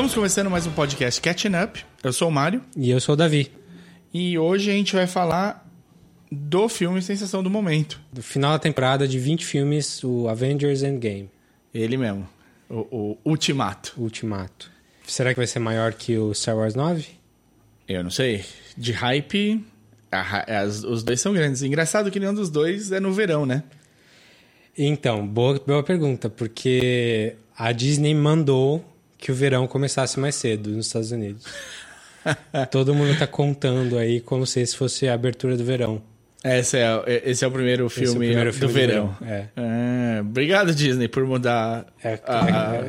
[0.00, 1.84] Estamos começando mais um podcast Catching Up.
[2.02, 3.52] Eu sou o Mário E eu sou o Davi.
[4.14, 5.70] e hoje a gente vai falar
[6.32, 8.00] do filme Sensação do Momento.
[8.10, 11.28] Do final da temporada de 20 filmes, o Avengers Endgame,
[11.74, 12.26] Ele mesmo,
[12.70, 13.92] o, o Ultimato.
[13.98, 14.70] Ultimato.
[15.06, 17.06] Será que vai ser maior que o Star Wars 9?
[17.86, 18.42] Eu não sei.
[18.78, 19.62] De hype,
[20.10, 21.62] a as- os dois são grandes.
[21.62, 23.64] Engraçado que nenhum dos dois é no verão, né?
[24.78, 28.82] Então, boa, boa pergunta, porque a Disney mandou
[29.20, 31.44] que o verão começasse mais cedo nos Estados Unidos.
[32.70, 36.02] Todo mundo tá contando aí como se esse fosse a abertura do verão.
[36.42, 39.16] Esse é, esse é o primeiro Esse é o filme, primeiro do filme do verão.
[39.20, 39.48] verão, é.
[39.56, 42.82] Ah, obrigado, Disney, por mudar É, a...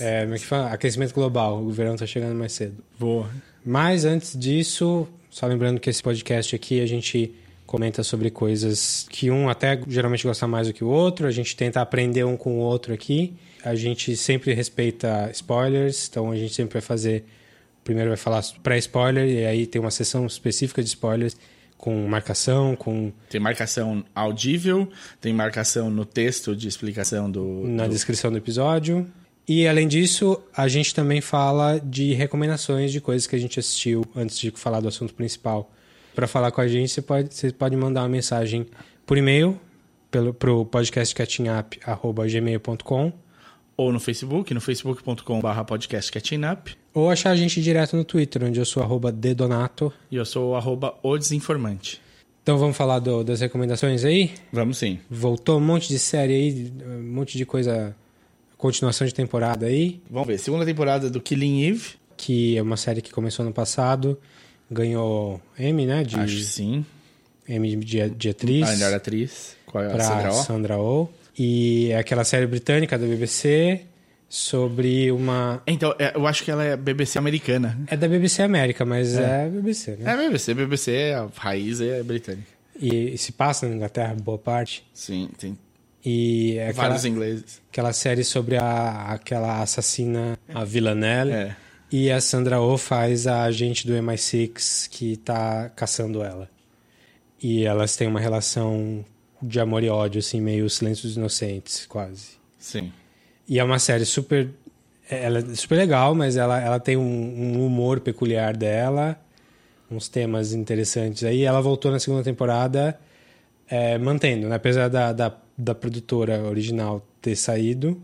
[0.00, 0.72] é, é, como é que fala?
[0.72, 2.82] Aquecimento global, o verão tá chegando mais cedo.
[2.98, 3.30] Boa.
[3.64, 7.32] Mas antes disso, só lembrando que esse podcast aqui a gente
[7.64, 11.54] comenta sobre coisas que um até geralmente gosta mais do que o outro, a gente
[11.56, 13.34] tenta aprender um com o outro aqui.
[13.68, 17.24] A gente sempre respeita spoilers, então a gente sempre vai fazer.
[17.82, 21.36] Primeiro vai falar pré-spoiler, e aí tem uma sessão específica de spoilers
[21.76, 24.88] com marcação, com Tem marcação audível,
[25.20, 27.64] tem marcação no texto de explicação do...
[27.66, 29.06] na do- descrição do episódio.
[29.48, 34.04] E além disso, a gente também fala de recomendações de coisas que a gente assistiu
[34.16, 35.70] antes de falar do assunto principal.
[36.14, 38.66] Para falar com a gente, você pode, você pode mandar uma mensagem
[39.04, 39.60] por e-mail
[40.10, 43.12] pelo pro podcastcatchingup@gmail.com
[43.76, 46.74] Ou no Facebook, no facebook.com.br podcast Catching Up.
[46.94, 49.92] ou achar a gente direto no Twitter, onde eu sou arroba dedonato.
[50.10, 52.00] E eu sou arroba o desinformante.
[52.42, 54.30] Então vamos falar do- das recomendações aí?
[54.52, 54.98] Vamos sim.
[55.10, 57.94] Voltou um monte de série aí, um monte de coisa,
[58.56, 60.00] continuação de temporada aí.
[60.10, 60.38] Vamos ver.
[60.38, 61.94] Segunda temporada do Killing Eve.
[62.16, 64.18] que é uma série que começou no passado,
[64.70, 66.02] ganhou Emmy, né?
[66.02, 66.86] De Acho que sim.
[67.46, 69.54] Emmy de, de atriz A melhor atriz.
[69.66, 70.42] Qual é a para Sandra Oh?
[70.42, 71.08] Sandra Oh.
[71.38, 73.82] E é aquela série britânica da BBC
[74.28, 77.78] sobre uma Então, é, eu acho que ela é BBC americana.
[77.86, 80.12] é da BBC América, mas é, BBC, né?
[80.12, 80.54] É BBC.
[80.54, 82.48] BBC, a raiz é britânica.
[82.80, 84.84] E, e se passa na Inglaterra boa parte.
[84.92, 85.56] Sim, tem
[86.04, 87.60] E é aquela, vários ingleses.
[87.70, 91.32] aquela série sobre a, aquela assassina, a Villanelle.
[91.32, 91.56] É.
[91.90, 96.50] E a Sandra Oh faz a agente do MI6 que tá caçando ela.
[97.40, 99.04] E elas têm uma relação
[99.42, 102.36] de amor e ódio, assim, meio silêncio dos inocentes, quase.
[102.58, 102.92] Sim.
[103.48, 104.50] E é uma série super.
[105.08, 109.18] Ela é super legal, mas ela, ela tem um, um humor peculiar dela,
[109.90, 111.42] uns temas interessantes aí.
[111.42, 112.98] Ela voltou na segunda temporada
[113.68, 114.56] é, mantendo, né?
[114.56, 118.00] apesar da, da, da produtora original ter saído,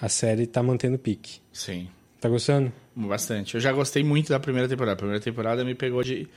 [0.00, 1.40] a série tá mantendo o pique.
[1.52, 1.88] Sim.
[2.20, 2.72] Tá gostando?
[2.94, 3.54] Bastante.
[3.54, 4.92] Eu já gostei muito da primeira temporada.
[4.94, 6.28] A primeira temporada me pegou de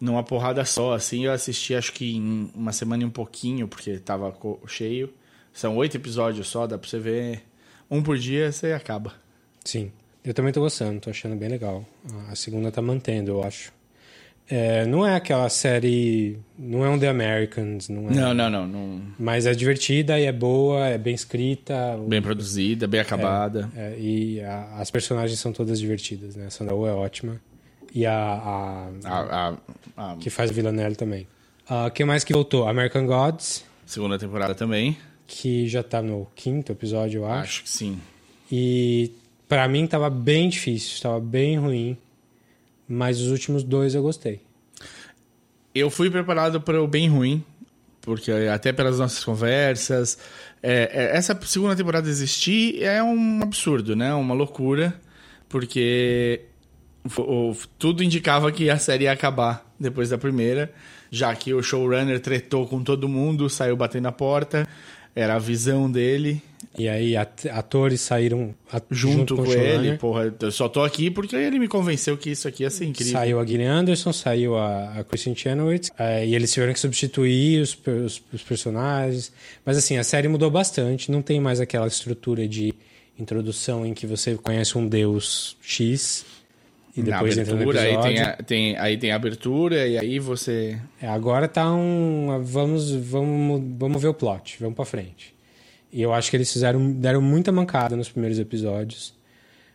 [0.00, 1.24] numa porrada só, assim.
[1.24, 4.34] Eu assisti acho que em uma semana e um pouquinho, porque tava
[4.66, 5.12] cheio.
[5.52, 7.42] São oito episódios só, dá pra você ver
[7.90, 9.12] um por dia, você acaba.
[9.64, 9.90] Sim.
[10.24, 11.84] Eu também tô gostando, tô achando bem legal.
[12.30, 13.72] A segunda tá mantendo, eu acho.
[14.50, 16.38] É, não é aquela série.
[16.58, 18.14] Não é um The Americans, não é.
[18.14, 18.66] Não, não, não.
[18.66, 21.98] não- Mas é divertida e é boa, é bem escrita.
[22.08, 23.70] Bem produzida, bem acabada.
[23.76, 26.46] É, e a- as personagens são todas divertidas, né?
[26.46, 27.38] A Sandra Oh é ótima.
[27.94, 29.20] E a, a- A,
[29.96, 31.26] a- a que faz Villanelle também.
[31.70, 32.66] O que mais que voltou?
[32.68, 34.96] American Gods, segunda temporada também.
[35.26, 37.42] que já tá no quinto episódio, eu acho.
[37.42, 37.98] Acho que sim.
[38.50, 39.12] E
[39.48, 41.96] pra mim tava bem difícil, tava bem ruim.
[42.88, 44.40] Mas os últimos dois eu gostei.
[45.74, 47.44] Eu fui preparado para o bem ruim,
[48.00, 50.16] porque até pelas nossas conversas.
[50.62, 54.14] é, é, essa segunda temporada existir é um absurdo, né?
[54.14, 54.98] Uma loucura,
[55.50, 56.40] porque
[57.16, 60.72] o- tudo indicava que a série ia acabar depois da primeira,
[61.10, 64.68] já que o showrunner tretou com todo mundo, saiu batendo na porta,
[65.14, 66.40] era a visão dele,
[66.78, 69.74] E aí at- atores saíram at- junto, com, com showrunner.
[69.84, 69.96] ele.
[69.98, 73.12] Porra, eu só tô aqui porque ele me convenceu que isso aqui ia ser incrível.
[73.14, 77.62] Saiu a Gillian Anderson, saiu a, a Kristen Chenoweth, eh, e eles tiveram que substituir
[77.62, 79.32] os, os, os personagens.
[79.64, 82.72] Mas assim, a série mudou bastante, não tem mais aquela estrutura de
[83.18, 86.24] introdução em que você conhece um deus X
[86.96, 89.98] e Na depois entra no abertura, aí tem, a, tem- aí tem a abertura, e
[89.98, 90.78] aí você.
[91.00, 92.40] É, agora tá um.
[92.42, 95.34] Vamos, vamos, vamos ver o plot, vamos pra frente.
[95.92, 99.16] E eu acho que eles fizeram, deram muita mancada nos primeiros episódios.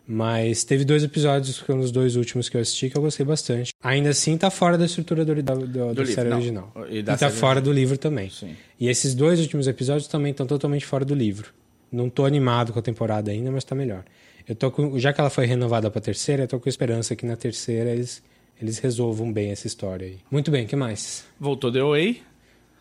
[0.05, 3.25] Mas teve dois episódios, que foram os dois últimos que eu assisti, que eu gostei
[3.25, 3.73] bastante.
[3.81, 6.37] Ainda assim, tá fora da estrutura do, da, do- da livro, série não.
[6.37, 6.73] original.
[6.89, 8.29] E E, da tá série fora do livro também.
[8.29, 8.53] Sim.
[8.77, 11.53] E esses dois últimos episódios também estão totalmente fora do livro.
[11.89, 14.03] Não tô animado com a temporada ainda, mas tá melhor.
[14.47, 17.25] Eu tô com, já que ela foi renovada pra terceira, eu tô com esperança que
[17.25, 18.21] na terceira eles,
[18.61, 20.17] eles resolvam bem essa história aí.
[20.29, 21.25] Muito bem, o que mais?
[21.39, 22.21] Voltou The Way.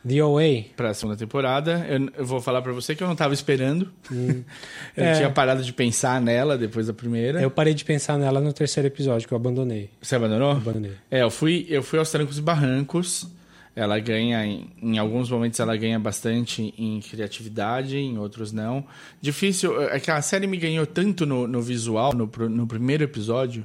[0.05, 0.65] The OA.
[0.77, 1.87] pra segunda temporada.
[1.89, 3.89] Eu, eu vou falar pra você que eu não tava esperando.
[4.11, 5.13] eu É.
[5.15, 7.41] tinha parado de pensar nela depois da primeira.
[7.41, 9.91] Eu parei de pensar nela no terceiro episódio, que eu abandonei.
[10.03, 10.51] Você abandonou?
[10.51, 10.91] Abandonei.
[11.09, 13.29] É, eu fui, eu fui aos trancos e barrancos.
[13.75, 18.85] Ela ganha, em, em alguns momentos ela ganha bastante em criatividade, em outros não.
[19.21, 23.65] Difícil, é que a série me ganhou tanto no, no visual, no, no primeiro episódio,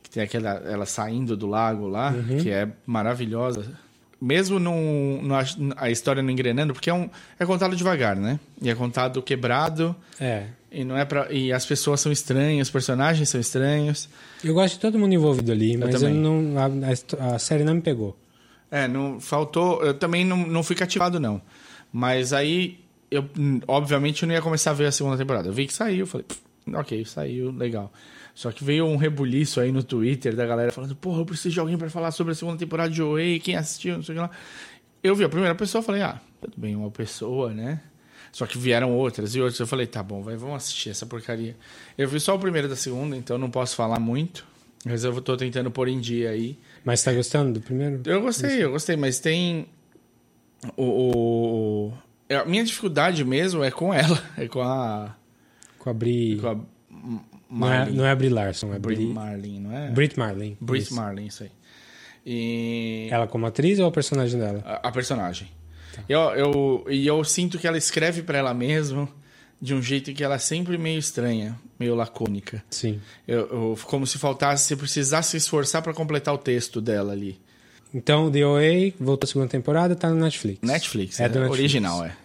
[0.00, 3.64] que tem aquela, ela saindo do lago lá, que é maravilhosa.
[4.20, 8.38] Mesmo não ach- a história não engrenando, porque é, um, é contado devagar, né?
[8.60, 10.44] E é contado quebrado, É.
[10.70, 14.08] e não é pra, e as pessoas são estranhas, os personagens são estranhos.
[14.44, 16.14] Eu gosto de todo mundo envolvido ali, mas eu também.
[16.14, 18.16] não, a, a série não me pegou.
[18.72, 19.84] É, não faltou.
[19.84, 21.42] Eu também não, não fui cativado, não.
[21.92, 22.80] Mas aí,
[23.10, 23.28] eu,
[23.68, 25.46] obviamente, eu não ia começar a ver a segunda temporada.
[25.46, 26.40] Eu vi que saiu, falei, "Pff,
[26.74, 27.92] ok, saiu, legal.
[28.34, 31.60] Só que veio um rebuliço aí no Twitter da galera falando, porra, eu preciso de
[31.60, 34.22] alguém pra falar sobre a segunda temporada de OA, quem assistiu, não sei o que
[34.22, 34.30] lá.
[35.02, 37.82] Eu vi a primeira pessoa falei, ah, tudo bem, uma pessoa, né?
[38.32, 39.60] Só que vieram outras e outras.
[39.60, 41.54] Eu falei, tá bom, vai, vamos assistir essa porcaria.
[41.98, 44.46] Eu vi só o primeiro da segunda, então não posso falar muito.
[44.84, 46.58] Mas eu tô tentando pôr em dia aí.
[46.84, 48.02] Mas tá gostando do primeiro?
[48.06, 49.66] Eu gostei, eu gostei, mas tem.
[50.76, 51.92] O, o-
[52.28, 55.14] é, A minha dificuldade mesmo é com ela, é com a.
[55.78, 56.38] Com a Bri...
[56.40, 57.96] Com a Não é, Marlin.
[57.96, 59.12] não é a Bri Larson, é Brit Bri...
[59.12, 59.90] Marlin, não é?
[59.90, 60.56] Brit Marlin.
[60.60, 60.94] Brit Isso.
[60.94, 61.50] Marlin, isso aí.
[62.24, 63.08] E.
[63.10, 64.62] Ela como atriz ou o personagem dela?
[64.64, 65.48] A, a personagem.
[65.94, 66.02] Tá.
[66.08, 69.08] Eu, eu, e eu sinto que ela escreve pra ela mesma
[69.62, 72.64] de um jeito que ela é sempre meio estranha, meio lacônica.
[72.68, 73.00] Sim.
[73.28, 77.38] Eu, eu- como se faltasse, se precisasse se esforçar pra completar o texto dela ali.
[77.94, 80.58] Então, The OA voltou a segunda temporada, tá no Netflix.
[80.62, 81.52] Netflix, É é, Netflix.
[81.52, 82.16] original, é.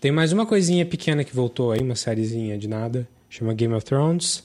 [0.00, 3.84] Tem mais uma coisinha pequena que voltou aí, uma sériezinha de nada, chama Game of
[3.84, 4.44] Thrones,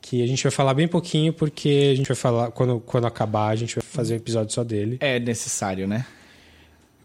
[0.00, 3.48] que a gente vai falar bem pouquinho, porque a gente vai falar, quando, quando acabar,
[3.50, 4.96] a gente vai fazer um episódio só dele.
[5.00, 6.04] É necessário, né?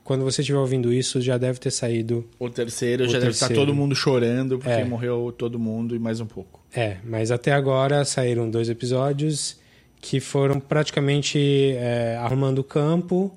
[0.03, 2.27] Quando você estiver ouvindo isso, já deve ter saído.
[2.37, 3.53] O terceiro O já deve terceiro.
[3.53, 4.83] estar todo mundo chorando porque É.
[4.83, 6.59] morreu todo mundo e mais um pouco.
[6.75, 9.57] É, mas até agora saíram dois episódios
[10.01, 11.39] que foram praticamente
[11.77, 13.33] é, arrumando o campo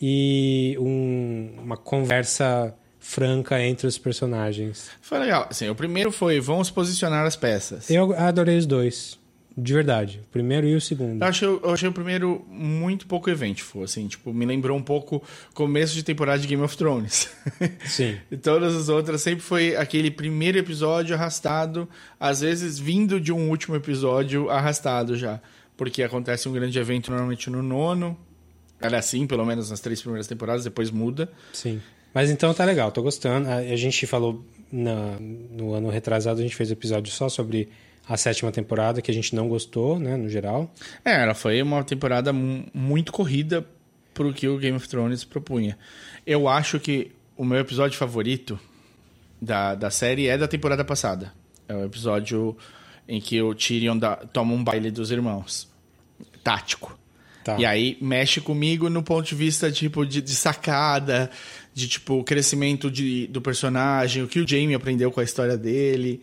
[0.00, 4.90] e um- uma conversa franca entre os personagens.
[5.00, 5.46] Foi legal.
[5.50, 7.90] Assim, o primeiro foi vamos posicionar as peças.
[7.90, 9.18] Eu adorei os dois,
[9.56, 11.20] de verdade, o primeiro e o segundo.
[11.22, 15.22] Eu achei, eu achei o primeiro muito pouco eventful, assim, tipo, me lembrou um pouco
[15.52, 17.28] começo de temporada de Game of Thrones.
[17.84, 18.16] Sim.
[18.30, 21.88] e todas as outras sempre foi aquele primeiro episódio arrastado,
[22.18, 25.40] às vezes vindo de um último episódio arrastado já.
[25.76, 28.16] Porque acontece um grande evento normalmente no nono.
[28.80, 31.30] Era assim, pelo menos nas três primeiras temporadas, depois muda.
[31.52, 31.80] Sim.
[32.14, 33.48] Mas então tá legal, tô gostando.
[33.48, 37.68] A, a gente falou na- no ano retrasado, a gente fez episódio só sobre
[38.12, 40.74] a sétima temporada, que a gente não gostou, né, no geral.
[41.04, 43.64] É, ela foi uma temporada mu- muito corrida
[44.12, 45.78] pro que o Game of Thrones propunha.
[46.26, 48.58] Eu acho que o meu episódio favorito
[49.40, 51.32] da, da série é da temporada passada.
[51.68, 52.56] É o episódio
[53.08, 55.68] em que o Tyrion dá- toma um baile dos irmãos.
[56.42, 56.98] Tático.
[57.44, 57.56] Tá.
[57.58, 61.30] E aí mexe comigo no ponto de vista tipo de, de sacada,
[61.72, 66.20] de tipo crescimento de, do personagem, o que o Jamie aprendeu com a história dele,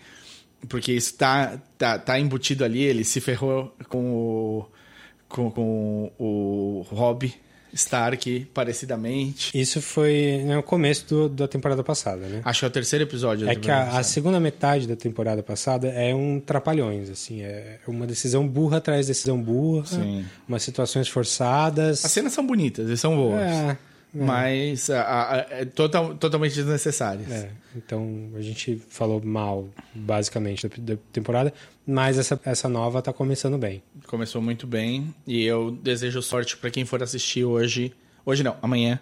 [0.69, 4.65] porque isso tá, tá, tá embutido ali, ele se ferrou com o
[5.29, 7.33] com, com o Robb
[7.73, 9.51] Stark parecidamente.
[9.59, 12.41] Isso foi no começo do- da temporada passada, né?
[12.45, 13.47] Acho que é o terceiro episódio.
[13.47, 18.07] É que a, a segunda metade da temporada passada é um trapalhões, assim, é uma
[18.07, 20.25] decisão burra atrás de decisão burra, Sim.
[20.47, 22.03] umas situações forçadas.
[22.05, 23.77] As cenas são bonitas e são boas, É,
[24.13, 27.29] mas a, a, é total, totalmente desnecessárias.
[27.31, 31.53] é, então a gente falou mal, basicamente, da, da temporada,
[31.85, 33.83] mas essa, essa nova tá começando bem.
[34.07, 37.93] Começou muito bem e eu desejo sorte pra quem for assistir hoje.
[38.25, 38.99] Hoje não, amanhã.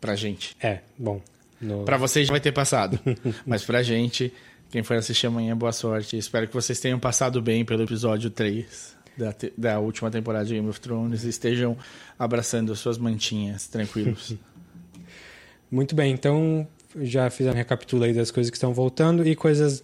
[0.00, 0.56] Pra gente.
[0.60, 1.20] É, bom.
[1.60, 2.98] no- Pra vocês já vai ter passado.
[3.46, 4.32] Mas pra gente,
[4.70, 6.18] quem for assistir amanhã, boa sorte.
[6.18, 10.54] Espero que vocês tenham passado bem pelo episódio 3 da, te- da última temporada de
[10.54, 11.76] Game of Thrones estejam
[12.18, 14.34] abraçando suas mantinhas tranquilos.
[15.70, 16.66] Muito bem, então
[17.00, 19.82] já fiz a recapitula aí das coisas que estão voltando e coisas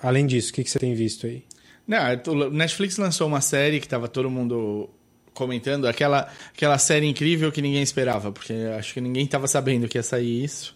[0.00, 1.44] além disso, o que, que você tem visto aí?
[1.86, 1.98] Não,
[2.28, 4.88] o Netflix lançou uma série que tava todo mundo
[5.34, 9.98] comentando, aquela, aquela série incrível que ninguém esperava, porque acho que ninguém tava sabendo que
[9.98, 10.74] ia sair isso,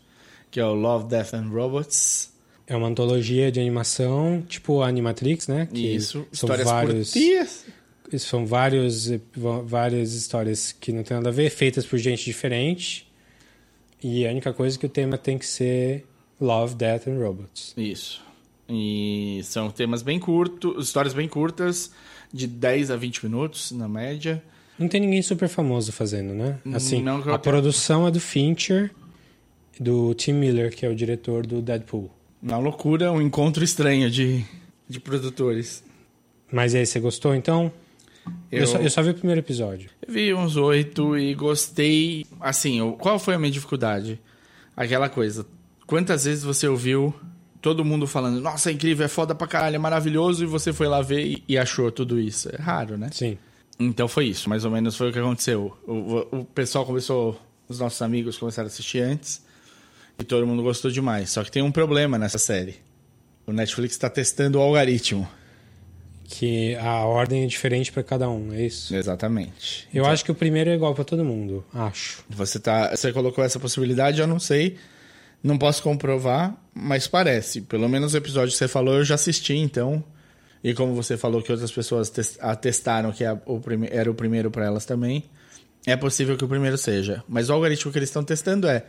[0.51, 2.33] que é o Love, Death and Robots.
[2.69, 5.67] É uma antologia de animação, tipo a Animatrix, né?
[5.73, 7.65] Que Isso, são histórias vários, curtinhas.
[8.19, 9.11] são vários,
[9.65, 13.11] várias histórias que não tem nada a ver, feitas por gente diferente.
[14.03, 16.05] E a única coisa é que o tema tem que ser
[16.39, 17.73] Love, Death and Robots.
[17.75, 18.23] Isso.
[18.69, 21.91] E são temas bem curtos, histórias bem curtas,
[22.31, 24.43] de 10 a 20 minutos na média,
[24.79, 26.61] Não tem ninguém super famoso fazendo, né?
[26.73, 28.91] Assim, Não a produção é do Fincher,
[29.81, 32.11] do Tim Miller, que é o diretor do Deadpool.
[32.43, 34.45] Uma loucura, um encontro estranho de,
[34.89, 35.83] de produtores.
[36.53, 37.73] Mas aí, você gostou então?
[38.51, 39.91] Eu, Eu- só, eu só vi o primeiro episódio.
[40.07, 42.25] Eu vi uns oito e gostei.
[42.41, 44.21] Assim, qual foi a minha dificuldade?
[44.77, 45.45] Aquela coisa.
[45.87, 47.13] Quantas vezes você ouviu
[47.61, 50.87] todo mundo falando, nossa, é incrível, é foda pra caralho, é maravilhoso, e você foi
[50.87, 52.49] lá ver e, e achou tudo isso?
[52.55, 53.09] É raro, né?
[53.11, 53.37] Sim.
[53.81, 55.77] Então foi isso, mais ou menos foi o que aconteceu.
[55.87, 59.43] O, o- o pessoal começou, os nossos amigos começaram a assistir antes
[60.19, 61.31] e todo mundo gostou demais.
[61.31, 62.77] Só que tem um problema nessa série.
[63.47, 65.29] O Netflix está testando o algoritmo.
[66.31, 68.95] Que a ordem é diferente pra cada um, é isso?
[68.95, 69.89] Exatamente.
[69.95, 72.23] Eu acho que o primeiro é igual pra todo mundo, acho.
[72.29, 74.77] Você, tá, você colocou essa possibilidade, eu não sei.
[75.43, 77.63] Não posso comprovar, mas parece.
[77.63, 80.05] Pelo menos o episódio que você falou eu já assisti, então.
[80.63, 83.25] E como você falou que outras pessoas tes- atestaram que
[83.63, 85.25] prime- era o primeiro para elas também,
[85.87, 87.23] é possível que o primeiro seja.
[87.27, 88.85] Mas o algoritmo que eles estão testando é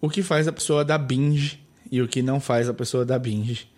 [0.00, 3.18] o que faz a pessoa dar binge e o que não faz a pessoa dar
[3.18, 3.68] binge.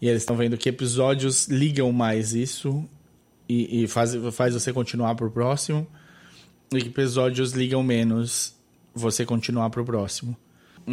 [0.00, 2.84] E eles estão vendo que episódios ligam mais isso
[3.48, 5.86] e, e faz, faz você continuar pro próximo
[6.72, 8.54] e que episódios ligam menos
[8.94, 10.36] você continuar pro próximo.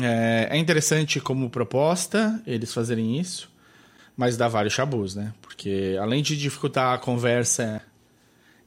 [0.01, 3.49] É, é interessante como proposta eles fazerem isso,
[4.17, 5.33] mas dá vários chabus, né?
[5.41, 7.81] Porque além de dificultar a conversa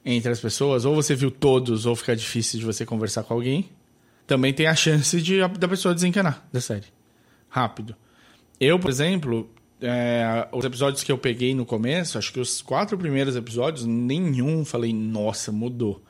[0.04, 3.68] entre as pessoas, ou você viu todos, ou fica difícil de você conversar com alguém,
[4.26, 6.86] também tem a chance de da pessoa desencanar da série.
[7.48, 7.94] Rápido.
[8.58, 12.96] Eu, por exemplo, é, os episódios que eu peguei no começo, acho que os quatro
[12.96, 16.02] primeiros episódios, nenhum falei, nossa, mudou.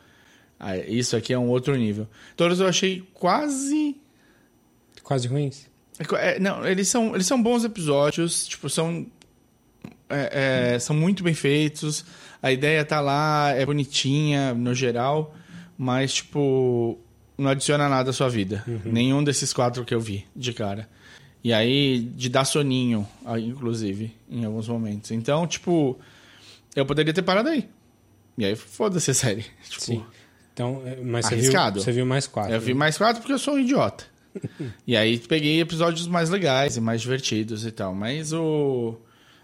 [0.59, 2.09] Ah, isso aqui é um outro nível.
[2.37, 3.97] Todos eu achei quase.
[5.03, 5.67] Quase ruins.
[6.19, 9.07] é, não, eles são, eles são bons episódios, tipo, são.
[10.09, 12.05] é, é, são muito bem feitos.
[12.43, 15.35] A ideia tá lá, é bonitinha no geral,
[15.77, 16.99] mas, tipo,
[17.37, 18.65] não adiciona nada à sua vida.
[18.85, 20.89] Nenhum desses quatro que eu vi de cara.
[21.45, 25.13] E aí, de dar soninho, aí, inclusive, em alguns momentos.
[25.13, 25.99] Então, tipo,
[26.75, 27.69] eu poderia ter parado aí.
[28.37, 29.47] E aí, foda-se a série.
[29.69, 30.05] Tipo, Sim.
[30.53, 31.81] Então, é, mas você viu, Arriscado.
[31.81, 32.53] você viu mais quatro.
[32.53, 32.79] eu vi né?
[32.79, 34.05] mais quatro porque eu sou um idiota.
[34.87, 37.95] e aí peguei episódios mais legais e mais divertidos e tal.
[37.95, 38.97] Mas o.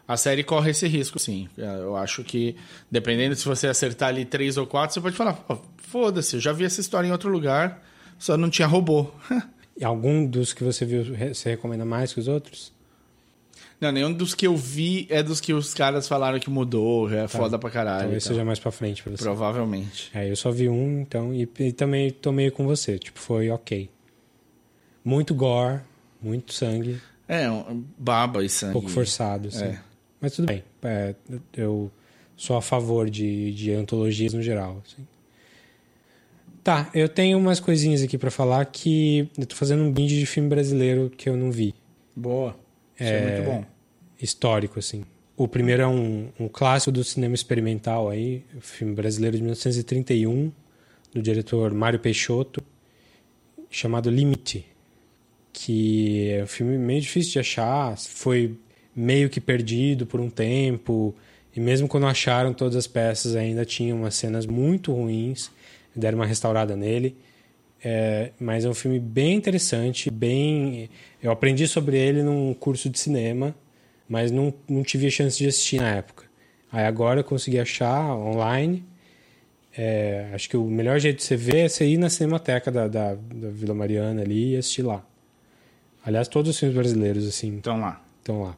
[0.07, 1.49] A série corre esse risco, sim.
[1.57, 2.57] Eu acho que,
[2.91, 6.53] dependendo se você acertar ali três ou quatro, você pode falar, "Pô, foda-se, eu já
[6.53, 7.83] vi essa história em outro lugar,
[8.19, 9.11] só não tinha robô.
[9.75, 11.03] E algum dos que você viu,
[11.35, 12.71] você recomenda mais que os outros?
[13.81, 17.27] não, nenhum dos que eu vi é dos que os caras falaram que mudou, é
[17.27, 17.97] foda pra caralho.
[17.97, 18.03] Tá.
[18.03, 18.35] Talvez e tal.
[18.35, 19.25] seja mais pra frente pra você.
[19.25, 20.11] Provavelmente.
[20.15, 22.99] É, eu só vi um, então, e, e também tô meio com você.
[22.99, 23.89] Tipo, foi ok.
[25.03, 25.81] Muito gore,
[26.21, 28.73] muito sangue, É, um baba e um sangue.
[28.75, 29.65] pouco forçado, assim.
[29.65, 29.81] É.
[30.23, 30.63] Mas tudo bem.
[30.85, 31.17] É,
[31.53, 31.91] eu
[32.37, 35.07] sou a favor de, de antologias no geral, assim.
[36.63, 40.25] Tá, eu tenho umas coisinhas aqui pra falar que eu tô fazendo um binge de
[40.25, 41.75] filme brasileiro que eu não vi.
[42.15, 42.57] Boa.
[42.95, 43.65] Isso é muito bom.
[44.21, 45.03] histórico, assim.
[45.37, 50.53] O primeiro é um, um clássico do cinema experimental aí, filme brasileiro de 1931,
[51.13, 52.63] do diretor Mário Peixoto,
[53.69, 54.65] chamado Limite,
[55.53, 58.57] que é um filme meio difícil de achar, foi
[58.95, 61.15] meio que perdido por um tempo,
[61.55, 65.51] e mesmo quando acharam todas as peças ainda tinha umas cenas muito ruins,
[65.95, 67.17] deram uma restaurada nele.
[67.85, 70.89] É, mas é um filme bem interessante, bem.
[71.21, 73.55] Eu aprendi sobre ele num curso de cinema,
[74.09, 76.25] mas não, não tive a chance de assistir na época.
[76.71, 78.85] Aí agora eu consegui achar online.
[79.77, 82.87] É, acho que o melhor jeito de você ver é você ir na cinemateca da,
[82.87, 85.05] da, da Vila Mariana ali e assistir lá.
[86.05, 88.03] Aliás, todos os filmes brasileiros assim Então lá.
[88.19, 88.57] estão lá.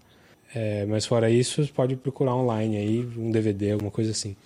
[0.54, 4.36] É, mas fora isso, pode procurar online aí, um DVD, alguma coisa assim.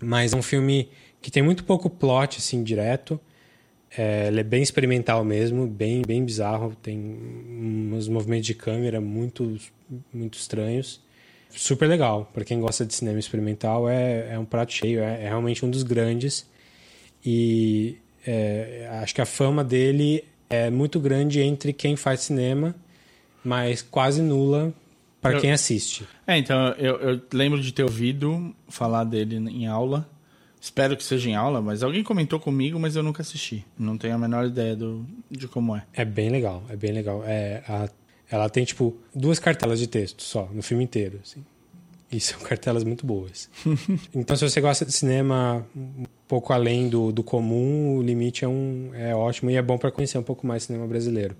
[0.00, 0.88] Mas é um filme
[1.22, 3.18] que tem muito pouco plot, assim, direto.
[3.96, 6.74] É, ele é bem experimental mesmo, bem, bem bizarro.
[6.82, 6.98] Tem
[7.92, 9.56] uns movimentos de câmera muito,
[10.12, 11.00] muito estranhos.
[11.50, 12.30] Super legal.
[12.34, 15.00] Para quem gosta de cinema experimental, é, é um prato cheio.
[15.00, 16.46] É, é realmente um dos grandes.
[17.24, 17.96] E
[18.26, 22.74] é, acho que a fama dele é muito grande entre quem faz cinema,
[23.42, 24.74] mas quase nula
[25.20, 26.06] para quem assiste.
[26.26, 30.08] É, então eu, eu lembro de ter ouvido falar dele em aula.
[30.60, 33.64] Espero que seja em aula, mas alguém comentou comigo, mas eu nunca assisti.
[33.78, 35.84] Não tenho a menor ideia do, de como é.
[35.92, 37.22] É bem legal, é bem legal.
[37.24, 37.88] É, a-
[38.28, 41.20] ela tem, tipo, duas cartelas de texto só, no filme inteiro.
[41.22, 41.44] Assim.
[42.10, 43.48] E são cartelas muito boas.
[44.14, 48.48] então, se você gosta de cinema um pouco além do, do comum, o Limite é,
[48.48, 51.36] um, é ótimo e é bom para conhecer um pouco mais cinema brasileiro.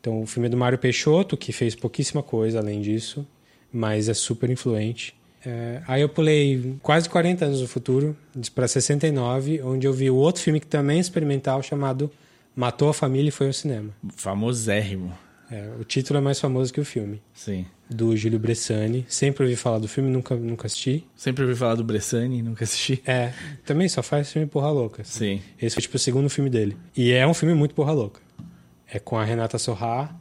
[0.00, 3.26] Então, o filme é do Mário Peixoto, que fez pouquíssima coisa além disso,
[3.72, 5.14] mas é super influente.
[5.44, 8.16] É, aí eu pulei quase 40 anos no futuro,
[8.54, 12.10] para 69, onde eu vi o outro filme que também é experimental, chamado
[12.54, 13.90] Matou a Família e Foi ao Cinema.
[14.16, 15.16] Famosérrimo.
[15.50, 17.22] É, o título é mais famoso que o filme.
[17.32, 17.64] Sim.
[17.88, 19.06] Do Júlio Bressani.
[19.08, 21.06] Sempre ouvi falar do filme, nunca, nunca assisti.
[21.16, 23.02] Sempre ouvi falar do Bressani, nunca assisti.
[23.06, 23.32] É,
[23.64, 25.02] também só faz filme porra louca.
[25.04, 25.40] Sim.
[25.60, 26.76] Esse foi tipo o segundo filme dele.
[26.94, 28.20] E é um filme muito porra louca.
[28.90, 30.14] É com a Renata Sorrah.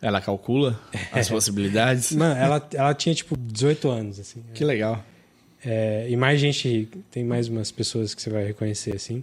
[0.00, 0.80] Ela calcula
[1.12, 2.12] as possibilidades.
[2.12, 4.42] Mano, ela, ela tinha tipo 18 anos, assim.
[4.52, 5.04] Que legal.
[5.64, 9.22] É, e mais gente, tem mais umas pessoas que você vai reconhecer, assim.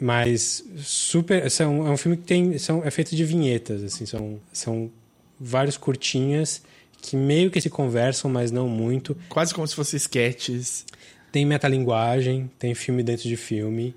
[0.00, 1.50] Mas super.
[1.50, 2.56] São, é um filme que tem.
[2.58, 4.06] São, é feito de vinhetas, assim.
[4.06, 4.90] São, são
[5.38, 6.62] vários curtinhas
[7.00, 9.16] que meio que se conversam, mas não muito.
[9.28, 10.86] Quase como se fossem sketches.
[11.32, 13.94] Tem metalinguagem, tem filme dentro de filme.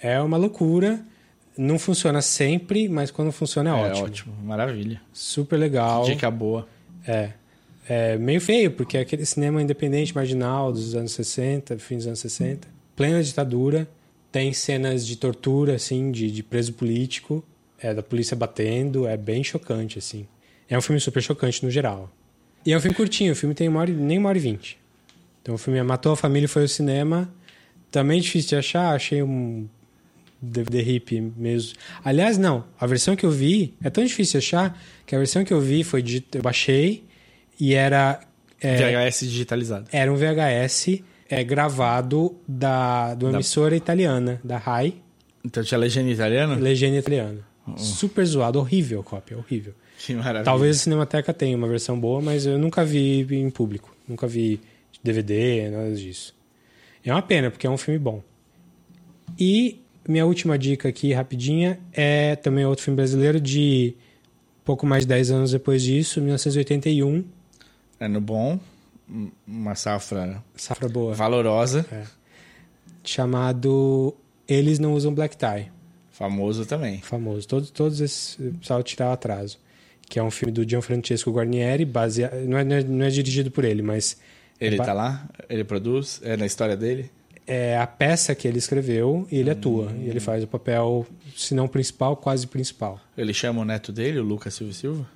[0.00, 1.04] É uma loucura.
[1.56, 4.06] Não funciona sempre, mas quando funciona é, É ótimo.
[4.06, 4.34] ótimo.
[4.42, 5.00] Maravilha.
[5.12, 6.04] Super legal.
[6.04, 6.66] Dica boa.
[7.06, 7.30] É.
[7.88, 12.20] É meio feio, porque é aquele cinema independente, marginal, dos anos 60, fim dos anos
[12.20, 12.68] 60.
[12.96, 13.88] Plena ditadura.
[14.30, 17.44] Tem cenas de tortura, assim, de, de preso político.
[17.78, 19.06] É, da polícia batendo.
[19.06, 20.26] É bem chocante, assim.
[20.68, 22.10] É um filme super chocante no geral.
[22.64, 23.32] E é um filme curtinho.
[23.32, 24.78] O filme tem uma hora, nem uma hora e vinte.
[25.42, 27.28] Então o filme Matou a Família e foi ao cinema.
[27.90, 28.94] Também difícil de achar.
[28.94, 29.68] Achei um
[30.42, 31.74] DVD hip mesmo.
[32.04, 32.64] Aliás, não.
[32.78, 35.60] A versão que eu vi é tão difícil de achar que a versão que eu
[35.60, 37.04] vi foi de eu baixei
[37.60, 38.20] e era
[38.60, 38.76] é,
[39.08, 39.86] VHS digitalizado.
[39.92, 44.94] era um VHS é, gravado da uma Da- emissora italiana, da Rai,
[45.44, 46.54] Então tinha legenda em italiano?
[46.60, 47.38] legenda italiana.
[47.76, 49.72] Super zoado, horrível a cópia, horrível.
[49.98, 50.42] Que maravilha.
[50.44, 53.94] Talvez a Cinemateca tenha uma versão boa, mas eu nunca vi em público.
[54.08, 54.60] Nunca vi
[55.04, 56.34] DVD, nada disso.
[57.04, 58.20] É uma pena, porque é um filme bom.
[59.38, 63.94] E minha última dica aqui, rapidinha, é também outro filme brasileiro de
[64.64, 67.24] pouco mais de 10 anos depois disso, 1981,
[68.00, 68.58] Ano bom.
[69.08, 71.86] um- Uma safra safra boa, valorosa.
[73.04, 74.14] chamado
[74.48, 75.70] Eles Não Usam Black Tie.
[76.10, 77.00] Famoso também.
[77.00, 77.48] famoso.
[77.48, 79.58] Todos, todos esses precisava tirar o atraso.
[80.08, 83.50] Que é um filme do Gianfrancesco Guarnieri, baseado, não, é, não, é, não é dirigido
[83.50, 84.18] por ele, mas
[84.60, 85.26] Ele ba- tá lá?
[85.48, 86.20] Ele produz?
[86.22, 87.10] É na história dele?
[87.46, 89.92] É a peça que ele escreveu e ele atua.
[89.98, 93.00] E ele faz o papel, se não principal, quase principal.
[93.16, 95.06] Ele chama o neto dele, o Lucas Silva Silva?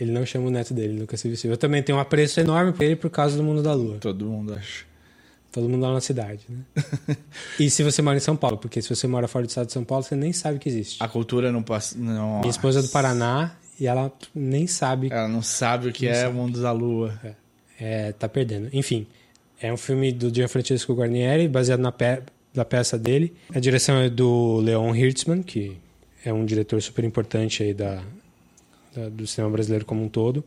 [0.00, 1.54] Ele não chama o neto dele, Lucas Silva Silva.
[1.54, 3.98] Eu também tenho um apreço enorme por ele por causa do Mundo da Lua.
[3.98, 4.84] Todo mundo acha.
[5.52, 6.64] Todo mundo lá na cidade, né?
[7.60, 9.72] e se você mora em São Paulo, porque se você mora fora do estado de
[9.74, 11.02] São Paulo, você nem sabe que existe.
[11.02, 11.96] A cultura não passa.
[11.98, 12.40] Não...
[12.40, 16.26] Minha esposa é do Paraná e ela nem sabe Ela não sabe o que é
[16.26, 17.20] o mundo da lua.
[17.78, 18.70] É, tá perdendo.
[18.72, 19.06] Enfim,
[19.62, 22.20] é um filme do Gianfrancesco Guarnieri, baseado na, pe
[22.54, 23.32] na peça dele.
[23.54, 25.76] A direção é do Leon Hirtzman, que
[26.24, 28.02] é um diretor super importante aí da,
[28.94, 30.44] da- do cinema brasileiro como um todo.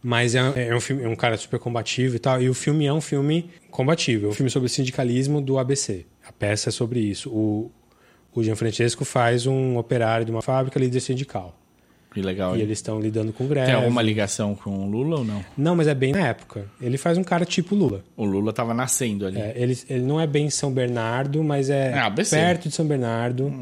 [0.00, 2.40] Mas é, é um filme, é um cara super combativo e tal.
[2.40, 4.26] E o filme é um filme combativo.
[4.26, 6.06] É um filme sobre o sindicalismo do ABC.
[6.24, 7.28] A peça é sobre isso.
[7.30, 7.72] O,
[8.32, 11.57] o Gianfrancesco faz um operário de uma fábrica líder sindical.
[12.20, 12.54] Que legal.
[12.54, 12.62] E hein?
[12.64, 13.66] eles estão lidando com greve.
[13.66, 15.44] Tem alguma ligação com o Lula ou não?
[15.56, 16.66] Não, mas é bem na época.
[16.80, 18.02] Ele faz um cara tipo Lula.
[18.16, 19.38] O Lula tava nascendo ali.
[19.38, 23.52] É, ele, ele não é bem São Bernardo, mas é É, perto de São Bernardo.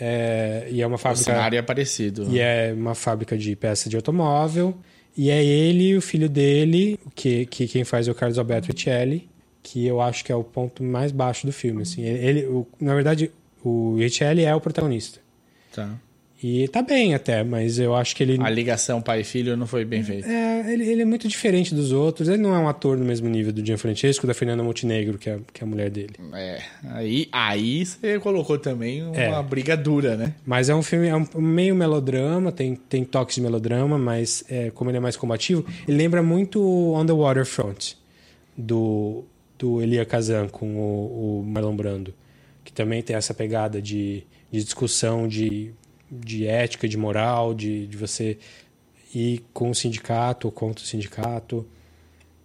[0.00, 1.24] É, e é uma o fábrica.
[1.24, 2.26] cenário é parecido.
[2.30, 4.76] E é uma fábrica de peça de automóvel.
[5.16, 8.68] E é ele e o filho dele, que, que quem faz é o Carlos Alberto
[8.68, 9.28] Riccielli,
[9.62, 11.82] que eu acho que é o ponto mais baixo do filme.
[11.82, 12.02] Assim.
[12.02, 13.30] Ele, o- na verdade,
[13.64, 15.18] o Riccielli é o protagonista.
[15.74, 15.90] Tá.
[16.40, 18.38] E tá bem até, mas eu acho que ele.
[18.40, 20.28] A ligação pai e filho não foi bem feita.
[20.28, 22.28] É, ele, ele é muito diferente dos outros.
[22.28, 25.40] Ele não é um ator no mesmo nível do Gianfrancesco, da Fernanda Montenegro, que é,
[25.52, 26.14] que é a mulher dele.
[26.34, 26.62] É.
[26.90, 29.42] Aí, aí você colocou também uma É.
[29.42, 30.34] briga dura, né?
[30.46, 34.70] Mas é um filme, é um meio melodrama, tem, tem toques de melodrama, mas é,
[34.70, 37.96] como ele é mais combativo, ele lembra muito On the Waterfront,
[38.56, 39.24] do,
[39.58, 42.14] do Elia Kazan com o, o Marlon Brando,
[42.64, 44.22] que também tem essa pegada de,
[44.52, 45.72] de discussão de,
[46.10, 48.38] de ética, de moral, de, de você
[49.14, 51.66] ir com o sindicato ou contra o sindicato.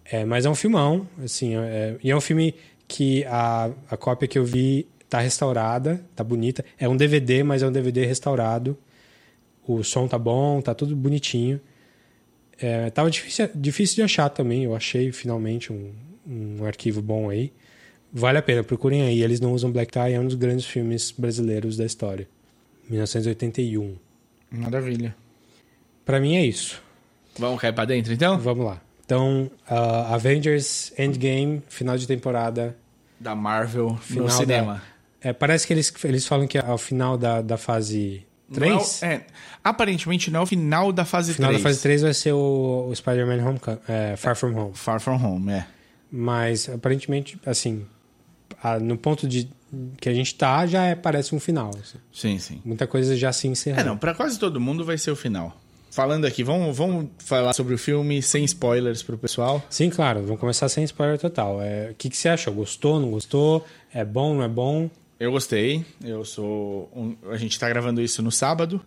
[0.04, 2.54] É, mas é um filmão, assim, é, e é um filme
[2.86, 6.64] que a, a cópia que eu vi tá restaurada, tá bonita.
[6.78, 8.76] É um DVD, mas é um DVD restaurado.
[9.66, 11.60] O som tá bom, tá tudo bonitinho.
[12.60, 14.64] É, tava difícil, difícil de achar também.
[14.64, 15.92] Eu achei finalmente um,
[16.26, 17.52] um arquivo bom aí.
[18.12, 19.22] Vale a pena, procurem aí.
[19.22, 22.28] Eles não usam Black Tie, é um dos grandes filmes brasileiros da história.
[22.88, 23.96] 1981.
[24.50, 25.14] Maravilha.
[26.04, 26.82] Pra mim é isso.
[27.38, 28.38] Vamos cair pra dentro, então?
[28.38, 28.80] Vamos lá.
[29.04, 32.76] Então, uh, Avengers Endgame, final de temporada.
[33.18, 34.82] Da Marvel Final no da- cinema.
[35.20, 39.00] É, parece que eles, eles falam que é ao final da, da fase 3?
[39.02, 39.26] Não é, é,
[39.62, 41.62] aparentemente não é o final da fase O final 3.
[41.62, 44.72] da fase 3 vai ser o, o Spider-Man é, Far From Home.
[44.74, 45.66] Far From Home, é.
[46.12, 47.86] Mas, aparentemente, assim,
[48.62, 49.48] a- no ponto de
[50.00, 51.70] que a gente tá, já é, parece um final.
[51.70, 51.98] assim.
[52.12, 52.62] Sim, sim.
[52.64, 53.80] Muita coisa já se encerrou.
[53.80, 55.58] É, não, pra quase todo mundo vai ser o final.
[55.90, 59.62] Falando aqui, vamos, vamos falar sobre o filme sem spoilers pro pessoal.
[59.70, 61.62] Sim, claro, vamos começar sem spoiler total.
[61.62, 62.52] É, o que, que você achou?
[62.52, 63.64] Gostou, não gostou?
[63.92, 64.90] É bom, não é bom?
[65.20, 65.84] Eu gostei.
[66.04, 66.90] Eu sou.
[66.94, 68.80] um- a gente tá gravando isso no sábado.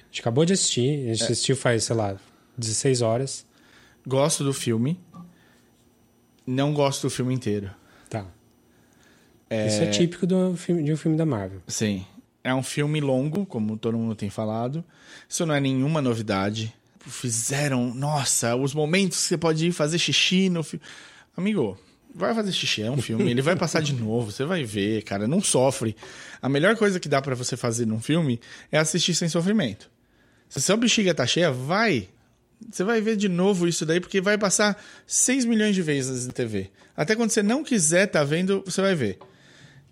[0.00, 1.24] A gente acabou de assistir, a gente É.
[1.24, 2.16] assistiu faz, sei lá,
[2.56, 3.44] 16 horas.
[4.06, 4.96] Gosto do filme.
[6.46, 7.70] Não gosto do filme inteiro.
[9.48, 9.66] Tá.
[9.66, 11.60] Isso é típico do filme- de um filme da Marvel.
[11.66, 12.04] Sim.
[12.42, 14.84] É um filme longo, como todo mundo tem falado.
[15.28, 16.72] Isso não é nenhuma novidade.
[17.06, 20.84] Fizeram, nossa, os momentos que você pode ir fazer xixi no filme.
[21.36, 21.78] Amigo,
[22.14, 23.30] vai fazer xixi, é um filme.
[23.30, 25.96] Ele vai passar de novo, você vai ver, cara, não sofre.
[26.42, 28.40] A melhor coisa que dá pra você fazer num filme
[28.72, 29.90] é assistir sem sofrimento.
[30.48, 32.08] Se sua bexiga tá cheia, vai.
[32.70, 36.32] Você vai ver de novo isso daí, porque vai passar 6 milhões de vezes na
[36.32, 36.70] TV.
[36.96, 39.18] Até quando você não quiser tá vendo, você vai ver.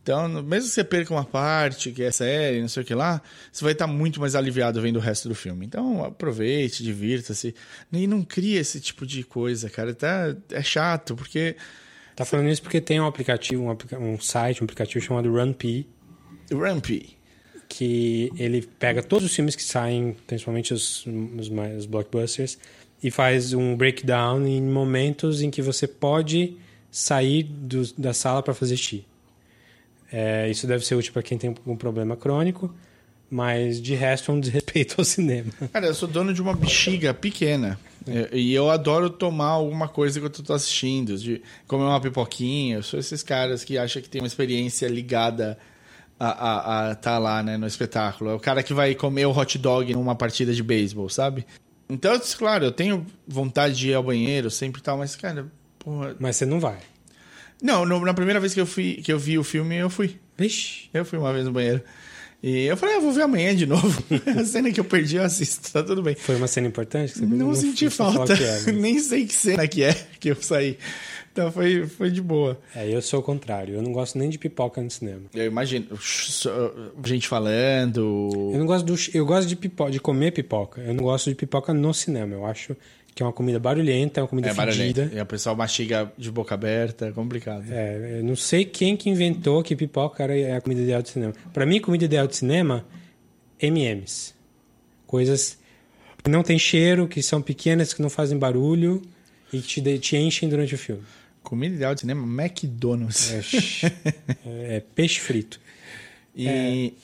[0.03, 3.23] Então, mesmo que você perca uma parte, que é série, não sei o que lá,
[3.53, 5.65] você vai estar muito mais aliviado vendo o resto do filme.
[5.65, 7.55] Então, aproveite, divirta-se.
[7.93, 9.95] E não cria esse tipo de coisa, cara.
[9.95, 11.57] Tá, é chato, porque.
[12.17, 15.87] Tá falando isso porque tem um aplicativo, um, aplica- um site, um aplicativo chamado RunP,
[16.53, 17.17] Rampy.
[17.69, 21.07] que ele pega todos os filmes que saem, principalmente os,
[21.39, 22.59] os, mais- os blockbusters,
[23.03, 26.55] e faz um breakdown em momentos em que você pode
[26.91, 29.07] sair do- da sala para fazer xixi.
[30.13, 32.73] É, isso deve ser útil para quem tem algum problema crônico,
[33.31, 35.51] mas de resto é um desrespeito ao cinema.
[35.73, 37.79] Cara, eu sou dono de uma bexiga pequena.
[38.07, 42.77] É, E eu adoro tomar alguma coisa enquanto eu tô assistindo, de comer uma pipoquinha.
[42.77, 45.59] Eu sou esses caras que acham que tem uma experiência ligada
[46.21, 48.31] a, a, a tá lá, né, no espetáculo.
[48.31, 51.47] É o cara que vai comer o hot dog numa partida de beisebol, sabe?
[51.89, 55.47] Então, claro, eu tenho vontade de ir ao banheiro sempre e tal, mas, cara,
[55.79, 56.15] porra.
[56.19, 56.79] Mas você não vai.
[57.63, 60.17] Não, no- na primeira vez que eu, fui, que eu vi o filme, eu fui.
[60.37, 60.89] Vixe.
[60.93, 61.81] Eu fui uma vez no banheiro.
[62.43, 64.03] E eu falei, ah, vou ver amanhã de novo.
[64.37, 66.17] a cena que eu perdi, eu assisto, tá tudo bem.
[66.17, 67.13] Foi uma cena importante?
[67.13, 68.33] Que você Não, senti falta.
[68.35, 68.73] é?
[68.73, 70.77] Nem sei que cena que é que eu saí.
[71.33, 72.61] Então foi, foi de boa.
[72.75, 73.77] É, eu sou o contrário.
[73.77, 75.23] Eu não gosto nem de pipoca no cinema.
[75.33, 75.87] Eu imagino.
[77.05, 78.51] Gente falando.
[78.53, 80.81] Eu não gosto do, eu gosto de pipoca, de comer pipoca.
[80.81, 82.35] Eu não gosto de pipoca no cinema.
[82.35, 82.77] Eu acho
[83.15, 85.11] que é uma comida barulhenta, é uma comida É fedida.
[85.13, 87.65] E o pessoal mastiga de boca aberta, é complicado.
[87.71, 91.11] É, eu não sei quem que inventou que pipoca era é a comida ideal de
[91.11, 91.35] cinema.
[91.53, 92.85] Pra mim, comida ideal de cinema,
[93.61, 94.35] M&M's.
[95.07, 95.59] Coisas
[96.23, 99.03] que não tem cheiro, que são pequenas, que não fazem barulho
[99.53, 101.03] e que te, te enchem durante o filme.
[101.43, 103.33] Comida ideal de cinema, McDonald's.
[104.45, 105.61] É, é peixe frito.
[106.35, 106.95] E...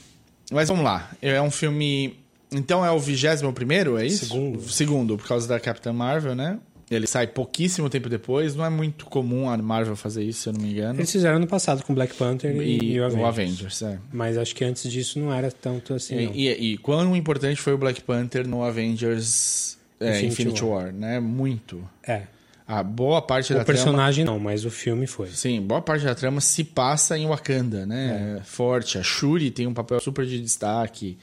[0.50, 1.10] Mas vamos lá.
[1.20, 2.17] É um filme.
[2.50, 4.26] Então é o 21 primeiro, é isso?
[4.26, 4.62] Segundo.
[4.68, 6.58] Segundo, por causa da Capitã Marvel, né?
[6.90, 8.54] Ele sai pouquíssimo tempo depois.
[8.56, 10.98] Não é muito comum a Marvel fazer isso, se eu não me engano.
[10.98, 13.28] Eles fizeram no passado com Black Panther e, E, o o Avengers.
[13.28, 13.98] Avengers, é.
[14.10, 16.30] Mas acho que antes disso não era tanto assim.
[16.32, 20.84] E, e, e quão importante foi o Black Panther no Avengers é, Infinity War.
[20.84, 20.92] War.
[20.92, 21.20] né?
[21.20, 21.86] Muito.
[22.06, 22.22] É.
[22.66, 25.26] A boa parte da O personagem não, mas o filme foi.
[25.26, 25.38] trama...
[25.38, 28.40] Sim, boa parte da trama se passa em Wakanda, né?
[28.44, 28.98] Forte.
[28.98, 31.18] A Shuri tem um papel super de destaque.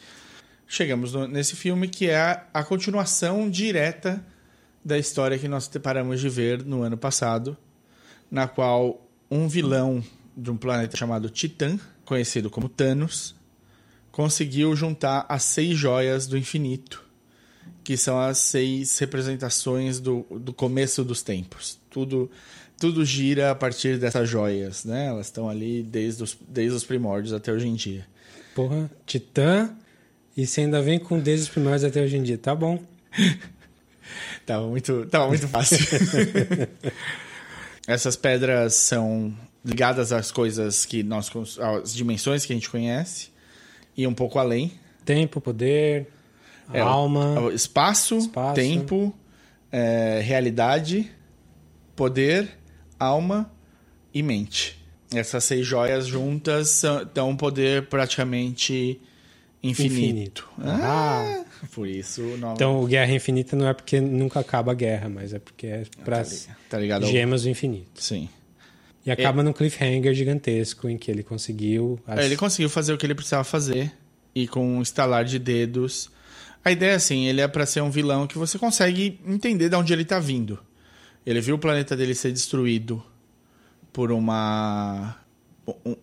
[0.67, 4.23] Chegamos no- nesse filme que é a, a continuação direta
[4.83, 7.57] da história que nós paramos de ver no ano passado,
[8.29, 10.03] na qual um vilão
[10.35, 13.35] de um planeta chamado Titã, conhecido como Thanos,
[14.11, 17.03] conseguiu juntar as seis joias do infinito,
[17.83, 21.79] que são as seis representações do, do começo dos tempos.
[21.89, 22.29] Tudo,
[22.79, 25.07] tudo gira a partir dessas joias, né?
[25.07, 28.05] Elas estão ali desde os, desde os primórdios até hoje em dia.
[28.53, 29.75] Porra, Titã.
[30.35, 32.37] E você ainda vem com desde os primeiros até hoje em dia.
[32.37, 32.81] Tá bom.
[34.45, 35.79] Tava muito, tava muito fácil.
[37.87, 43.29] Essas pedras são ligadas às coisas que nós às dimensões que a gente conhece
[43.97, 44.71] e um pouco além.
[45.03, 46.07] Tempo, poder,
[46.71, 47.51] É, alma.
[47.53, 48.53] Espaço, Espaço.
[48.53, 49.13] tempo,
[49.71, 51.11] é, realidade,
[51.95, 52.47] poder,
[52.99, 53.51] alma
[54.13, 54.79] e mente.
[55.13, 58.99] Essas seis joias juntas dão um poder praticamente
[59.69, 59.95] infinito.
[59.95, 60.49] Infinito.
[60.61, 64.75] Ah, por isso o nome Então, o Guerra Infinita não é porque nunca acaba a
[64.75, 68.01] guerra, mas é porque é pra tá ligado, tá ligado gemas do infinito.
[68.01, 68.29] Sim.
[69.05, 71.99] E acaba num cliffhanger gigantesco em que ele conseguiu.
[72.07, 73.91] as- É, Ele conseguiu fazer o que ele precisava fazer
[74.33, 76.09] e com um estalar de dedos.
[76.63, 79.75] A ideia é assim, ele é pra ser um vilão que você consegue entender de
[79.75, 80.57] onde ele tá vindo.
[81.23, 83.03] Ele viu o planeta dele ser destruído
[83.93, 85.15] por uma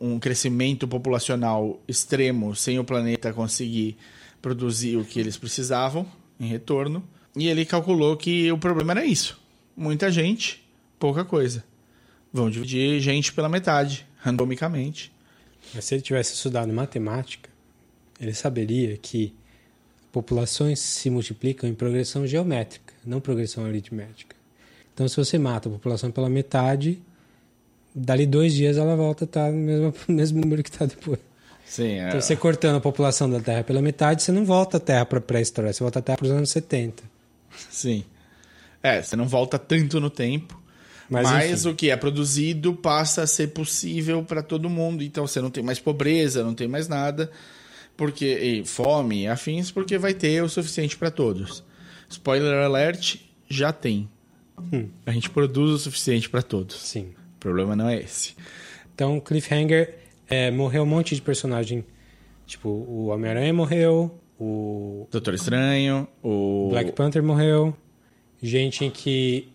[0.01, 3.97] um, crescimento populacional extremo, sem o planeta conseguir
[4.41, 6.07] produzir o que eles precisavam
[6.39, 7.03] em retorno.
[7.37, 9.41] E ele calculou que o problema era isso.
[9.77, 10.63] Muita gente,
[10.99, 11.65] pouca coisa.
[12.33, 15.13] Vão dividir gente pela metade, randomicamente.
[15.75, 17.49] Mas se ele tivesse estudado matemática,
[18.21, 19.35] ele saberia que
[20.11, 24.37] populações se multiplicam em progressão geométrica, não progressão aritmética.
[24.93, 27.01] Então, se você mata a população pela metade,
[27.95, 31.19] dali dois dias ela volta a estar no mesmo, mesmo número que está depois.
[31.65, 32.09] Sim, é.
[32.09, 35.19] Então, você cortando a população da Terra pela metade, você não volta a Terra para
[35.19, 37.03] a pré-história, você volta a Terra para os anos 70.
[37.71, 38.05] Sim.
[38.83, 40.61] É, você não volta tanto no tempo,
[41.09, 45.05] Mas, mas, o que é produzido passa a ser possível para todo mundo.
[45.05, 47.31] Então você não tem mais pobreza, não tem mais nada,
[47.97, 51.63] porque e fome e afins, porque vai ter o suficiente para todos.
[52.09, 53.17] Spoiler alert,
[53.49, 54.09] já tem.
[54.73, 54.89] Hum.
[55.07, 56.77] A gente produz o suficiente para todos.
[56.77, 57.15] Sim.
[57.43, 58.37] O problema não é esse.
[58.95, 59.99] Então, Cliffhanger,
[60.31, 61.85] é, morreu um monte de personagem.
[62.47, 67.77] Tipo, o Homem-Aranha morreu, o Doutor Estranho, o Black Panther morreu,
[68.41, 69.49] gente que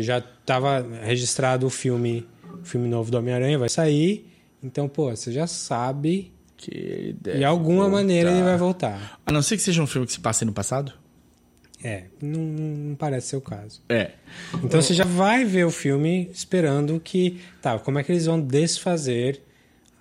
[0.00, 2.26] já estava registrado o filme,
[2.60, 4.30] o filme novo do Homem-Aranha vai sair.
[4.62, 7.96] Então, pô, você já sabe que ele deve de alguma voltar.
[7.96, 9.18] maneira ele vai voltar.
[9.24, 10.92] A não ser que seja um filme que se passe no passado.
[11.84, 13.82] É, não, não parece ser o caso.
[13.88, 14.12] É.
[14.62, 17.40] Então você já vai ver o filme esperando que.
[17.60, 19.42] Tá, como é que eles vão desfazer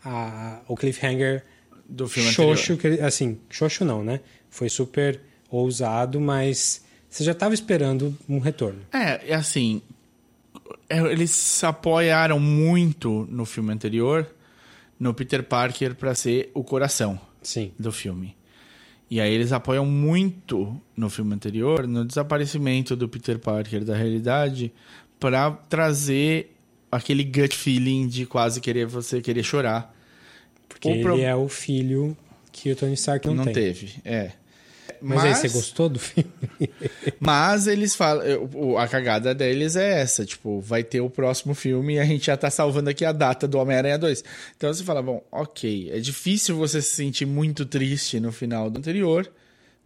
[0.03, 1.43] a, o cliffhanger
[1.87, 4.19] Do filme xoxo, que, ele- assim, xoxo não, né?
[4.49, 8.79] Foi super ousado, mas você já estava esperando um retorno.
[8.93, 9.81] É, é assim.
[10.89, 14.27] é, Eles se apoiaram muito no filme anterior
[14.99, 17.71] no Peter Parker para ser o coração Sim.
[17.79, 18.35] do filme.
[19.11, 24.71] E aí eles apoiam muito no filme anterior no desaparecimento do Peter Parker da realidade
[25.19, 26.55] para trazer
[26.89, 29.93] aquele gut feeling de quase querer você querer chorar.
[30.69, 32.15] Porque ele é o filho
[32.53, 33.53] que o Tony Stark não, não tem.
[33.53, 34.31] teve, é.
[35.01, 36.31] Mas, aí, você gostou do filme?
[37.19, 38.23] Mas eles falam.
[38.77, 42.37] A cagada deles é essa: tipo, vai ter o próximo filme e a gente já
[42.37, 44.23] tá salvando aqui a data do Homem-Aranha 2.
[44.55, 48.77] Então você fala, bom, ok, é difícil você se sentir muito triste no final do
[48.77, 49.31] anterior.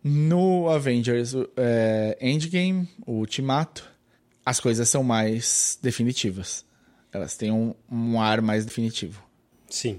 [0.03, 3.89] No Avengers é, Endgame, o Ultimato,
[4.45, 6.63] as coisas são mais definitivas.
[7.11, 9.23] Elas têm um, um ar mais definitivo.
[9.69, 9.97] Sim.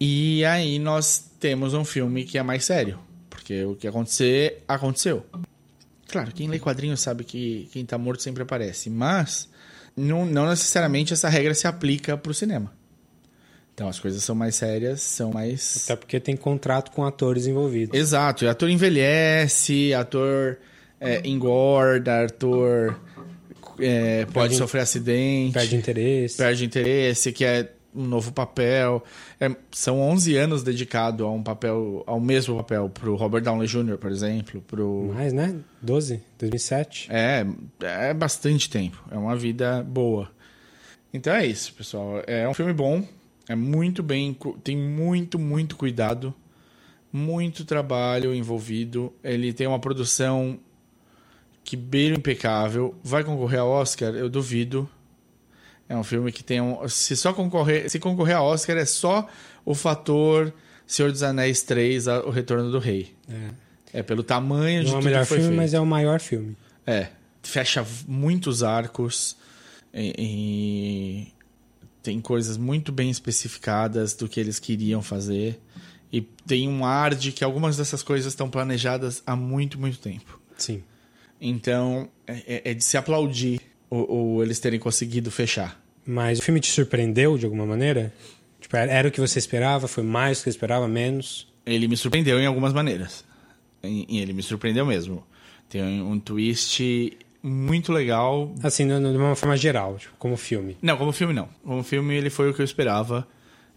[0.00, 2.98] E aí nós temos um filme que é mais sério.
[3.42, 5.26] Porque o que acontecer, aconteceu.
[6.08, 8.88] Claro, quem lê quadrinhos sabe que quem tá morto sempre aparece.
[8.88, 9.48] Mas
[9.96, 12.72] não, não necessariamente essa regra se aplica pro cinema.
[13.74, 15.84] Então as coisas são mais sérias, são mais.
[15.84, 17.98] Até porque tem contrato com atores envolvidos.
[17.98, 20.58] Exato, e ator envelhece, ator
[21.00, 23.00] é, engorda, ator
[23.80, 26.36] é, pode Perde- sofrer acidente Perde interesse.
[26.36, 29.02] perde interesse, que é um novo papel.
[29.38, 33.98] É, são 11 anos dedicado a um papel, ao mesmo papel, pro Robert Downey Jr.,
[33.98, 35.12] por exemplo, pro...
[35.14, 35.54] Mais, né?
[35.80, 36.20] 12?
[36.38, 37.08] 2007?
[37.10, 37.46] É,
[37.80, 40.30] é bastante tempo, é uma vida boa.
[41.12, 42.22] Então é isso, pessoal.
[42.26, 43.06] É um filme bom,
[43.48, 46.34] é muito bem, tem muito, muito cuidado,
[47.12, 49.12] muito trabalho envolvido.
[49.22, 50.58] Ele tem uma produção
[51.64, 52.94] que beira impecável.
[53.02, 54.14] Vai concorrer ao Oscar?
[54.14, 54.88] Eu duvido.
[55.92, 56.88] É um filme que tem um.
[56.88, 57.90] Se só concorrer.
[57.90, 59.28] Se concorrer ao Oscar, é só
[59.62, 60.50] o fator
[60.86, 63.14] Senhor dos Anéis 3, a- O Retorno do Rei.
[63.28, 63.98] É.
[63.98, 65.56] É pelo tamanho de Não é o melhor filme, feito.
[65.56, 66.56] mas é o maior filme.
[66.86, 67.08] É,
[67.42, 69.36] fecha muitos arcos
[69.92, 71.32] e, e
[72.02, 75.60] tem coisas muito bem especificadas do que eles queriam fazer
[76.10, 80.40] e tem um ar de que algumas dessas coisas estão planejadas há muito, muito tempo.
[80.56, 80.82] Sim.
[81.38, 85.81] Então é, é de se aplaudir o, o eles terem conseguido fechar.
[86.06, 88.12] Mas o filme te surpreendeu de alguma maneira?
[88.60, 89.86] Tipo, era, o que você esperava?
[89.88, 90.86] Foi mais do que esperava?
[90.88, 91.48] Menos?
[91.64, 93.24] Ele me surpreendeu em algumas maneiras.
[93.82, 95.24] Ele me surpreendeu mesmo.
[95.68, 100.76] Tem um twist muito legal, Assim, de uma forma geral, tipo, como filme.
[100.80, 101.48] Não, como filme não.
[101.64, 103.26] Como filme ele foi o que eu esperava.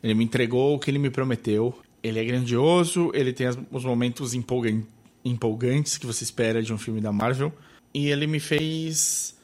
[0.03, 1.77] Ele me entregou o que ele me prometeu.
[2.03, 4.83] Ele é grandioso, ele tem os momentos empolgan-
[5.23, 7.51] empolgantes que você espera de um filme da Marvel.
[7.91, 9.35] E ele me fez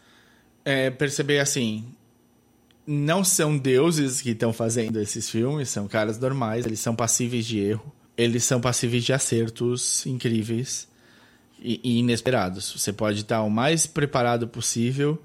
[0.64, 1.86] é, perceber assim.
[2.94, 7.58] Não são deuses que estão fazendo esses filmes, são caras normais, eles são passíveis de
[7.58, 7.90] erro.
[8.18, 10.90] Eles são passíveis de acertos incríveis
[11.58, 12.70] e, e inesperados.
[12.78, 15.22] Você pode estar o mais preparado possível,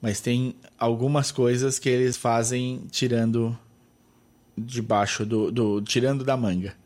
[0.00, 3.58] mas tem algumas coisas que eles fazem tirando
[4.56, 6.76] debaixo do, do tirando da manga.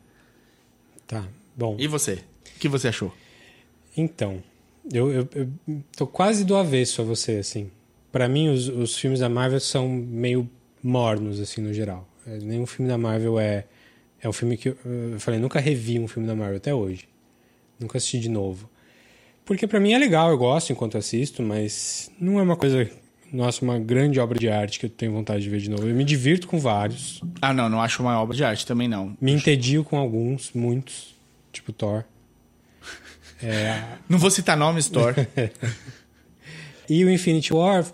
[1.05, 1.75] Tá, bom.
[1.77, 2.23] E você?
[2.55, 3.13] O que você achou?
[3.95, 4.41] Então,
[4.91, 7.69] eu, eu, eu tô quase do avesso a você, assim.
[8.13, 10.47] Pra mim, os, os filmes da Marvel são meio
[10.83, 12.07] mornos, assim, no geral.
[12.27, 13.65] É, Nenhum filme da Marvel é...
[14.21, 14.69] É um filme que...
[14.69, 14.77] Eu,
[15.13, 17.09] eu falei, nunca revi um filme da Marvel até hoje.
[17.79, 18.69] Nunca assisti de novo.
[19.43, 22.87] Porque para mim é legal, eu gosto enquanto assisto, mas não é uma coisa,
[23.31, 25.87] nossa, uma grande obra de arte que eu tenho vontade de ver de novo.
[25.87, 27.19] Eu me divirto com vários.
[27.41, 29.17] Ah, não, não acho uma obra de arte também não.
[29.19, 31.15] Me entedio com alguns, muitos,
[31.51, 32.03] tipo Thor.
[33.41, 33.83] É...
[34.07, 35.15] Não vou citar nomes, Thor.
[36.89, 37.85] e o Infinity War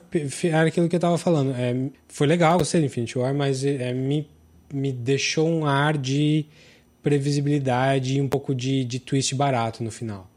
[0.44, 1.52] era aquilo que eu tava falando.
[1.56, 1.76] É,
[2.08, 4.28] foi legal gostei do Infinity War, mas é, me,
[4.74, 6.46] me deixou um ar de
[7.02, 10.30] previsibilidade e um pouco de, de twist barato no final.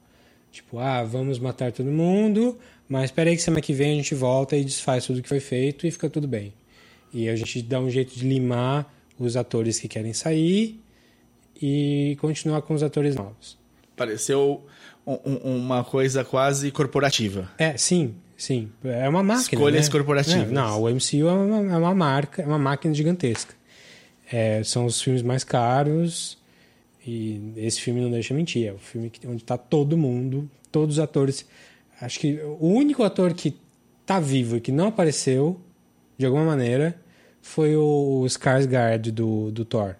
[0.51, 4.15] Tipo, ah, vamos matar todo mundo, mas espera aí que semana que vem a gente
[4.15, 6.53] volta e desfaz tudo que foi feito e fica tudo bem.
[7.13, 10.81] E a gente dá um jeito de limar os atores que querem sair
[11.61, 13.59] e continuar com os atores novos.
[13.97, 14.65] Pareceu
[15.07, 17.51] um, uma coisa quase corporativa.
[17.59, 18.71] É, sim, sim.
[18.85, 19.43] É uma máquina.
[19.43, 19.93] Escolhas né?
[19.93, 20.49] corporativas.
[20.49, 23.55] É, não, o MCU é uma, é uma, marca, é uma máquina gigantesca.
[24.31, 26.39] É, são os filmes mais caros
[27.07, 28.69] e esse filme não deixa mentir.
[28.69, 31.47] É o filme onde está todo mundo, todos os atores.
[32.01, 33.57] Acho que o único ator que
[34.01, 35.61] está vivo e que não apareceu,
[36.19, 37.01] de alguma maneira,
[37.41, 39.95] foi o Skarsgård do, do Thor.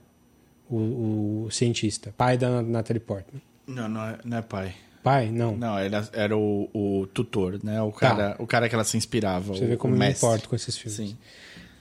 [0.69, 3.43] O, o cientista, pai da Natalie Portman.
[3.67, 4.75] Não, não é, não é pai.
[5.03, 5.31] Pai?
[5.31, 5.57] Não.
[5.57, 7.83] Não, era, era o, o tutor, né?
[7.83, 8.43] O cara, tá.
[8.43, 9.53] o cara que ela se inspirava.
[9.53, 10.97] Você o, vê como me importa com esses filmes.
[10.97, 11.17] Sim.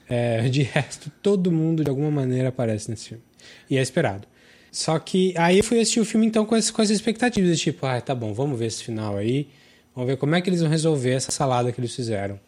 [0.10, 3.24] É, de resto, todo mundo de alguma maneira aparece nesse filme.
[3.70, 4.28] E é esperado.
[4.72, 7.86] Só que aí eu fui assistir o filme então com, essas com as expectativas, tipo,
[7.86, 9.48] ah, tá bom, vamos ver esse final aí.
[9.94, 12.40] Vamos ver como é que eles vão resolver essa salada que eles fizeram.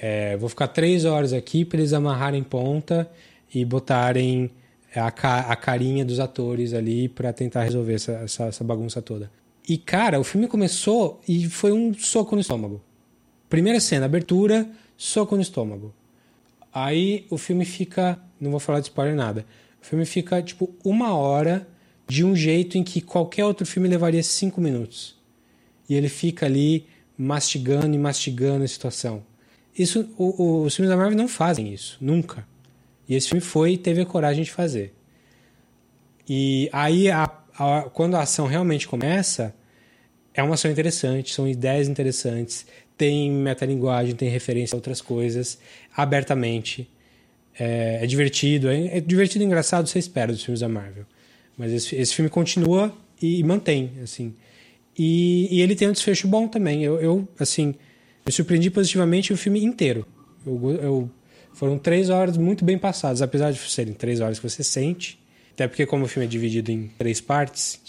[0.00, 3.08] É, vou ficar três horas aqui para eles amarrarem ponta
[3.54, 4.50] e botarem
[4.94, 9.30] a, a carinha dos atores ali para tentar resolver essa, essa, essa bagunça toda.
[9.68, 12.82] E, cara, o filme começou e foi um soco no estômago.
[13.48, 15.94] Primeira cena, abertura, soco no estômago.
[16.72, 18.18] Aí o filme fica.
[18.40, 19.46] Não vou falar de spoiler nada.
[19.80, 21.68] O filme fica, tipo, uma hora
[22.08, 25.16] de um jeito em que qualquer outro filme levaria cinco minutos.
[25.88, 29.22] E ele fica ali mastigando e mastigando a situação.
[29.76, 32.46] Isso, o, o, os filmes da Marvel não fazem isso, nunca.
[33.08, 34.94] E esse filme foi e teve a coragem de fazer.
[36.28, 39.54] E aí, a, a, quando a ação realmente começa,
[40.34, 45.58] é uma ação interessante, são ideias interessantes, tem metalinguagem, tem referência a outras coisas,
[45.96, 46.88] abertamente.
[47.58, 51.04] É, é divertido, é, é, divertido e engraçado, você espera dos filmes da Marvel.
[51.56, 54.34] Mas esse, esse filme continua e, e mantém, assim.
[54.98, 56.82] E, e, ele tem um desfecho bom também.
[56.82, 57.74] Eu, eu assim,
[58.24, 60.06] me surpreendi positivamente o filme inteiro.
[60.46, 61.10] Eu, eu
[61.52, 65.21] foram três horas muito bem passadas, apesar de serem três horas que você sente.
[65.54, 67.80] Até porque, como o filme é dividido em três partes.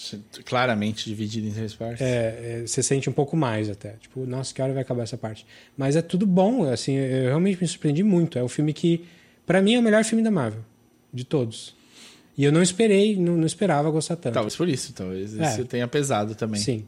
[0.46, 2.02] Claramente dividido em três partes.
[2.02, 3.92] É, é, você sente um pouco mais até.
[4.02, 5.46] Tipo, nossa, que hora vai acabar essa parte?
[5.78, 8.38] Mas é tudo bom, assim, eu realmente me surpreendi muito.
[8.38, 9.06] É um filme que,
[9.46, 10.62] para mim, é o melhor filme da Marvel.
[11.14, 11.76] De todos.
[12.38, 14.34] E eu não esperei, não, não esperava gostar tanto.
[14.34, 15.44] Talvez por isso, talvez é.
[15.48, 16.60] isso tenha pesado também.
[16.60, 16.86] Sim.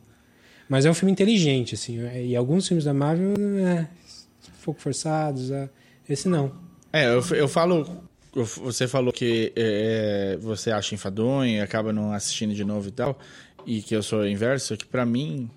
[0.68, 2.00] Mas é um filme inteligente, assim.
[2.18, 5.52] E alguns filmes da Marvel, é, um pouco forçados.
[5.52, 5.70] É,
[6.10, 6.52] esse não.
[6.92, 8.04] É, eu, eu falo.
[8.36, 13.18] Você falou que é, você acha enfadonho acaba não assistindo de novo e tal,
[13.66, 15.50] e que eu sou inverso, que para mim,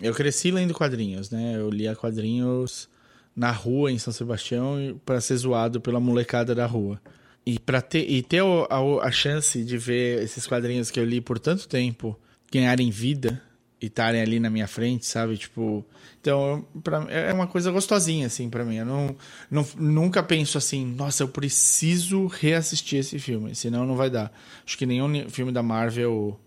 [0.00, 1.56] eu cresci lendo quadrinhos, né?
[1.56, 2.88] Eu lia quadrinhos
[3.34, 7.00] na rua em São Sebastião para ser zoado pela molecada da rua.
[7.44, 11.20] E para ter e ter a, a, chance de ver esses quadrinhos que eu li
[11.20, 12.18] por tanto tempo
[12.52, 13.40] ganharem vida
[13.80, 15.36] e estarem ali na minha frente, sabe?
[15.36, 15.84] Tipo,
[16.20, 18.76] então, pra, é uma coisa gostosinha, assim, para mim.
[18.76, 19.16] Eu não,
[19.50, 24.32] não, nunca penso assim, nossa, eu preciso reassistir esse filme, senão não vai dar.
[24.66, 26.38] Acho que nenhum filme da Marvel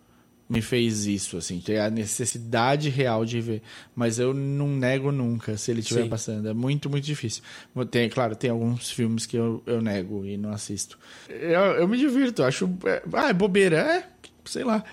[0.50, 3.62] me fez isso, assim, ter a necessidade real de ver.
[3.96, 6.50] Mas eu não nego nunca se ele estiver passando.
[6.50, 7.44] É muito, muito difícil.
[7.92, 10.98] Tem, claro, tem alguns filmes que eu, eu nego e não assisto.
[11.30, 12.68] Eu, eu me divirto, acho.
[12.84, 14.08] É, ah, é bobeira, é,
[14.44, 14.84] sei lá.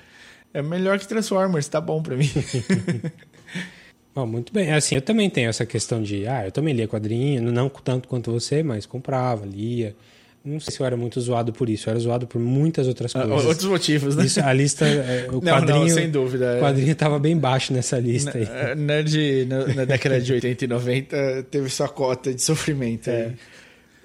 [0.56, 2.30] É melhor que Transformers, tá bom pra mim.
[4.14, 4.72] Bom, muito bem.
[4.72, 8.32] Assim, eu também tenho essa questão de, ah, eu também lia quadrinho, não tanto quanto
[8.32, 9.94] você, mas comprava, lia.
[10.42, 13.14] Não sei se eu era muito zoado por isso, eu era zoado por muitas outras
[13.14, 13.44] ah, coisas.
[13.44, 14.24] outros motivos, né?
[14.24, 16.56] Isso, a lista, é, o não, quadrinho, não, sem dúvida.
[16.56, 18.48] O quadrinho estava bem baixo nessa lista aí.
[18.50, 23.26] É, nerd, na, na década de 80 e 90, teve sua cota de sofrimento é.
[23.26, 23.32] aí.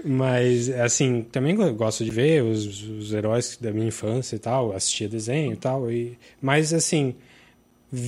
[0.03, 5.07] Mas, assim, também gosto de ver os, os heróis da minha infância e tal, assistia
[5.07, 5.91] desenho e tal.
[5.91, 7.15] E, mas, assim,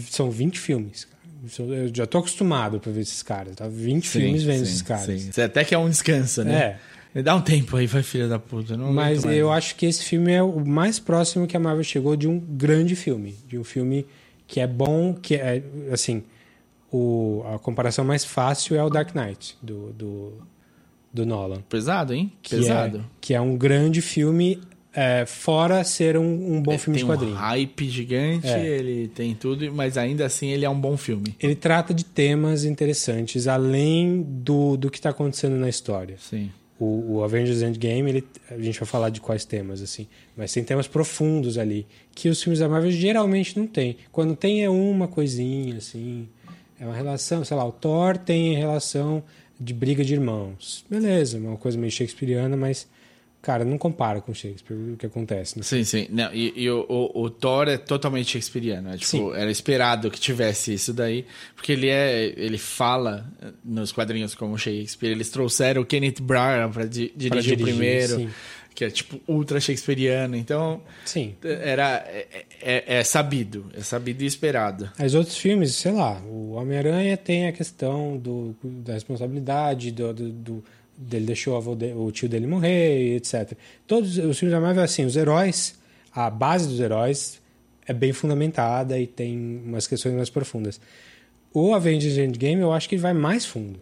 [0.09, 1.07] são 20 filmes,
[1.59, 3.67] Eu já tô acostumado para ver esses caras, tá?
[3.67, 5.21] 20 sim, filmes vendo sim, esses caras.
[5.21, 5.41] Sim.
[5.41, 6.79] Até que é um descanso, né?
[7.15, 7.21] É.
[7.21, 8.75] Dá um tempo aí, vai filha da puta.
[8.75, 12.15] Não Mas eu acho que esse filme é o mais próximo que a Marvel chegou
[12.15, 13.35] de um grande filme.
[13.47, 14.03] De um filme
[14.47, 16.23] que é bom, que é, assim...
[16.95, 20.33] O, a comparação mais fácil é o Dark Knight, do, do
[21.13, 21.61] do Nolan.
[21.69, 22.31] Pesado, hein?
[22.41, 22.97] Que Pesado.
[22.97, 24.59] É, que é um grande filme
[24.95, 27.33] É, fora ser um, um bom filme tem de quadrinho.
[27.33, 28.63] um hype gigante, É.
[28.63, 31.35] ele tem tudo, mas ainda assim ele é um bom filme.
[31.39, 36.15] Ele trata de temas interessantes, além do, do que está acontecendo na história.
[36.19, 36.51] Sim.
[36.79, 40.05] O, o Avengers Endgame, ele, a gente vai falar de quais temas, assim.
[40.37, 43.97] Mas tem temas profundos ali, que os filmes da Marvel geralmente não tem.
[44.11, 46.27] Quando tem é uma coisinha, assim.
[46.79, 49.23] É uma relação, sei lá, o Thor tem relação
[49.63, 50.83] de briga de irmãos.
[50.89, 52.87] Beleza, uma coisa meio shakespeariana, mas,
[53.41, 55.57] cara, não compara com Shakespeare o que acontece.
[55.57, 55.63] Né?
[55.63, 56.07] Sim, sim.
[56.09, 58.89] Não, e e o, o, o Thor é totalmente shakespeariano.
[58.89, 59.31] É, tipo, Sim.
[59.33, 62.33] era esperado que tivesse isso daí, porque ele é.
[62.37, 65.11] ele fala eh, nos quadrinhos como Shakespeare.
[65.11, 68.29] Eles trouxeram o Kenneth Branagh pra di- dirigir Pra o dirigir, primeiro, sim.
[68.73, 70.35] Que é tipo ultra shakespeariano.
[70.35, 71.35] Então, Sim.
[71.43, 72.03] era.
[72.07, 73.65] É, é- é sabido.
[73.77, 74.89] É sabido e esperado.
[75.03, 80.29] Os outros filmes, sei lá, o Homem-Aranha tem a questão do, da responsabilidade, do, do,
[80.31, 80.63] do-
[80.97, 83.53] dele deixou o tio dele morrer, etc.
[83.87, 85.77] Todos os filmes da Marvel, assim, os heróis,
[86.13, 87.41] a base dos heróis
[87.87, 90.79] é bem fundamentada e tem umas questões mais profundas.
[91.51, 93.79] O Avengers Endgame, eu acho que ele vai mais fundo.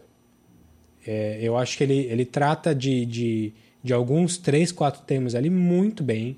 [1.06, 3.54] É, eu acho que ele, ele trata de, de,
[3.84, 6.38] de alguns três, quatro temas ali muito bem.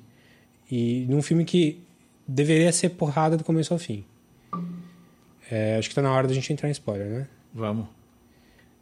[0.72, 1.80] E num filme que
[2.28, 4.04] deveria ser porrada do começo ao fim.
[5.52, 7.28] É, acho que tá na hora da gente entrar em spoiler, né?
[7.54, 7.86] Vamos.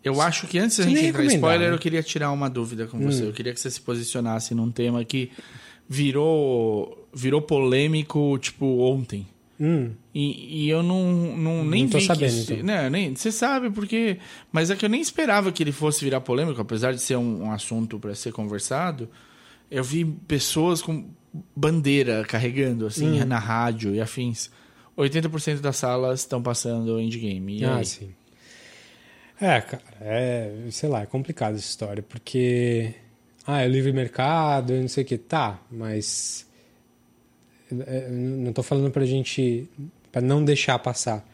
[0.04, 1.76] Eu acho que antes da gente entrar em spoiler, né?
[1.76, 3.12] eu queria tirar uma dúvida com Hum.
[3.12, 3.26] você.
[3.26, 5.32] Eu queria que você se posicionasse num tema que
[5.88, 9.28] virou, virou polêmico, tipo, ontem.
[9.64, 12.66] Hum, E, e eu não, não nem tô vi sabendo, isso, então.
[12.66, 14.18] não, nem Você sabe porque,
[14.52, 17.44] mas é que eu nem esperava que ele fosse virar polêmico, apesar de ser um,
[17.44, 19.08] um assunto para ser conversado.
[19.70, 21.06] Eu vi pessoas com
[21.56, 23.26] bandeira carregando assim Hum.
[23.26, 24.50] na rádio e afins.
[24.98, 27.60] 80% das salas estão passando endgame.
[27.60, 27.86] E ah, aí?
[27.86, 28.14] sim.
[29.40, 32.94] É, cara, é, sei lá, é complicado essa história, porque
[33.48, 36.46] ah, é livre mercado, não sei o que, tá, mas
[37.74, 39.68] não tô falando pra gente
[40.12, 41.28] pra não deixar passar,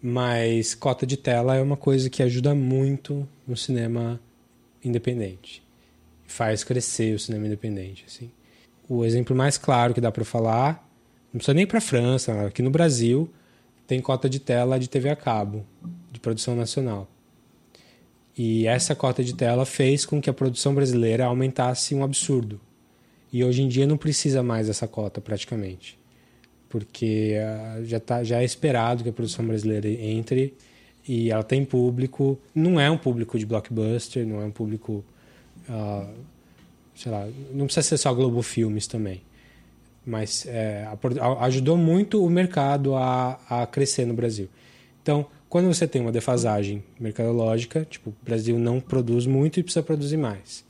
[0.00, 4.20] mas cota de tela é uma coisa que ajuda muito no cinema
[4.84, 5.62] independente.
[6.26, 8.30] Faz crescer o cinema independente, assim.
[8.88, 10.88] O exemplo mais claro que dá pra falar,
[11.32, 13.30] não precisa nem pra França, aqui no Brasil
[13.86, 15.66] tem cota de tela de TV a cabo,
[16.10, 17.08] de produção nacional.
[18.36, 22.60] E essa cota de tela fez com que a produção brasileira aumentasse um absurdo.
[23.32, 25.98] E hoje em dia não precisa mais dessa cota praticamente.
[26.68, 30.54] Porque ah, já, tá, já é esperado que a produção brasileira entre
[31.08, 32.38] e ela tem público.
[32.54, 35.04] Não é um público de blockbuster, não é um público.
[35.68, 36.08] ah,
[36.94, 39.22] sei lá, não precisa ser só Globo Filmes também.
[40.04, 40.86] Mas é,
[41.40, 44.48] ajudou muito o mercado a, a crescer no Brasil.
[45.00, 49.82] Então, quando você tem uma defasagem mercadológica, tipo, o Brasil não produz muito e precisa
[49.82, 50.64] produzir mais.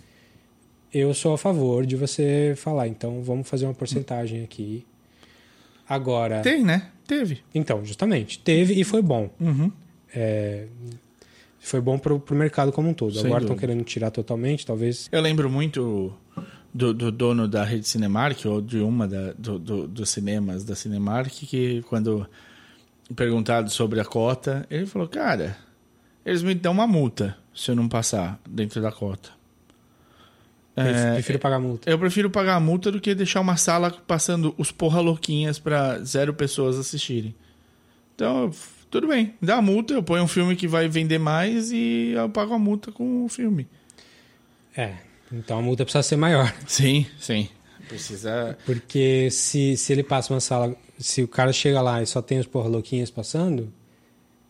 [0.92, 4.84] Eu sou a favor de você falar, então vamos fazer uma porcentagem aqui.
[5.88, 6.90] Agora, Tem, né?
[7.06, 7.40] Teve.
[7.54, 9.30] então, justamente, teve e foi bom.
[9.40, 9.70] Uhum.
[10.14, 10.66] É,
[11.58, 13.14] foi bom pro, pro mercado como um todo.
[13.14, 15.08] Sem Agora estão querendo tirar totalmente, talvez.
[15.12, 16.12] Eu lembro muito
[16.72, 20.74] do, do dono da rede Cinemark, ou de uma da, do, do- dos cinemas da
[20.74, 22.26] Cinemark, que quando
[23.14, 25.56] perguntado sobre a cota, ele falou, cara,
[26.24, 29.30] eles me dão uma multa se eu não passar dentro da cota.
[30.74, 31.90] É, prefiro pagar multa.
[31.90, 35.98] eu prefiro pagar a multa do que deixar uma sala passando os porra louquinhas pra
[36.02, 37.34] zero pessoas assistirem.
[38.14, 38.50] Então,
[38.90, 42.28] tudo bem, dá a multa, eu ponho um filme que vai vender mais e eu
[42.30, 43.68] pago a multa com o filme.
[44.76, 44.94] É,
[45.30, 46.54] então a multa precisa ser maior.
[46.66, 47.48] Sim, sim.
[47.88, 48.56] Precisa.
[48.64, 52.38] Porque se, se ele passa uma sala, se o cara chega lá e só tem
[52.38, 53.70] os porra louquinhas passando,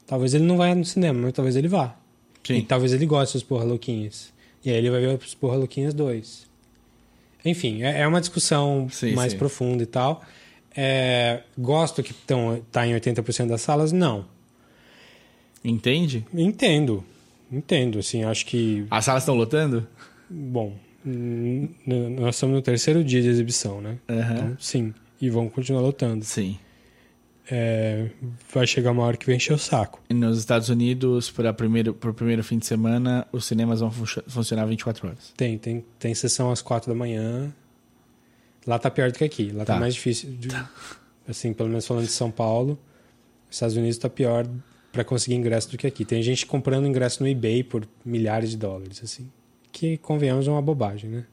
[0.06, 1.96] talvez ele não vá no cinema, mas talvez ele vá.
[2.44, 2.60] E Sim.
[2.62, 4.32] talvez ele goste dos porra louquinhas.
[4.64, 6.46] E aí ele vai ver os porra louquinhas 2.
[7.44, 9.38] Enfim, é, é uma discussão Sim, mais sim.
[9.38, 10.22] profunda e tal.
[10.74, 13.92] É, gosto que tão, tá em 80% das salas?
[13.92, 14.24] Não.
[15.64, 16.24] Entende?
[16.32, 17.04] Entendo.
[17.50, 18.86] Entendo, assim, acho que...
[18.90, 19.86] As salas estão lotando?
[20.30, 23.98] Bom, nós estamos no terceiro dia de exibição, né?
[24.08, 24.34] Aham.
[24.34, 24.94] Então, sim.
[25.20, 26.24] E vão continuar lotando.
[26.24, 26.58] Sim.
[27.50, 28.08] É,
[28.52, 30.00] vai chegar uma hora que vai encher o saco.
[30.08, 34.64] Nos Estados Unidos, para primeiro, pro primeiro fim de semana, os cinemas vão funcio- funcionar
[34.66, 35.32] 24 horas.
[35.36, 37.52] Tem, tem, tem sessão às quatro da manhã.
[38.66, 39.50] Lá tá pior do que aqui.
[39.50, 39.80] Lá tá, Tá.
[39.80, 40.30] mais difícil.
[40.38, 40.48] de-
[41.28, 42.78] Assim, pelo menos falando de São Paulo,
[43.50, 44.46] os Estados Unidos tá pior
[44.92, 46.04] para conseguir ingresso do que aqui.
[46.04, 49.28] Tem gente comprando ingresso no eBay por milhares de dólares, assim.
[49.70, 51.24] Que, convenhamos, é uma bobagem, né?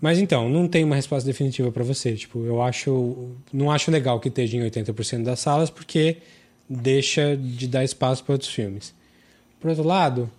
[0.00, 2.14] Mas então, não tem uma resposta definitiva para você.
[2.14, 3.30] Tipo, eu acho.
[3.52, 6.18] Não acho legal que esteja em 80% das salas, porque
[6.68, 8.94] deixa de dar espaço para outros filmes.
[9.60, 10.30] Por outro lado,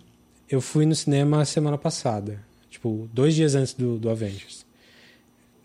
[0.48, 4.64] eu fui no cinema semana passada, tipo, dois dias antes do, do Avengers.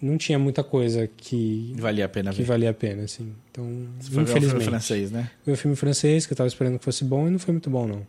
[0.01, 2.43] não tinha muita coisa que Valia a pena que ver.
[2.43, 3.34] valia a pena, assim.
[3.49, 3.66] Então,
[3.99, 4.70] Você foi ver um filme infelizmente.
[4.70, 5.32] francês, né?
[5.45, 7.70] Vi um filme francês que eu tava esperando que fosse bom e não foi muito
[7.70, 8.05] bom, não.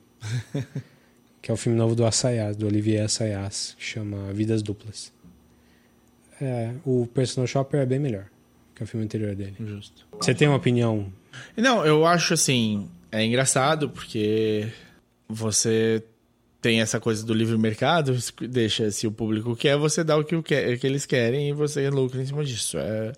[1.40, 5.12] que é o filme novo do Assayas, do Olivier Assayas, que chama Vidas Duplas.
[6.40, 8.26] É, o Personal Shopper é bem melhor
[8.74, 9.56] que o filme anterior dele.
[9.58, 10.06] Justo.
[10.20, 11.10] Você tem uma opinião?
[11.56, 14.68] Não, eu acho assim, é engraçado porque
[15.28, 16.02] você
[16.60, 18.16] tem essa coisa do livre mercado,
[18.48, 21.52] deixa se o público quer, você dá o que, o que, que eles querem e
[21.52, 22.76] você lucra em cima disso.
[22.78, 23.12] É,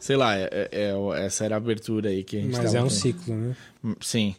[0.00, 2.80] sei lá, é, é- é- essa era a abertura aí que a gente Mas é
[2.80, 2.90] um tendo.
[2.90, 3.56] ciclo, né?
[4.00, 4.34] Sim.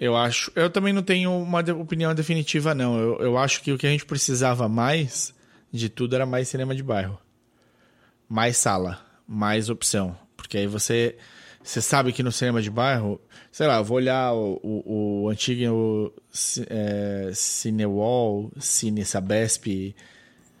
[0.00, 0.50] Eu acho.
[0.54, 2.98] Eu também não tenho uma opinião definitiva, não.
[2.98, 5.34] Eu, eu acho que o que a gente precisava mais
[5.72, 7.18] de tudo era mais cinema de bairro.
[8.28, 10.16] Mais sala, mais opção.
[10.36, 11.16] Porque aí você.
[11.62, 13.20] Você sabe que no cinema de bairro,
[13.52, 16.14] sei lá, eu vou olhar o, o, o antigo
[16.70, 19.94] é, Cinewall, Cine Sabesp,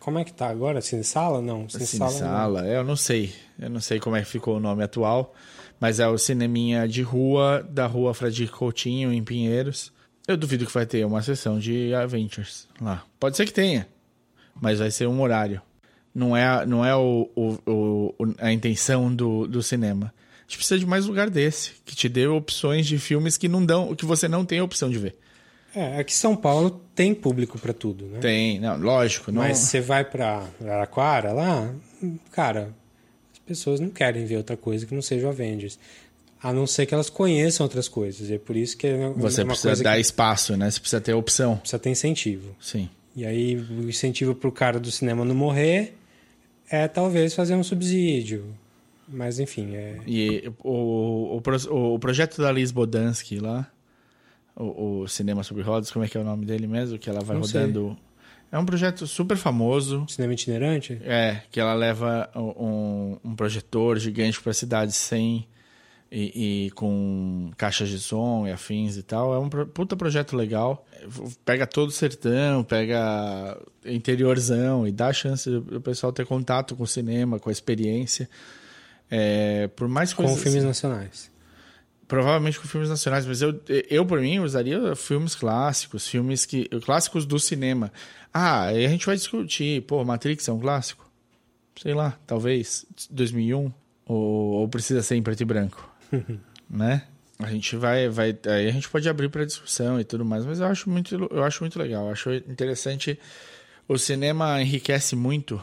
[0.00, 0.82] Como é que tá agora?
[0.82, 1.40] Cine Sala?
[1.40, 2.12] Não, Cine, Cine Sala.
[2.12, 3.32] Sala, é, eu não sei.
[3.58, 5.34] Eu não sei como é que ficou o nome atual,
[5.80, 9.90] mas é o cineminha de rua da rua Fradique Coutinho, em Pinheiros.
[10.26, 13.02] Eu duvido que vai ter uma sessão de Avengers lá.
[13.18, 13.88] Pode ser que tenha,
[14.60, 15.62] mas vai ser um horário.
[16.18, 20.12] Não é, a- não é o, o- o- o- a intenção do, do cinema.
[20.16, 23.64] A gente precisa de mais lugar desse, que te dê opções de filmes que não
[23.64, 25.14] dão, que você não tem a opção de ver.
[25.74, 28.18] É, aqui São Paulo tem público pra tudo, né?
[28.20, 29.42] Tem, não, lógico, não.
[29.42, 31.72] Mas você vai pra Araraquara lá,
[32.32, 32.74] cara,
[33.32, 35.78] as pessoas não querem ver outra coisa que não seja o Avengers.
[36.42, 38.30] A não ser que elas conheçam outras coisas.
[38.30, 40.70] E é por isso que é Você precisa coisa dar que espaço, né?
[40.70, 41.56] Você precisa ter opção.
[41.58, 42.56] precisa ter incentivo.
[42.60, 42.88] Sim.
[43.14, 45.97] E aí o incentivo pro cara do cinema não morrer
[46.70, 48.44] é talvez fazer um subsídio.
[49.08, 49.98] Mas enfim, é.
[50.06, 53.66] E o, o, o projeto da Liz Bodansky lá,
[54.54, 56.98] o, o Cinema sobre Rodas, como é que é o nome dele mesmo?
[56.98, 57.62] Que ela vai Não sei.
[57.62, 57.96] rodando.
[58.50, 60.06] É um projeto super famoso.
[60.08, 60.98] Cinema itinerante?
[61.04, 65.46] É, que ela leva um, um projetor gigante para cidades sem.
[66.10, 69.34] E, e com caixas de som e afins e tal.
[69.34, 70.86] É um puta projeto legal.
[71.44, 76.84] Pega todo o sertão, pega interiorzão e dá a chance do pessoal ter contato com
[76.84, 78.28] o cinema, com a experiência.
[79.10, 81.30] É, por mais Com coisas filmes nacionais.
[82.06, 87.26] Provavelmente com filmes nacionais, mas eu, eu por mim, usaria filmes clássicos, filmes que clássicos
[87.26, 87.92] do cinema.
[88.32, 91.06] Ah, aí a gente vai discutir, pô, Matrix é um clássico?
[91.80, 93.70] Sei lá, talvez 2001
[94.06, 95.87] ou, ou precisa ser em preto e branco,
[96.68, 97.02] né?
[97.38, 100.58] A gente vai, vai, aí a gente pode abrir para discussão e tudo mais, mas
[100.60, 103.18] eu acho muito, eu acho muito legal, eu acho interessante.
[103.86, 105.62] O cinema enriquece muito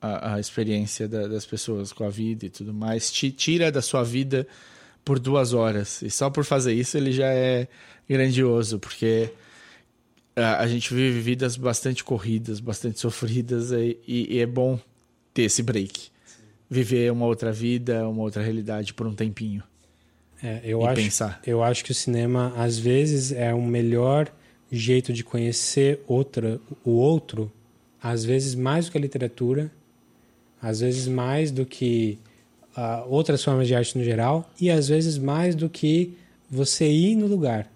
[0.00, 3.82] a, a experiência da- das pessoas com a vida e tudo mais, te tira da
[3.82, 4.46] sua vida
[5.04, 6.00] por duas horas.
[6.02, 7.68] E só por fazer isso ele já é
[8.08, 9.30] grandioso, porque
[10.36, 14.78] a, a gente vive vidas bastante corridas, bastante sofridas, e, e- e é bom
[15.34, 16.10] ter esse break.
[16.70, 19.62] Viver uma outra vida, uma outra realidade por um tempinho.
[20.42, 21.40] É, eu, E acho, pensar.
[21.46, 24.30] eu acho que o cinema, às vezes, é o melhor
[24.70, 27.50] jeito de conhecer outra, o outro,
[28.02, 29.72] às vezes mais do que a literatura,
[30.60, 32.18] às vezes mais do que
[32.76, 36.16] ah, outras formas de arte no geral, e às vezes mais do que
[36.50, 37.70] você ir no lugar.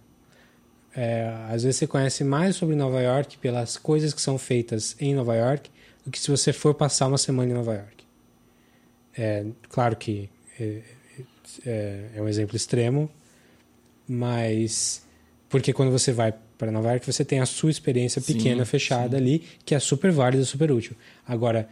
[0.94, 5.14] É, às vezes você conhece mais sobre Nova York pelas coisas que são feitas em
[5.14, 5.70] Nova York
[6.04, 8.01] do que se você for passar uma semana em Nova York.
[9.16, 10.80] É, claro que é,
[11.66, 13.10] é, é um exemplo extremo,
[14.08, 15.06] mas
[15.48, 19.16] porque quando você vai para Nova York você tem a sua experiência Sim, pequena fechada
[19.16, 20.96] ali que é super válida, super útil.
[21.26, 21.68] Agora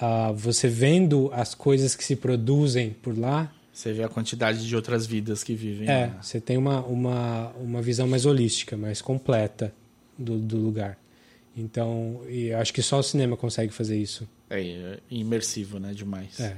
[0.00, 4.76] ah, você vendo as coisas que se produzem por lá, Você vê a quantidade de
[4.76, 5.88] outras vidas que vivem.
[5.88, 6.22] é, lá.
[6.22, 9.72] você tem uma, uma, uma visão mais holística, mais completa
[10.16, 10.98] do, do lugar.
[11.58, 14.28] Então, e eu acho que só o cinema consegue fazer isso.
[14.48, 15.92] É, é imersivo, né?
[15.92, 16.38] Demais.
[16.38, 16.56] É.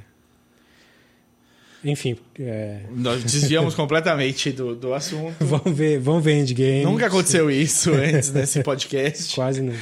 [1.82, 5.34] Enfim, é, Nós desviamos completamente do, do assunto.
[5.40, 6.84] vamos ver, vamos ver Endgame.
[6.84, 9.34] Nunca aconteceu isso antes nesse podcast.
[9.34, 9.80] Quase nunca.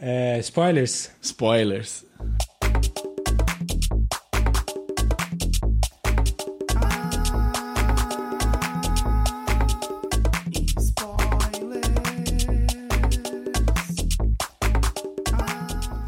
[0.00, 1.10] É, spoilers?
[1.22, 2.04] Spoilers.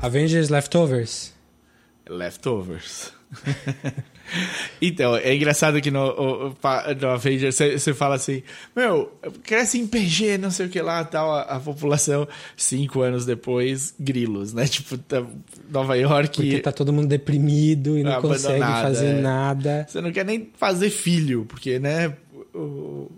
[0.03, 1.33] Avengers Leftovers.
[2.09, 3.13] Leftovers.
[4.83, 6.55] então, é engraçado que no,
[7.01, 8.43] no Avengers você fala assim:
[8.75, 9.13] Meu,
[9.45, 12.27] cresce em PG, não sei o que lá, tal, a, a população,
[12.57, 14.67] cinco anos depois, grilos, né?
[14.81, 15.25] Tipo, tá-
[15.71, 16.37] Nova York.
[16.37, 19.21] Porque tá todo mundo deprimido e não consegue fazer é.
[19.21, 19.87] nada.
[19.89, 22.15] Você não quer nem fazer filho, porque, né?
[22.55, 23.11] o-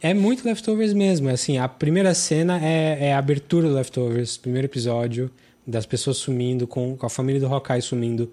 [0.00, 1.28] É muito Leftovers mesmo.
[1.28, 5.30] Assim, a primeira cena é, é a abertura do Leftovers, primeiro episódio,
[5.66, 8.30] das pessoas sumindo, com, com a família do Hawkeye sumindo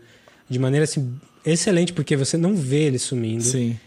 [0.49, 3.43] de maneira assim excelente, porque você não vê ele sumindo.
[3.43, 3.77] Sim.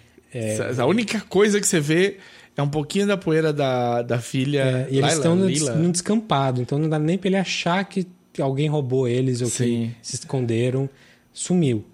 [0.78, 2.18] A única coisa que você vê
[2.56, 4.86] é um pouquinho da poeira da, da filha.
[4.88, 5.74] É, e eles estão no, Lila.
[5.76, 8.06] no descampado, então não dá nem pra ele achar que
[8.38, 9.94] alguém roubou eles ou Sim.
[10.00, 10.88] que se esconderam.
[11.32, 11.84] Sumiu.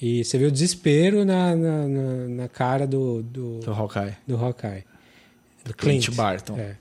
[0.00, 4.16] E você vê o desespero na, na, na, na cara do, do, Do Hawkeye.
[4.26, 4.84] do Hawkeye.
[5.64, 6.56] Do Clint, Barton.
[6.56, 6.76] É.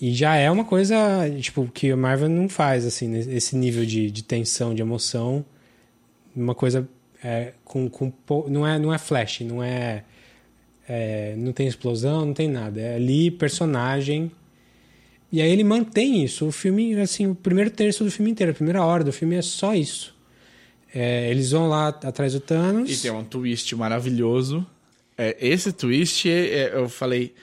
[0.00, 0.96] E já é uma coisa,
[1.40, 5.44] tipo, que a Marvel não faz, assim, nesse- esse nível de, de tensão, de emoção.
[6.36, 6.88] Uma coisa
[7.22, 8.12] é, com, com...
[8.48, 10.04] Não é, não é flash, não é,
[10.88, 11.34] é...
[11.36, 12.80] Não tem explosão, não tem nada.
[12.80, 14.30] É ali, personagem...
[15.30, 16.46] E aí ele mantém isso.
[16.46, 19.42] O filme, assim, o primeiro terço do filme inteiro, a primeira hora do filme é
[19.42, 20.16] só isso.
[20.94, 22.90] É, eles vão lá atrás do Thanos.
[22.90, 24.66] E tem um twist maravilhoso.
[25.18, 27.34] É, esse twist, é, eu falei...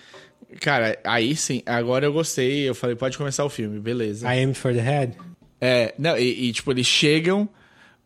[0.61, 2.67] Cara, aí sim, agora eu gostei.
[2.67, 4.33] Eu falei, pode começar o filme, beleza.
[4.33, 5.13] I Am for the Head.
[5.59, 7.47] É, não, e, e, tipo, eles chegam,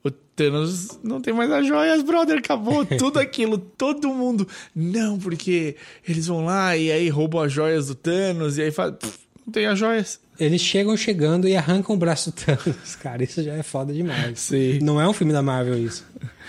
[0.03, 4.47] o Thanos não tem mais as joias, brother, acabou tudo aquilo, todo mundo.
[4.75, 5.75] Não, porque
[6.07, 9.51] eles vão lá e aí roubam as joias do Thanos e aí fala, "Pff, não
[9.51, 10.19] tem as joias.
[10.39, 12.95] Eles chegam chegando e arrancam o braço do Thanos.
[13.03, 14.39] Cara, isso já é foda demais.
[14.39, 14.79] Sim.
[14.81, 16.05] Não é um filme da Marvel isso.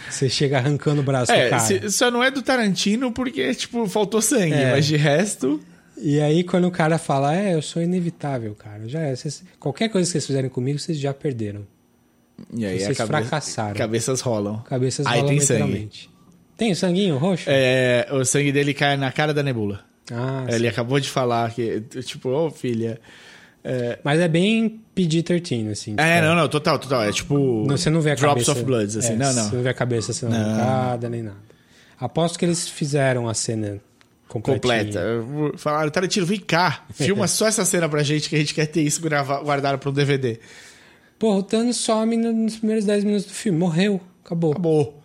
[0.09, 1.61] Você chega arrancando o braço do É, cara.
[1.63, 4.71] se- só não é do Tarantino porque, tipo, faltou sangue, É.
[4.71, 5.61] mas de resto.
[6.01, 8.89] E aí quando o cara fala, é, eu sou inevitável, cara.
[8.89, 9.15] Já é.
[9.15, 11.67] Vocês- qualquer coisa que vocês fizerem comigo, vocês já perderam.
[12.55, 13.75] E aí Vocês cabeça, fracassaram.
[13.77, 14.59] cabeças rolam.
[14.63, 15.61] Cabeças aí rolam tem sangue.
[15.63, 16.11] literalmente.
[16.57, 17.45] Tem o sanguinho roxo?
[17.49, 19.85] É, o sangue dele cai na cara da Nebula.
[20.13, 23.01] Ah, Ele acabou de falar que, tipo, ô filha.
[23.63, 25.95] É, Mas é bem PG-13, assim.
[25.99, 27.05] é, tipo, não, não, total, total.
[27.05, 27.35] É tipo.
[27.67, 28.53] Não, você não vê a Drops cabeça...
[28.53, 29.13] of Bloods, assim.
[29.13, 29.45] é, não, não.
[29.51, 31.37] Você não vê a cabeça sendo arrancada, nem nada.
[31.99, 33.79] Aposto que eles fizeram a cena.
[34.39, 35.01] Completa.
[35.57, 38.83] Falaram, Tarantino, vem cá, filma só essa cena pra gente que a gente quer ter
[38.83, 40.39] isso guardado pra um DVD.
[41.19, 43.59] Porra, o Thanos some no- nos primeiros 10 minutos do filme.
[43.59, 44.01] Morreu.
[44.25, 44.53] Acabou.
[44.53, 45.03] Acabou.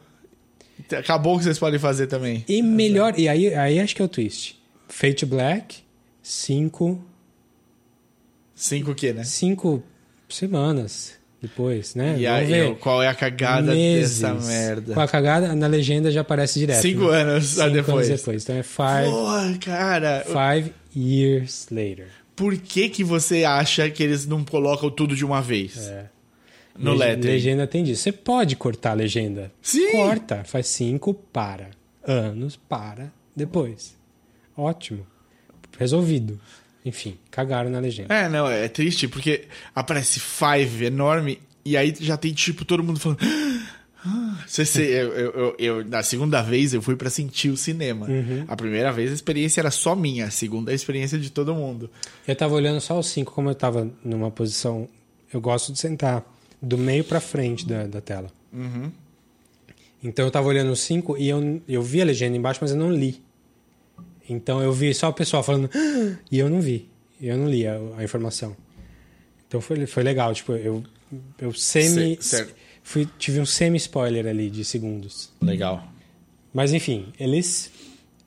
[0.98, 2.44] Acabou o que vocês podem fazer também.
[2.48, 3.18] E melhor...
[3.18, 4.58] E aí, aí acho que é o twist.
[4.88, 5.78] Fate Black,
[6.22, 7.04] cinco,
[8.54, 9.24] Cinco o quê, né?
[9.24, 9.84] cinco
[10.30, 11.14] semanas
[11.48, 12.16] depois, né?
[12.18, 12.76] E aí, ver.
[12.76, 14.20] qual é a cagada Meses.
[14.20, 14.94] dessa merda?
[14.94, 16.82] Com a cagada, na legenda já aparece direto.
[16.82, 17.22] Cinco né?
[17.22, 18.08] anos Cinco depois.
[18.08, 18.44] anos depois.
[18.44, 20.26] Então é five, Porra, cara.
[20.26, 22.08] five years later.
[22.36, 25.88] Por que que você acha que eles não colocam tudo de uma vez?
[25.88, 26.06] É.
[26.78, 27.34] No lettering.
[27.34, 28.04] Legenda tem disso.
[28.04, 29.52] Você pode cortar a legenda.
[29.62, 29.92] Sim.
[29.94, 30.44] Corta.
[30.44, 31.70] Faz cinco, para.
[32.06, 33.12] Anos, para.
[33.34, 33.96] Depois.
[34.58, 35.08] Ótimo.
[35.78, 36.40] Resolvido.
[36.86, 38.14] Enfim, cagaram na legenda.
[38.14, 43.00] É, não, é triste porque aparece Five enorme e aí já tem tipo todo mundo
[43.00, 43.18] falando.
[44.06, 44.38] "Ah".
[44.46, 48.06] Você, você- eu, eu, eu- na segunda vez eu fui pra sentir o cinema.
[48.08, 48.46] Uhum.
[48.48, 51.90] A primeira vez a experiência era só minha, a segunda a experiência de todo mundo.
[52.28, 54.88] Eu tava olhando só os cinco, como eu tava numa posição.
[55.34, 56.24] Eu gosto de sentar
[56.62, 58.30] do meio pra frente da, da tela.
[58.54, 58.92] Uhum.
[60.04, 62.78] Então eu tava olhando os cinco e eu, eu vi a legenda embaixo, mas eu
[62.78, 63.24] não li.
[64.28, 66.90] Então eu vi só o pessoal falando "Ah!" e eu não vi.
[67.22, 68.56] Eu não li a, a informação.
[69.48, 70.34] Então foi, foi legal.
[70.34, 70.84] Tipo, eu,
[71.40, 72.18] eu semi.
[72.20, 72.54] Certo.
[72.84, 75.32] Fui, tive um semi-spoiler ali de segundos.
[75.42, 75.84] Legal.
[76.54, 77.72] Mas enfim, eles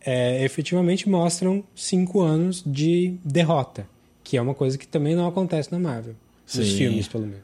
[0.01, 3.86] é, efetivamente mostram cinco anos de derrota,
[4.24, 6.14] que é uma coisa que também não acontece na Marvel.
[6.44, 6.76] Nos Sim.
[6.76, 7.42] filmes, pelo menos.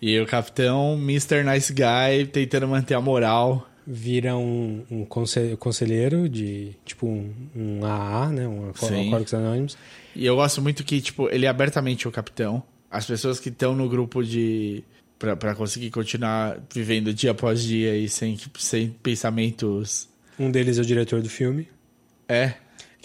[0.00, 1.42] E o capitão, Mr.
[1.44, 3.67] Nice Guy, tentando manter a moral.
[3.90, 8.46] Vira um, um conse- conselheiro de, tipo, um, um AA, né?
[8.46, 8.66] Um.
[8.66, 9.78] Alcoólicos Anônimos.
[10.14, 12.62] E eu gosto muito que, tipo, ele é abertamente o capitão.
[12.90, 14.84] As pessoas que estão no grupo de.
[15.18, 20.06] Pra, pra conseguir continuar vivendo dia após dia e sem, sem pensamentos.
[20.38, 21.66] Um deles é o diretor do filme.
[22.28, 22.54] É.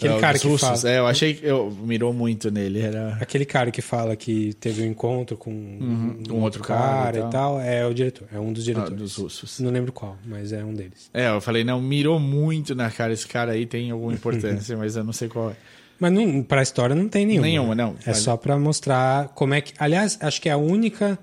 [0.04, 0.82] Aquele é, cara que russos.
[0.82, 1.46] fala- É, eu achei que.
[1.46, 2.80] Eu mirou muito nele.
[2.80, 3.16] Era.
[3.20, 7.30] Aquele cara que fala que teve um encontro com um, com outro cara e e
[7.30, 8.28] tal, é o diretor.
[8.32, 8.98] É um dos ah, diretores.
[8.98, 9.60] dos russos.
[9.60, 11.10] Não lembro qual, mas é um deles.
[11.12, 13.12] É, eu falei, não, mirou muito na cara.
[13.12, 15.56] Esse cara aí tem alguma importância, mas eu não sei qual é.
[15.98, 17.46] Mas não, pra história não tem nenhuma.
[17.46, 17.94] Nenhuma, não.
[18.04, 19.72] É só pra mostrar como é que.
[19.78, 21.18] Aliás, acho que é a única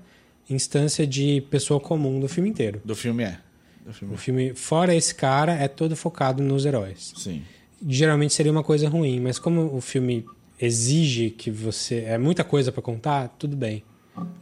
[0.48, 2.80] instância de pessoa comum do filme inteiro.
[2.84, 3.38] Do filme é.
[3.84, 7.12] Do filme O filme, fora esse cara, é todo focado nos heróis.
[7.16, 7.42] Sim.
[7.86, 10.24] Geralmente seria uma coisa ruim, mas como o filme
[10.60, 12.04] exige que você.
[12.06, 13.82] É muita coisa pra contar, tudo bem.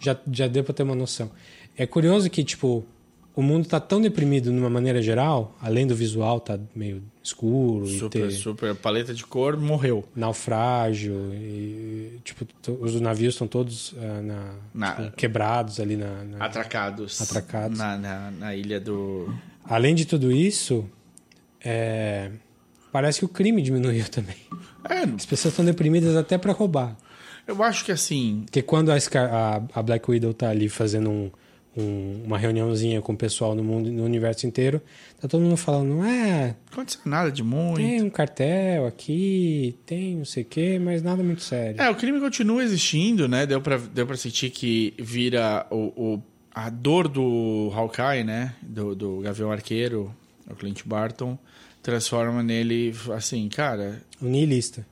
[0.00, 1.30] Já, já deu pra ter uma noção.
[1.76, 2.84] É curioso que, tipo,
[3.34, 7.98] o mundo tá tão deprimido numa maneira geral, além do visual tá meio escuro e
[7.98, 8.74] Super, ter super.
[8.74, 10.04] Paleta de cor morreu.
[10.16, 12.46] naufrágio e tipo
[12.80, 17.20] os navios estão todos ah, na, Na- tipo, quebrados ali na, na- Atracados.
[17.22, 17.78] Atracados.
[17.78, 19.32] Na, na, na ilha do.
[19.64, 20.84] além de tudo isso
[21.64, 22.30] é,
[22.92, 24.36] parece que o crime diminuiu também
[24.88, 26.96] É, as pessoas estão deprimidas até pra roubar
[27.46, 28.42] eu acho que assim.
[28.44, 31.30] porque quando a, a, a Black Widow tá ali fazendo um
[31.76, 34.82] um- uma reuniãozinha com o pessoal no mundo, no universo inteiro,
[35.20, 36.02] tá todo mundo falando, Não
[36.72, 37.76] aconteceu nada de muito.
[37.76, 41.80] tem um cartel aqui, tem não sei o quê, mas nada muito sério.
[41.80, 43.46] É, o crime continua existindo, né?
[43.46, 45.76] Deu pra, deu pra sentir que vira o,
[46.16, 46.22] o-
[46.52, 48.52] a dor do Hawkeye, né?
[48.60, 50.12] Do, do Gavião Arqueiro,
[50.50, 51.38] o Clint Barton,
[51.82, 54.02] transforma nele, assim, cara...
[54.20, 54.86] O niilista.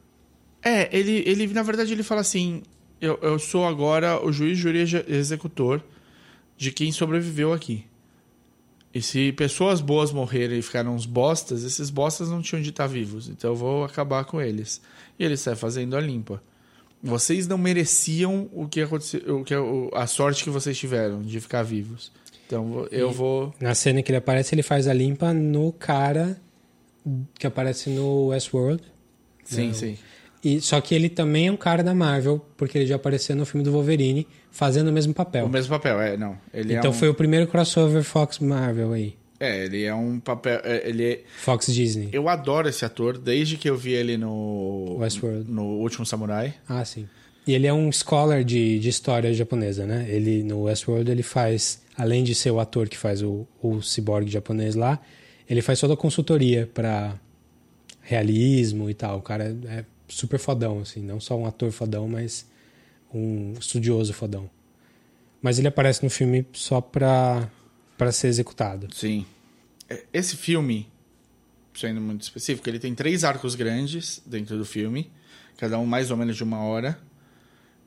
[0.62, 2.62] É, ele, ele na verdade, ele fala assim,
[3.01, 5.82] eu, eu sou agora o juiz, júri e executor
[6.57, 7.84] de quem sobreviveu aqui.
[8.93, 12.86] E se pessoas boas morrerem e ficaram uns bostas, esses bostas não tinham de estar
[12.86, 13.28] vivos.
[13.28, 14.80] Então eu vou acabar com eles.
[15.18, 16.43] E ele sai fazendo a limpa.
[17.03, 19.55] Vocês não mereciam o que aconteceu, o que
[19.95, 22.11] a sorte que vocês tiveram de ficar vivos.
[22.47, 23.55] Então eu vou.
[23.61, 26.41] Na cena que ele aparece, ele faz a limpa no cara
[27.38, 28.82] que aparece no Westworld.
[29.44, 29.96] Sim, sim.
[30.44, 33.44] E, só que ele também é um cara da Marvel, porque ele já apareceu no
[33.44, 35.46] filme do Wolverine, fazendo o mesmo papel.
[35.46, 36.38] O mesmo papel, é, não.
[36.53, 39.16] Ele então é um, foi o primeiro crossover Fox Marvel aí.
[39.40, 40.61] É, ele é um papel.
[40.64, 42.09] é, Ele é, Fox Disney.
[42.12, 44.96] Eu adoro esse ator, desde que eu vi ele no.
[44.99, 45.49] Westworld.
[45.51, 46.55] No Último Samurai.
[46.68, 47.09] Ah, sim.
[47.46, 50.07] E ele é um scholar de, de história japonesa, né?
[50.09, 54.30] Ele, no Westworld, ele faz, além de ser o ator que faz o, o ciborgue
[54.30, 55.01] japonês lá,
[55.49, 57.18] ele faz toda a consultoria para
[58.03, 59.18] realismo e tal.
[59.18, 61.01] O cara é super fodão, assim.
[61.01, 62.46] Não só um ator fodão, mas
[63.12, 64.51] um estudioso fodão.
[65.40, 67.51] Mas ele aparece no filme só pra,
[67.96, 68.88] pra ser executado.
[68.94, 69.24] Sim.
[69.88, 70.88] É, Esse filme,
[71.74, 75.11] sendo muito específico, ele tem três arcos grandes dentro do filme,
[75.57, 76.99] cada um mais ou menos de uma hora.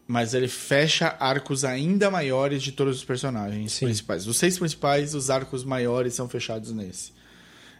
[0.07, 3.85] Mas ele fecha arcos ainda maiores de todos os personagens Sim.
[3.85, 4.25] principais.
[4.25, 7.13] Dos seis principais, os arcos maiores são fechados nesse.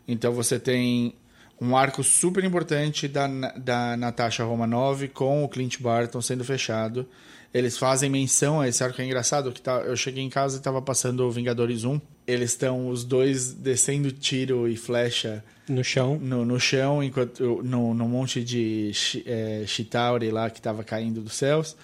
[0.07, 1.13] Então você tem
[1.61, 7.07] um arco super importante da, da Natasha Romanoff com o Clint Barton sendo fechado.
[7.53, 10.59] Eles fazem menção a esse arco é engraçado, que tá, eu cheguei em casa e
[10.59, 11.99] estava passando o Vingadores 1.
[12.25, 17.93] Eles estão os dois descendo tiro e flecha No chão, no, no chão, enquanto no,
[17.93, 18.91] no monte de
[19.25, 21.75] é, Chitauri lá que estava caindo dos céus.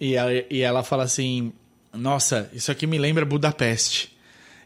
[0.00, 1.52] E, a, e ela fala assim:
[1.92, 4.14] Nossa, isso aqui me lembra Budapeste.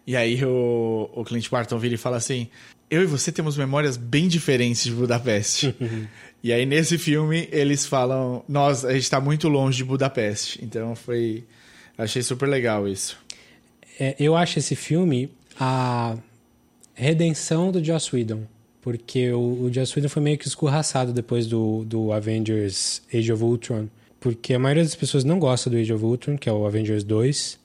[0.07, 2.49] E aí o, o Clint Barton vira e fala assim:
[2.91, 5.75] Eu e você temos memórias bem diferentes de Budapeste.
[6.43, 10.59] e aí nesse filme eles falam: Nós, a gente está muito longe de Budapeste.
[10.63, 11.45] Então foi.
[11.97, 13.19] Achei super legal isso.
[14.01, 16.17] É, eu acho esse filme a
[16.95, 18.43] redenção do Joss Whedon.
[18.81, 23.43] Porque o, o Joss Whedon foi meio que escorraçado depois do, do Avengers Age of
[23.43, 23.89] Ultron.
[24.21, 27.05] Porque a maioria das pessoas não gosta do Age of Ultron, que é o Avengers
[27.05, 27.59] 2.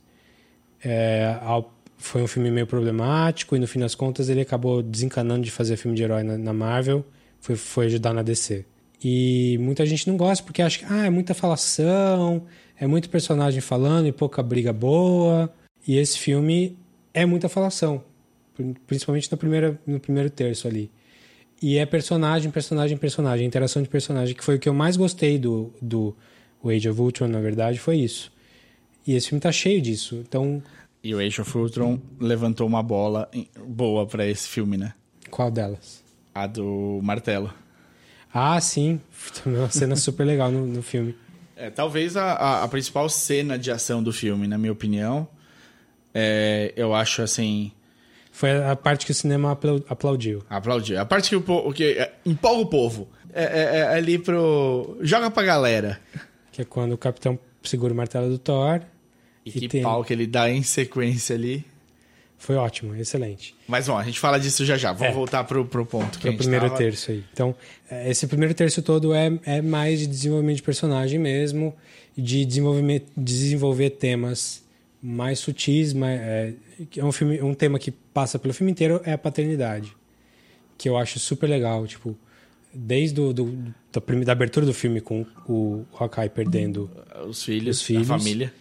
[0.83, 1.72] É, ao-
[2.03, 5.77] foi um filme meio problemático e no fim das contas ele acabou desencanando de fazer
[5.77, 7.05] filme de herói na, na Marvel.
[7.39, 8.65] Foi, foi ajudar na DC.
[9.01, 12.43] E muita gente não gosta porque acha que ah, é muita falação,
[12.77, 15.49] é muito personagem falando e pouca briga boa.
[15.87, 16.77] E esse filme
[17.13, 18.03] é muita falação,
[18.53, 20.91] pri- principalmente no primeiro, no primeiro terço ali.
[21.61, 25.39] E é personagem, personagem, personagem, interação de personagem, que foi o que eu mais gostei
[25.39, 26.13] do, do
[26.65, 28.29] Age of Ultron, na verdade, foi isso.
[29.07, 30.21] E esse filme tá cheio disso.
[30.27, 30.61] Então,
[31.03, 33.29] E o Age of Ultron levantou uma bola
[33.67, 34.93] boa para esse filme, né?
[35.29, 36.03] qual delas?
[36.33, 37.51] A do martelo.
[38.33, 39.01] Ah, sim.
[39.43, 41.15] Também uma cena super legal no, no filme.
[41.55, 45.27] É, talvez a, a, a principal cena de ação do filme, na minha opinião.
[46.13, 47.71] É, eu acho assim.
[48.31, 50.43] Foi a parte que o cinema aplau- aplaudiu.
[50.49, 50.97] Aplaudir.
[50.97, 53.09] A parte que, o que é, empolga o povo.
[53.33, 54.97] É, é- é ali pro.
[55.01, 55.99] Joga pra galera.
[56.51, 58.81] Que é quando o capitão segura o martelo do Thor.
[59.45, 61.65] E, que tem- pau que ele dá em sequência ali.
[62.37, 63.55] Foi ótimo, excelente.
[63.67, 64.91] Mas bom, a gente fala disso já já.
[64.91, 65.15] Vamos É.
[65.15, 66.77] voltar pro, pro ponto que Foi a o gente primeiro tava.
[66.77, 67.23] terço aí.
[67.31, 67.55] Então,
[67.89, 71.73] é, esse primeiro terço todo é, é mais de desenvolvimento de personagem mesmo,
[72.17, 74.61] de desenvolvimento, desenvolver temas
[75.01, 76.53] mais sutis, mais, é,
[76.97, 79.95] é um filme, um tema que passa pelo filme inteiro é a paternidade,
[80.77, 82.13] que eu acho super legal, tipo,
[82.73, 86.89] desde do, do, da, da abertura do filme com o Hawkeye perdendo
[87.27, 88.09] Os filhos, Os filhos.
[88.11, 88.53] a família.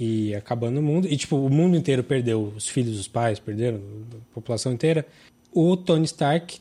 [0.00, 1.06] E acabando o mundo.
[1.06, 2.54] E, tipo, o mundo inteiro perdeu.
[2.56, 3.78] Os filhos, os pais perderam,
[4.12, 5.06] a população inteira.
[5.52, 6.58] O Tony Stark,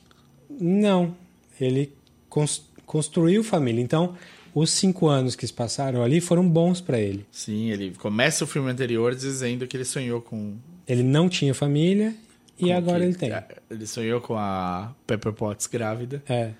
[0.49, 1.15] não.
[1.59, 1.93] Ele
[2.27, 3.81] cons- construiu família.
[3.81, 4.15] Então,
[4.53, 7.25] os cinco anos que se passaram ali foram bons para ele.
[7.31, 10.55] Sim, ele começa o filme anterior dizendo que ele sonhou com.
[10.85, 12.13] Ele não tinha família
[12.57, 13.31] e com agora ele tem.
[13.69, 16.21] Ele sonhou com a Pepper Potts grávida.
[16.27, 16.51] É.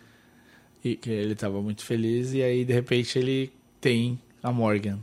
[0.81, 2.33] E que ele tava muito feliz.
[2.33, 3.51] E aí, de repente, ele
[3.81, 4.99] tem a Morgan.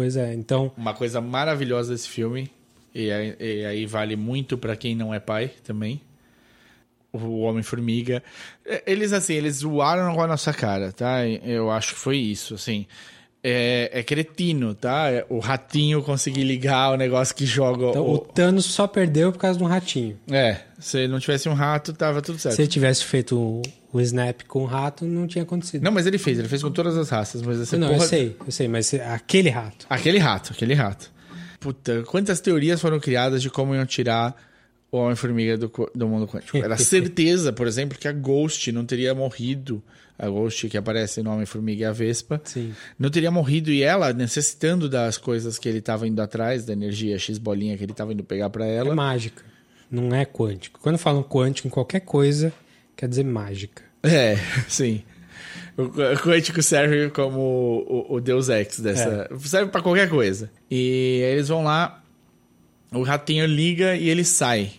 [0.00, 0.32] Pois é.
[0.32, 2.50] Então, Uma coisa maravilhosa desse filme.
[2.94, 6.00] E aí, e aí vale muito pra quem não é pai também.
[7.12, 8.22] O Homem-Formiga.
[8.64, 11.28] É, Eles, assim, eles zoaram com a nossa cara, tá?
[11.28, 12.86] Eu acho que foi isso, assim.
[13.42, 15.10] É, é cretino, tá?
[15.10, 17.88] É o ratinho conseguir ligar o negócio que joga.
[17.88, 18.14] Então, o...
[18.14, 20.18] o Thanos só perdeu por causa de um ratinho.
[20.30, 22.56] É, se não tivesse um rato, tava tudo certo.
[22.56, 23.62] Se ele tivesse feito o,
[23.92, 25.82] o Snap com o rato, não tinha acontecido.
[25.82, 28.02] Não, mas ele fez, ele fez com todas as raças, mas essa não, porra...
[28.02, 29.86] eu sei, eu sei, mas aquele rato.
[29.88, 31.10] Aquele rato, aquele rato.
[31.58, 34.34] Puta, quantas teorias foram criadas de como iam tirar
[34.92, 36.56] o Homem-Formiga do, do mundo quântico?
[36.58, 39.82] Era certeza, por exemplo, que a Ghost não teria morrido.
[40.18, 42.40] A Ghost que aparece no Homem-Formiga e a Vespa.
[42.44, 42.74] Sim.
[42.98, 47.18] Não teria morrido e ela, necessitando das coisas que ele estava indo atrás, da energia
[47.18, 48.94] X bolinha que ele estava indo pegar para É ela.
[48.94, 49.42] mágica,
[49.90, 50.78] não é quântico.
[50.82, 52.52] Quando falam quântico em qualquer coisa,
[52.94, 53.82] quer dizer mágica.
[54.02, 54.36] É,
[54.68, 55.02] sim.
[55.78, 55.88] O
[56.22, 57.38] quântico serve como
[57.88, 59.26] o, o Deus Ex dessa.
[59.38, 60.50] Serve pra qualquer coisa.
[60.70, 61.99] E aí eles vão lá,
[62.92, 64.72] o ratinho liga e ele sai.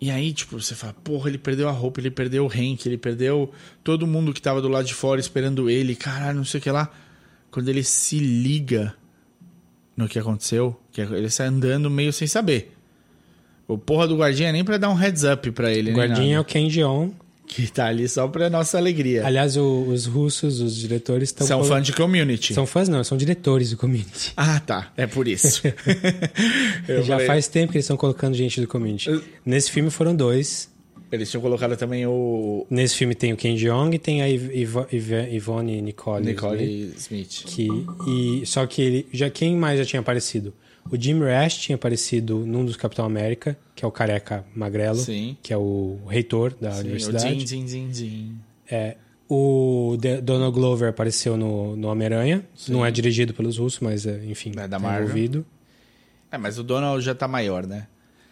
[0.00, 2.98] E aí, tipo, você fala, porra, ele perdeu a roupa, ele perdeu o Hank, ele
[2.98, 3.52] perdeu
[3.84, 6.70] todo mundo que tava do lado de fora esperando ele, caralho, não sei o que
[6.70, 6.90] lá.
[7.52, 8.94] Quando ele se liga
[9.96, 12.72] no que aconteceu, que ele sai andando meio sem saber.
[13.68, 16.36] O porra do guardinha nem pra dar um heads up pra ele, O guardinha é
[16.36, 16.40] nada.
[16.42, 17.14] o Ken Jeong.
[17.54, 19.26] Que tá ali só pra nossa alegria.
[19.26, 21.46] Aliás, o- os russos, os diretores estão...
[21.46, 22.54] São fãs de community.
[22.54, 24.32] São fãs não, são diretores do community.
[24.36, 24.90] Ah, tá.
[24.96, 25.62] É por isso.
[26.88, 29.10] Já falei- faz tempo que eles estão colocando gente do community.
[29.44, 30.70] Nesse filme foram dois.
[31.10, 34.50] Eles tinham colocado também o Nesse filme tem o Ken Jeong e tem a Iv-
[34.90, 36.24] Ive- Ivone Nicole.
[36.24, 36.92] Nicole né?
[36.96, 37.42] Smith.
[37.44, 37.68] Que,
[38.08, 39.06] e, só que ele.
[39.12, 40.54] Já, quem mais já tinha aparecido?
[40.90, 45.36] O Jim Rash tinha aparecido num dos Capitão América, que é o careca magrelo, Sim.
[45.42, 47.40] que é o reitor da Sim, o universidade.
[47.40, 48.38] Zin, Zin, Zin, Zin.
[48.70, 48.96] É,
[49.28, 52.44] o De- Donald Glover apareceu no, no Homem-Aranha.
[52.68, 55.46] Não é dirigido pelos russos, mas é, enfim, É da tá envolvido.
[56.30, 57.86] É, mas o Donald já tá maior, né?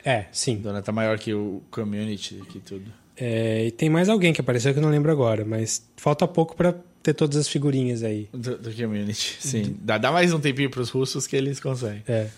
[0.04, 0.56] É, O sim.
[0.56, 2.90] Donald tá maior que o community, que tudo.
[3.20, 6.56] É, e tem mais alguém que apareceu que eu não lembro agora, mas falta pouco
[6.56, 8.28] pra ter todas as figurinhas aí.
[8.32, 9.76] Do, do community, sim.
[9.80, 12.02] Dá, dá mais um tempinho pros russos que eles conseguem.
[12.08, 12.28] É.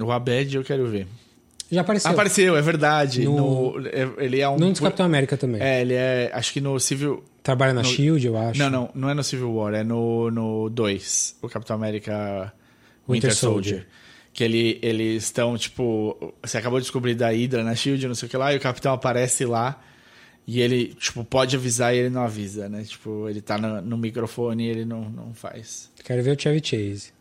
[0.00, 1.06] O Abed eu quero ver.
[1.70, 2.10] Já apareceu.
[2.10, 3.24] Apareceu, é verdade.
[3.24, 4.56] No- No- é- ele é um...
[4.56, 5.60] Num dos Capitão América também.
[5.62, 6.30] É, ele é...
[6.32, 7.22] Acho que no Civil...
[7.42, 8.58] Trabalha na no- SHIELD, eu acho.
[8.58, 11.36] Não, não, não é no Civil War, é no 2.
[11.42, 12.52] o Capitão América
[13.08, 13.74] Winter, Winter Soldier.
[13.76, 13.86] Soldier.
[14.32, 16.34] Que ele, eles estão, tipo.
[16.42, 18.60] Você acabou de descobrir da Hydra na Shield, não sei o que lá, e o
[18.60, 19.82] Capitão aparece lá.
[20.50, 22.82] E ele, tipo, pode avisar e ele não avisa, né?
[22.82, 25.90] Tipo, ele tá no, no microfone e ele não, não faz.
[26.02, 27.12] Quero ver o Chevy Chase.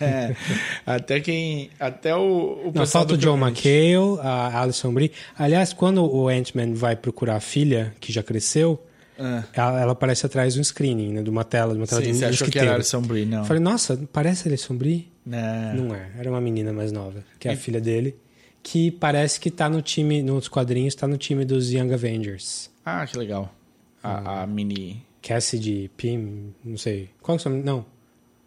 [0.00, 0.36] É,
[0.86, 1.68] até quem.
[1.80, 2.68] Até o.
[2.68, 3.36] o Não, falta o John.
[3.36, 5.10] McHale, a Alison Brie.
[5.36, 8.80] Aliás, quando o Ant-Man vai procurar a filha, que já cresceu,
[9.18, 11.22] Ah, ela, ela aparece atrás de um screening, né?
[11.22, 13.26] De uma tela, de uma tela sim, de um você achou que era Alison Brie,
[13.26, 13.38] não.
[13.38, 15.10] Eu falei, nossa, parece a Alison Brie?
[15.26, 15.74] Não.
[15.74, 18.16] Não é, era uma menina mais nova, que é a filha dele,
[18.62, 22.70] que parece que tá no time, nos quadrinhos, tá no time dos Young Avengers.
[22.84, 23.54] Ah, que legal.
[24.02, 25.04] A, a mini.
[25.22, 27.10] Cassidy, Pym, não sei.
[27.20, 27.64] Qual que é o nome?
[27.64, 27.84] Não.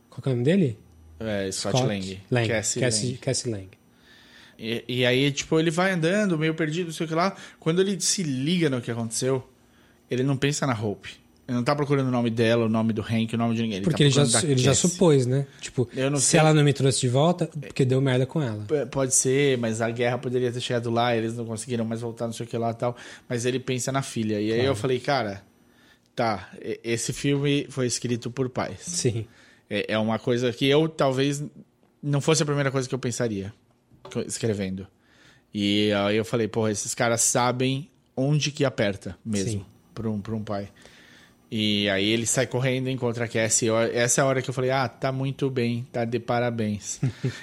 [0.10, 0.80] Qual que é o nome dele?
[1.20, 2.22] É, Scott, Lang.
[2.32, 2.48] Lang.
[2.48, 3.18] Cassie Cassie, Lang.
[3.20, 3.70] Cassie Lang.
[4.58, 7.36] E, e aí, tipo, ele vai andando, meio perdido, não sei o que lá.
[7.60, 9.48] Quando ele se liga no que aconteceu,
[10.10, 11.21] ele não pensa na Hope.
[11.52, 13.78] Ele não tá procurando o nome dela, o nome do Hank, o nome de ninguém.
[13.80, 15.46] Ele Porque tá ele já, ele já supôs, né?
[15.60, 15.86] Tipo,
[16.16, 16.40] se sei.
[16.40, 18.64] ela não me trouxe de volta, porque deu merda com ela.
[18.64, 22.26] P- Pode ser, mas a guerra poderia ter chegado lá, eles não conseguiram mais voltar,
[22.26, 22.96] não sei o que lá e tal.
[23.28, 24.40] Mas ele pensa na filha.
[24.40, 25.44] E aí eu falei, cara,
[26.16, 26.50] tá,
[26.86, 28.80] esse filme foi escrito por pais.
[28.80, 29.26] Sim.
[29.70, 31.44] É, é uma coisa que eu talvez
[32.02, 33.54] não fosse a primeira coisa que eu pensaria
[34.26, 34.88] escrevendo.
[35.54, 40.34] E aí eu falei, porra, esses caras sabem onde que aperta mesmo para um, pra
[40.34, 40.70] um pai.
[41.52, 43.68] E aí ele sai correndo, encontra a Cassie.
[43.68, 47.00] Eu- essa é a hora que eu falei, ah, tá muito bem, tá de parabéns.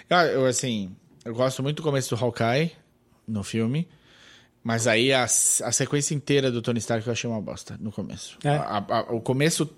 [0.09, 0.91] eu, eu, assim,
[1.25, 2.73] eu gosto muito do começo do Hawkeye
[3.27, 3.87] no filme.
[4.65, 5.29] Mas aí a, a
[5.73, 8.39] sequência inteira do Tony Stark eu achei uma bosta no começo.
[8.45, 8.49] É.
[8.51, 9.69] A- a- o começo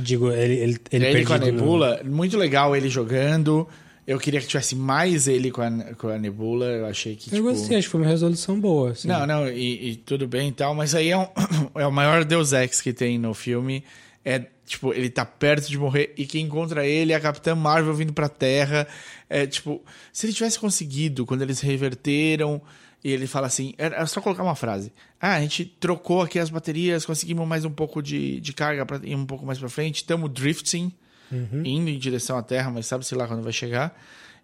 [0.00, 3.66] Digo, ele, ele, ele, ele, com a perdido no- Nebula, muito legal ele jogando.
[4.08, 6.64] Eu queria que tivesse mais ele com a, com a Nebula.
[6.64, 7.42] Eu achei que, Eu tipo...
[7.42, 8.92] gostei, acho que foi uma resolução boa.
[8.92, 9.06] assim.
[9.06, 11.26] Não, não, e, e tudo bem e tal, mas aí é, um,
[11.76, 13.84] é o maior Deus Ex que tem no filme.
[14.24, 17.92] É, tipo, ele tá perto de morrer e quem encontra ele é a Capitã Marvel
[17.92, 18.88] vindo pra Terra.
[19.28, 22.62] É, tipo, se ele tivesse conseguido, quando eles reverteram,
[23.04, 24.90] e ele fala assim, era só colocar uma frase.
[25.20, 28.98] Ah, a gente trocou aqui as baterias, conseguimos mais um pouco de, de carga pra
[29.02, 30.90] ir um pouco mais pra frente, estamos drifting,
[31.32, 33.98] indo em direção à Terra, mas sabe-se lá quando vai chegar.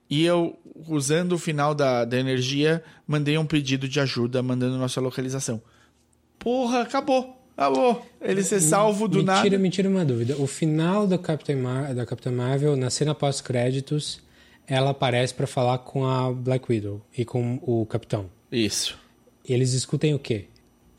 [0.09, 5.01] E eu, usando o final da, da energia, mandei um pedido de ajuda, mandando nossa
[5.01, 5.63] localização.
[6.39, 7.41] Porra, acabou.
[7.57, 8.05] Acabou.
[8.21, 9.43] Ele ser salvo do me nada.
[9.43, 10.37] Tira, me tira uma dúvida.
[10.37, 14.21] O final do Capitão Mar da Capitã Marvel, na cena pós-créditos,
[14.67, 18.29] ela aparece pra falar com a Black Widow e com o Capitão.
[18.51, 18.99] Isso.
[19.45, 20.47] Eles escutem o quê?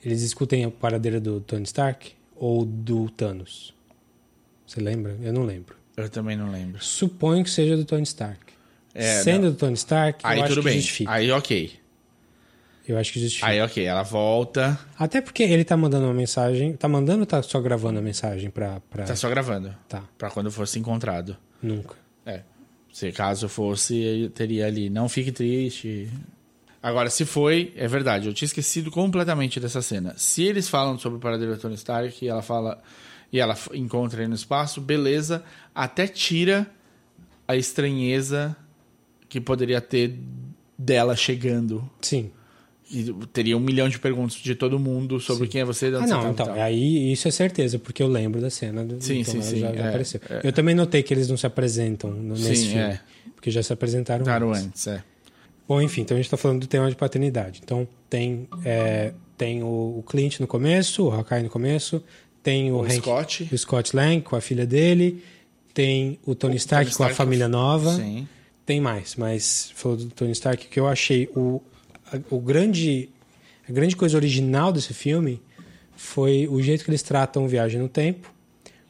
[0.03, 3.74] Eles escutem a paradeira do Tony Stark ou do Thanos?
[4.65, 5.15] Você lembra?
[5.21, 5.75] Eu não lembro.
[5.95, 6.83] Eu também não lembro.
[6.83, 8.39] Suponho que seja do Tony Stark.
[8.93, 10.79] É, Sendo do Tony Stark, Aí eu acho tudo que bem.
[10.79, 11.11] justifica.
[11.11, 11.73] Aí ok.
[12.87, 13.47] Eu acho que justifica.
[13.49, 14.79] Aí ok, ela volta.
[14.97, 16.73] Até porque ele tá mandando uma mensagem.
[16.73, 18.79] Tá mandando ou tá só gravando a mensagem pra.
[18.89, 19.05] pra...
[19.05, 19.75] Tá só gravando.
[19.89, 21.35] Tá, Pra quando fosse encontrado.
[21.61, 21.95] nunca.
[22.25, 22.41] É.
[22.93, 24.89] Se caso fosse, eu teria ali.
[24.89, 26.09] Não fique triste.
[26.81, 28.27] Agora, se foi, é verdade.
[28.27, 30.13] Eu tinha esquecido completamente dessa cena.
[30.15, 32.81] Se eles falam sobre o paradeiro da Tony Stark e ela fala.
[33.35, 35.43] E ela encontra ele no espaço, beleza.
[35.73, 36.65] Até tira
[37.45, 38.55] a estranheza
[39.27, 40.17] que poderia ter
[40.77, 41.89] dela chegando.
[42.01, 42.31] Sim.
[42.89, 45.87] E teria um milhão de perguntas de todo mundo sobre quem é você.
[45.87, 46.45] Ah, não, então.
[46.45, 46.51] tal.
[46.53, 48.85] Aí isso é certeza, porque eu lembro da cena.
[48.85, 50.21] Do, Sim, então sim, ela sim, Já, já é, apareceu.
[50.29, 50.41] é.
[50.47, 52.83] Eu também notei que eles não se apresentam no- nesse Sim, filme.
[52.83, 52.99] é.
[53.35, 54.63] Porque já se apresentaram Claro, antes.
[54.65, 55.03] antes, é.
[55.67, 57.59] Bom, enfim, então a gente tá falando do tema de paternidade.
[57.63, 62.01] Então tem, é, tem o, o Clint no começo, o Hawkeye no começo,
[62.45, 63.49] tem o, O Hank- Scott.
[63.51, 65.23] o Scott Lang com a filha dele,
[65.73, 67.95] tem o Tony Stark Tony com a Stark família nova.
[67.95, 68.27] Sim.
[68.65, 71.59] Tem mais, mas falou do Tony Stark, que eu achei o,
[72.13, 73.09] a, o grande,
[73.67, 75.41] a grande coisa original desse filme
[75.95, 78.31] foi o jeito que eles tratam Viagem no Tempo,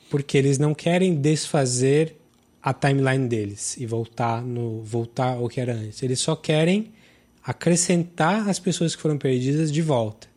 [0.10, 2.16] porque eles não querem desfazer
[2.62, 6.02] a timeline deles e voltar no voltar ao que era antes.
[6.04, 6.92] Eles só querem
[7.44, 10.28] acrescentar as pessoas que foram perdidas de volta.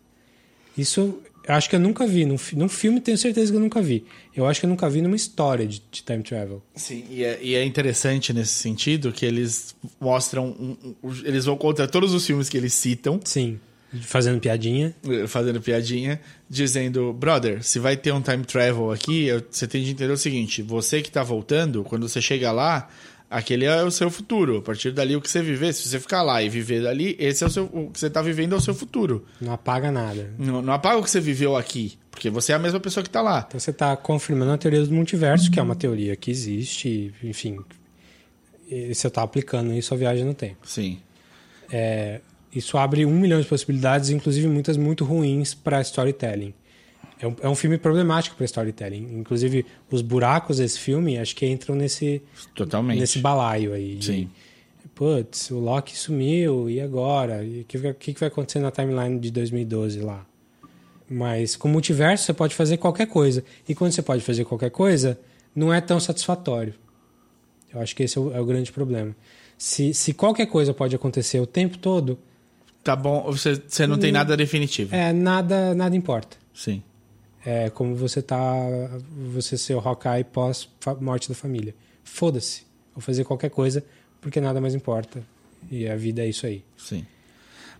[0.77, 2.25] Isso eu acho que eu nunca vi.
[2.27, 4.05] Num, num filme tenho certeza que eu nunca vi.
[4.37, 6.63] Eu acho que eu nunca vi numa história de, de time travel.
[6.75, 10.47] Sim, e é, e é interessante nesse sentido que eles mostram.
[10.49, 13.59] um- um- eles vão contra todos os filmes que eles citam, Sim.
[14.03, 14.95] Fazendo piadinha.
[15.09, 19.83] eh, fazendo piadinha, dizendo: Brother, se vai ter um time travel aqui, eu- você tem
[19.83, 22.91] de entender o seguinte: você que tá voltando, quando você chega lá,
[23.31, 24.59] aquele é o seu futuro.
[24.59, 27.45] A partir dali, o que você viver, se você ficar lá e viver dali, esse
[27.45, 27.65] é o seu.
[27.65, 29.25] O que você tá vivendo é o seu futuro.
[29.41, 30.33] Não apaga nada.
[30.39, 33.11] Não, não apaga o que você viveu aqui, porque você é a mesma pessoa que
[33.11, 33.45] tá lá.
[33.47, 37.59] Então você está confirmando a teoria do multiverso, que é uma teoria que existe, enfim.
[38.93, 40.59] Você está aplicando isso à viagem no tempo.
[40.65, 41.01] Sim.
[41.71, 42.21] É,
[42.55, 46.55] isso abre um milhão de possibilidades, inclusive muitas muito ruins para storytelling.
[47.21, 49.19] É um, é um filme problemático para storytelling.
[49.19, 52.23] Inclusive, os buracos desse filme acho que entram nesse,
[52.55, 53.01] Totalmente.
[53.01, 53.97] nesse balaio aí.
[53.97, 54.31] de, Sim.
[54.95, 57.43] Putz, o Loki sumiu, e agora?
[57.45, 60.27] O que, vai- o que que vai acontecer na timeline de 2012 lá?
[61.09, 63.45] Mas com multiverso você pode fazer qualquer coisa.
[63.69, 65.19] E quando você pode fazer qualquer coisa,
[65.55, 66.75] não é tão satisfatório.
[67.73, 69.15] Eu acho que esse é o, é o grande problema.
[69.57, 72.19] Se, se qualquer coisa pode acontecer o tempo todo,
[72.85, 74.95] Tá bom, você, você não tem nada definitivo.
[74.95, 76.37] é, nada, nada importa.
[76.55, 76.83] Sim.
[77.45, 78.55] É como você tá.
[79.33, 80.69] Você ser o Hawkeye pós
[81.01, 81.75] morte da família.
[82.05, 82.63] Foda-se.
[82.95, 83.85] Vou fazer qualquer coisa
[84.21, 85.23] porque nada mais importa.
[85.71, 86.65] E a vida é isso aí.
[86.77, 87.05] Sim.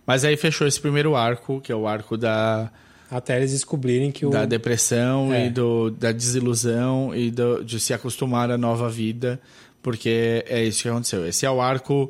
[0.05, 2.71] Mas aí fechou esse primeiro arco, que é o arco da,
[3.11, 4.29] Até eles descobrirem que o.
[4.29, 5.45] da depressão É.
[5.45, 9.39] e do, da desilusão e do, de se acostumar à nova vida,
[9.83, 11.27] porque é isso que aconteceu.
[11.27, 12.09] Esse é o arco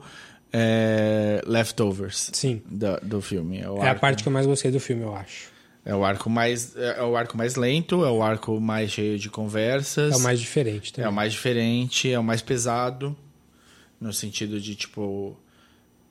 [0.54, 2.62] é, Leftovers Sim.
[2.66, 3.60] da- do filme.
[3.60, 5.50] É, É a parte que eu mais gostei do filme, eu acho.
[5.90, 9.30] É o arco mais é o arco mais lento, é o arco mais cheio de
[9.30, 10.14] conversas.
[10.14, 11.10] É o mais diferente É também.
[11.12, 13.16] o mais diferente, é o mais pesado,
[14.00, 15.36] no sentido de, tipo,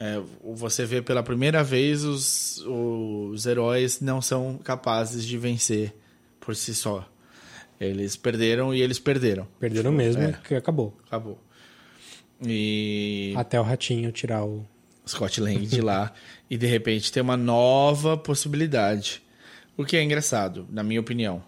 [0.01, 0.21] é,
[0.55, 5.95] você vê pela primeira vez os, os heróis não são capazes de vencer
[6.41, 7.09] por si só.
[7.81, 9.47] Eles perderam e eles perderam.
[9.61, 10.33] Perderam mesmo, É.
[10.45, 10.97] que acabou.
[11.07, 11.39] Acabou.
[12.45, 14.65] E Até o ratinho tirar o.
[15.07, 16.13] Scott Lang de lá
[16.51, 19.23] e de repente tem uma nova possibilidade.
[19.79, 21.41] O que é engraçado, na minha opinião.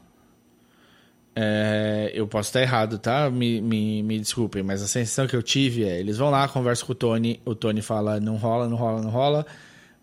[1.35, 3.29] É, eu posso estar errado, tá?
[3.29, 6.87] Me, me, me desculpem, mas a sensação que eu tive é: eles vão lá, conversam
[6.87, 9.45] com o Tony, o Tony fala, não rola, não rola, não rola,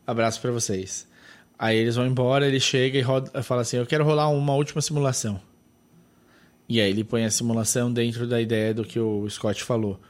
[0.05, 1.07] abraço pra vocês.
[1.57, 4.81] Aí eles vão embora, ele chega e roda, fala assim: eu quero rolar uma última
[4.81, 5.39] simulação.
[6.67, 10.01] E aí ele põe a simulação dentro da ideia do que o Scott falou.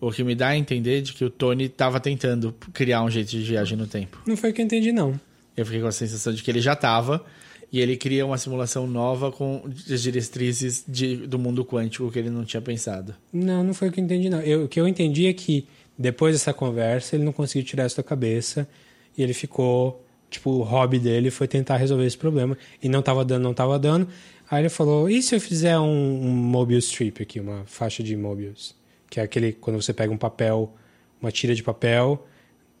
[0.00, 3.30] O que me dá a entender de que o Tony estava tentando criar um jeito
[3.30, 4.20] de viagem no tempo.
[4.26, 5.18] Não foi o que eu entendi, não.
[5.56, 7.24] Eu fiquei com a sensação de que ele já estava
[7.72, 12.30] e ele cria uma simulação nova com as diretrizes de, do mundo quântico que ele
[12.30, 13.14] não tinha pensado.
[13.32, 14.40] Não, não foi o que eu entendi, não.
[14.40, 15.66] Eu- o que eu entendi é que
[15.96, 18.68] depois dessa conversa ele não conseguiu tirar isso da cabeça
[19.16, 20.04] e ele ficou.
[20.28, 23.78] Tipo, o hobby dele foi tentar resolver esse problema e não tava dando, não tava
[23.78, 24.06] dando.
[24.48, 25.84] Aí ele falou: e se eu fizer um,
[26.24, 28.74] um Mobius Strip aqui, uma faixa de Mobius?
[29.08, 30.72] Que é aquele quando você pega um papel,
[31.20, 32.24] uma tira de papel,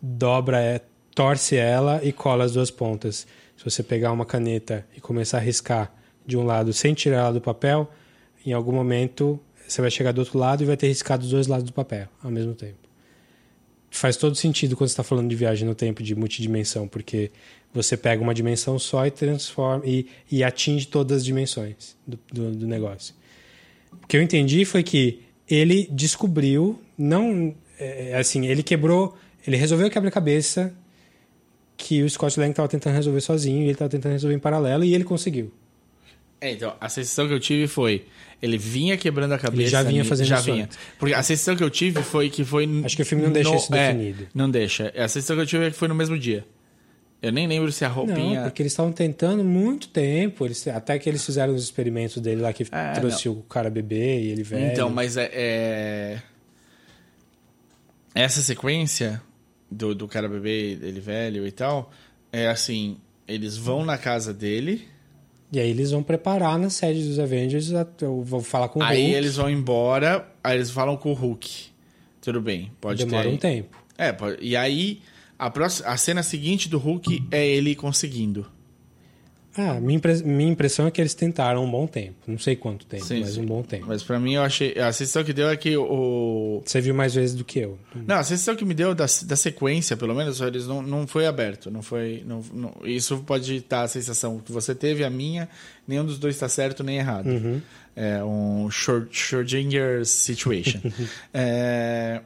[0.00, 0.80] dobra, é,
[1.14, 3.26] torce ela e cola as duas pontas.
[3.60, 5.94] Se você pegar uma caneta e começar a riscar
[6.24, 7.92] de um lado sem tirar ela do papel,
[8.46, 9.38] em algum momento
[9.68, 12.08] você vai chegar do outro lado e vai ter riscado os dois lados do papel
[12.22, 12.78] ao mesmo tempo.
[13.90, 17.30] Faz todo sentido quando você está falando de viagem no tempo, de multidimensão, porque
[17.70, 22.52] você pega uma dimensão só e transforma e, e atinge todas as dimensões do, do,
[22.52, 23.14] do negócio.
[24.02, 29.14] O que eu entendi foi que ele descobriu, não é, assim, ele quebrou,
[29.46, 30.74] ele resolveu quebra-cabeça
[31.82, 34.84] que o Scott Lang estava tentando resolver sozinho e ele estava tentando resolver em paralelo
[34.84, 35.50] e ele conseguiu.
[36.40, 38.04] É, então, a sensação que eu tive foi.
[38.40, 39.62] Ele vinha quebrando a cabeça.
[39.62, 40.64] Ele já vinha fazendo Já isso vinha.
[40.64, 40.78] antes.
[40.98, 42.66] Porque a sensação que eu tive foi que foi.
[42.84, 44.28] Acho que o filme não deixa no- isso é, definido.
[44.34, 44.92] não deixa.
[44.96, 46.44] A sensação que eu tive é que foi no mesmo dia.
[47.22, 48.40] Eu nem lembro se a roupinha.
[48.40, 52.40] Não, porque eles estavam tentando muito tempo, eles, até que eles fizeram os experimentos dele
[52.40, 54.72] lá que É, trouxe o cara bebê e ele velho.
[54.72, 56.22] Então, mas é, é-
[58.14, 59.20] Essa sequência
[59.70, 61.90] do, do cara bebê, ele velho e tal,
[62.32, 64.88] é assim: eles vão na casa dele,
[65.52, 69.02] E aí eles vão preparar na sede dos Avengers, eu vou falar com o aí
[69.02, 71.70] Hulk, eles vão embora, aí eles falam com o Hulk.
[72.20, 73.28] Tudo bem, pode demora ter.
[73.28, 73.34] aí.
[73.34, 73.76] um tempo.
[73.98, 75.02] É, e aí
[75.38, 78.46] a, próxima, a cena seguinte do Hulk é ele conseguindo.
[79.56, 82.14] Ah, minha, impre- minha impressão é que eles tentaram um bom tempo.
[82.26, 83.40] Não sei quanto tempo, Sim, mas sim.
[83.42, 83.86] um bom tempo.
[83.88, 84.78] Mas pra mim eu achei.
[84.78, 86.62] A sensação que deu é que o.
[86.64, 87.76] Você viu mais vezes do que eu.
[88.06, 91.26] Não, a sensação que me deu da, da sequência, pelo menos, eles não, não foi
[91.26, 91.70] aberto.
[91.70, 92.22] Não foi.
[92.26, 95.48] Não, não- isso pode estar a sensação que você teve, a minha.
[95.86, 97.26] Nenhum dos dois está certo nem errado.
[97.26, 97.60] Uhum.
[97.96, 100.80] É um short, Schrödinger situation.
[101.34, 102.20] É,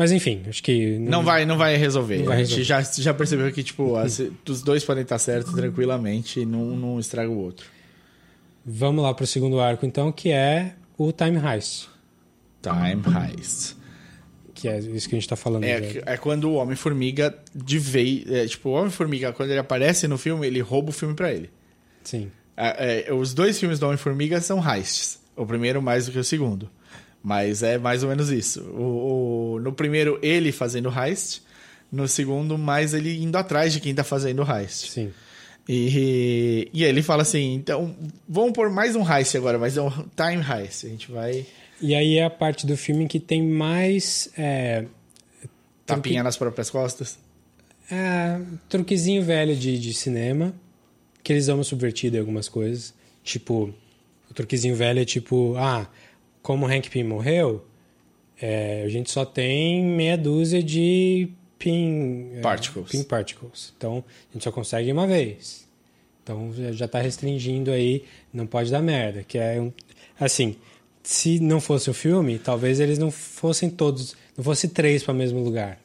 [0.00, 0.98] Mas enfim, acho que.
[0.98, 2.20] não, vai, não vai resolver.
[2.20, 2.64] Não vai a gente resolver.
[2.64, 6.98] já, já percebeu que, tipo, as- os dois podem estar certos tranquilamente e não, não
[6.98, 7.66] estraga o outro.
[8.64, 11.88] Vamos lá pro segundo arco, então, que é o Time Heist.
[12.62, 13.76] Time Heist.
[14.54, 15.64] Que é isso que a gente tá falando.
[15.64, 18.24] É, é quando o Homem-Formiga de vez.
[18.30, 21.50] É, tipo, o Homem-Formiga, quando ele aparece no filme, ele rouba o filme pra ele.
[22.04, 22.30] Sim.
[22.56, 25.20] É, é, os dois filmes do Homem-Formiga são heists.
[25.36, 26.70] O primeiro mais do que o segundo.
[27.22, 28.62] Mas é mais ou menos isso.
[28.62, 31.42] O, o- no primeiro, ele fazendo heist.
[31.92, 34.88] No segundo, mais ele indo atrás de quem tá fazendo heist.
[34.90, 35.12] Sim.
[35.68, 37.94] E, e ele fala assim: então,
[38.28, 40.86] vamos pôr mais um heist agora, mas é um time heist.
[40.86, 41.44] A gente vai
[41.80, 44.30] E aí é a parte do filme que tem mais.
[44.38, 44.84] É,
[45.84, 47.18] tapinha nas próprias costas.
[47.90, 50.54] é, truquezinho velho de, de cinema.
[51.22, 52.94] Que eles dão uma subvertida em algumas coisas.
[53.22, 53.74] Tipo,
[54.30, 55.86] o truquezinho velho é tipo: ah,
[56.42, 57.64] como o Hank Pym morreu,
[58.40, 61.28] é, a gente só tem meia dúzia de
[61.58, 62.90] pin é, Particles.
[62.90, 63.72] pin particles.
[63.76, 65.68] Então, a gente só consegue uma vez.
[66.22, 69.22] Então, já- já tá restringindo aí, não pode dar merda.
[69.26, 69.70] Que é um,
[70.18, 70.56] assim,
[71.02, 75.16] se não fosse o filme, talvez eles não fossem todos, não fosse três para o
[75.16, 75.78] mesmo lugar.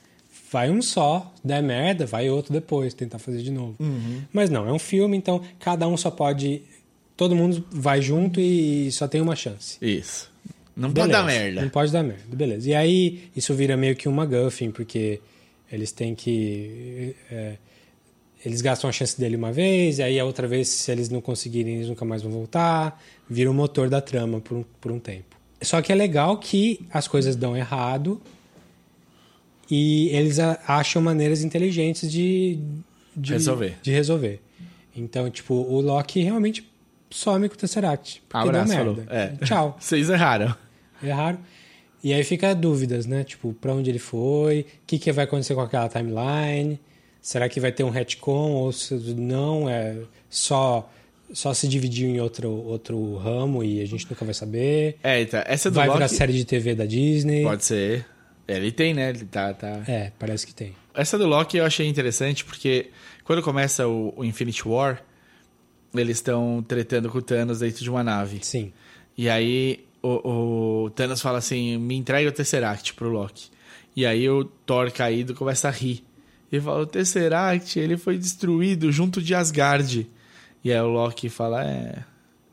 [0.52, 3.76] Vai um só, der merda, vai outro depois, tentar fazer de novo.
[4.32, 6.62] Mas não, é um filme, então cada um só pode.
[7.18, 9.78] Todo mundo vai junto e só tem uma chance.
[9.82, 10.32] Isso.
[10.76, 11.62] Não pode Beleza, dar merda.
[11.62, 12.70] Não pode dar merda, beleza.
[12.70, 15.22] E aí isso vira meio que um MacGuffin, porque
[15.72, 17.16] eles têm que.
[17.32, 17.56] é,
[18.46, 21.20] eles gastam a chance dele uma vez, e aí a outra vez, se eles não
[21.20, 23.02] conseguirem, eles nunca mais vão voltar.
[23.28, 25.36] Vira o motor da trama por um, por um tempo.
[25.62, 28.22] Só que é legal que as coisas dão errado
[29.72, 32.60] e eles acham maneiras inteligentes de,
[33.16, 33.76] de Resolver.
[33.82, 34.42] De resolver.
[34.96, 36.70] Então, tipo, o Loki realmente
[37.10, 38.22] some com o Tesseract.
[38.30, 39.06] Porque Abraço, deu merda.
[39.10, 39.46] É.
[39.46, 39.76] Tchau.
[39.82, 40.56] Vocês erraram.
[41.10, 41.40] Erraram.
[42.04, 43.24] E aí fica dúvidas, né?
[43.24, 46.80] Tipo, pra onde ele foi, o que, que vai acontecer com aquela timeline,
[47.20, 49.98] será que vai ter um retcon ou se não, é
[50.30, 50.88] só,
[51.34, 54.98] só se dividiu em outro, outro ramo e a gente nunca vai saber.
[55.04, 55.98] É, então, essa do Vai Loki...
[55.98, 57.44] virar série de TV da Disney.
[57.44, 58.06] Pode ser.
[58.48, 59.10] Ele tem, né?
[59.10, 59.82] Ele tá, tá...
[59.88, 60.76] É, parece que tem.
[60.94, 62.92] Essa do Loki eu achei interessante porque
[63.24, 65.02] quando começa o, o Infinity War,
[65.96, 68.40] eles estão tretando com o Thanos dentro de uma nave.
[68.44, 68.72] Sim.
[69.18, 73.50] E aí o, o Thanos fala assim: me entrega o Tesseract pro Loki.
[73.96, 76.04] E aí o Thor caído começa a rir.
[76.52, 80.08] E fala: o Tesseract, ele foi destruído junto de Asgard.
[80.64, 82.04] E aí o Loki fala: é.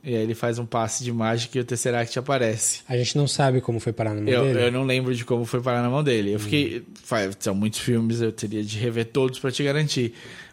[0.05, 2.81] E aí ele faz um passe de mágica e o Tesseract aparece.
[2.89, 4.65] A gente não sabe como foi parar na mão Eu, dele.
[4.65, 6.33] eu não lembro de como foi parar na mão dele.
[6.33, 6.83] Eu fiquei.
[7.05, 10.13] faz- São muitos filmes, eu teria de rever todos pra te garantir.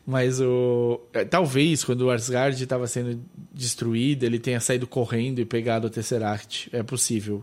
[0.09, 0.99] Mas o.
[1.13, 3.21] é, Talvez quando o Asgard estava sendo
[3.53, 6.67] destruído, ele tenha saído correndo e pegado o Tesseract.
[6.73, 7.41] É possível.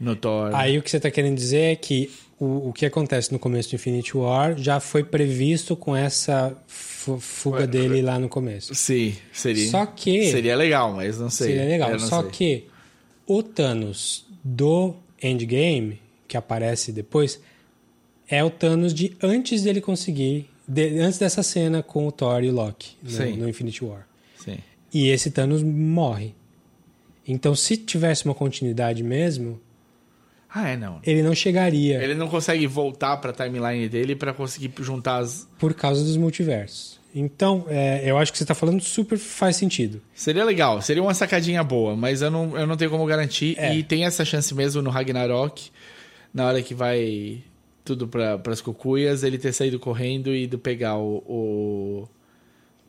[0.00, 0.54] No Thor.
[0.54, 3.68] Aí o que você está querendo dizer é que o, o que acontece no começo
[3.70, 8.74] do Infinity War já foi previsto com essa fu- fuga dele lá no começo.
[8.74, 9.68] Sim, seria.
[9.70, 11.48] Só que- Seria legal, mas não sei.
[11.48, 11.98] Seria legal.
[11.98, 12.30] Só sei.
[12.30, 12.64] que
[13.26, 17.40] o Thanos do Endgame, que aparece depois,
[18.30, 20.48] é o Thanos de antes dele conseguir.
[20.68, 24.06] De- antes dessa cena com o Thor e o Loki no, no Infinity War.
[24.36, 24.58] Sim.
[24.92, 26.34] E esse Thanos morre.
[27.26, 29.60] Então, se tivesse uma continuidade mesmo,
[30.48, 30.98] Ah, é, não.
[31.04, 35.46] ele não chegaria Ele não consegue voltar pra timeline dele pra conseguir juntar as.
[35.58, 36.98] por causa dos multiversos.
[37.14, 40.00] Então, é, eu acho que você está falando super faz sentido.
[40.14, 43.58] Seria legal, seria uma sacadinha boa, mas eu não, eu não tenho como garantir.
[43.58, 43.74] É.
[43.76, 45.70] E tem essa chance mesmo no Ragnarok,
[46.32, 47.42] na hora que vai
[47.88, 52.08] tudo para as cucuias, ele ter saído correndo e ido pegar o.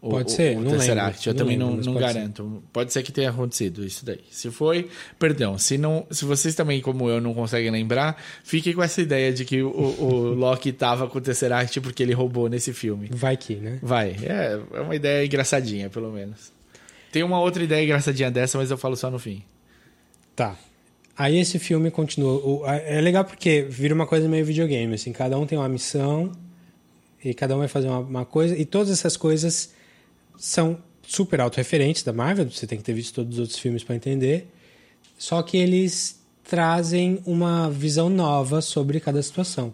[0.02, 1.28] o Pode o- ser, o não Tesseract.
[1.28, 2.14] lembro, Eu não também lembro, não, não pode ser.
[2.20, 2.64] garanto.
[2.72, 4.22] Pode ser que tenha acontecido isso daí.
[4.32, 4.88] Se foi,
[5.20, 5.58] perdão.
[5.58, 9.44] Se não, se vocês também, como eu, não conseguem lembrar, fiquem com essa ideia de
[9.44, 13.10] que o, o Loki tava com o Tesseract porque ele roubou nesse filme.
[13.12, 13.78] Vai que, né?
[13.82, 16.52] Vai, é, é uma ideia engraçadinha, pelo menos.
[17.12, 19.44] Tem uma outra ideia engraçadinha dessa, mas eu falo só no fim.
[20.36, 20.56] Tá.
[21.20, 22.74] Aí esse filme continua.
[22.78, 26.32] É legal porque vira uma coisa meio videogame, assim, cada um tem uma missão
[27.22, 29.74] e cada um vai fazer uma, uma coisa, e todas essas coisas
[30.38, 33.98] são super autorreferentes da Marvel, você tem que ter visto todos os outros filmes para
[33.98, 34.48] entender.
[35.18, 39.74] Só que eles trazem uma visão nova sobre cada situação.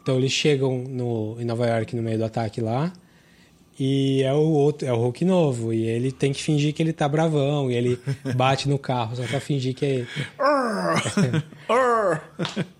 [0.00, 2.92] Então eles chegam no, em Nova York no meio do ataque lá,
[3.78, 6.92] e é o outro, é o Hulk novo, e ele tem que fingir que ele
[6.92, 7.98] tá bravão, e ele
[8.34, 10.08] bate no carro só pra fingir que é ele.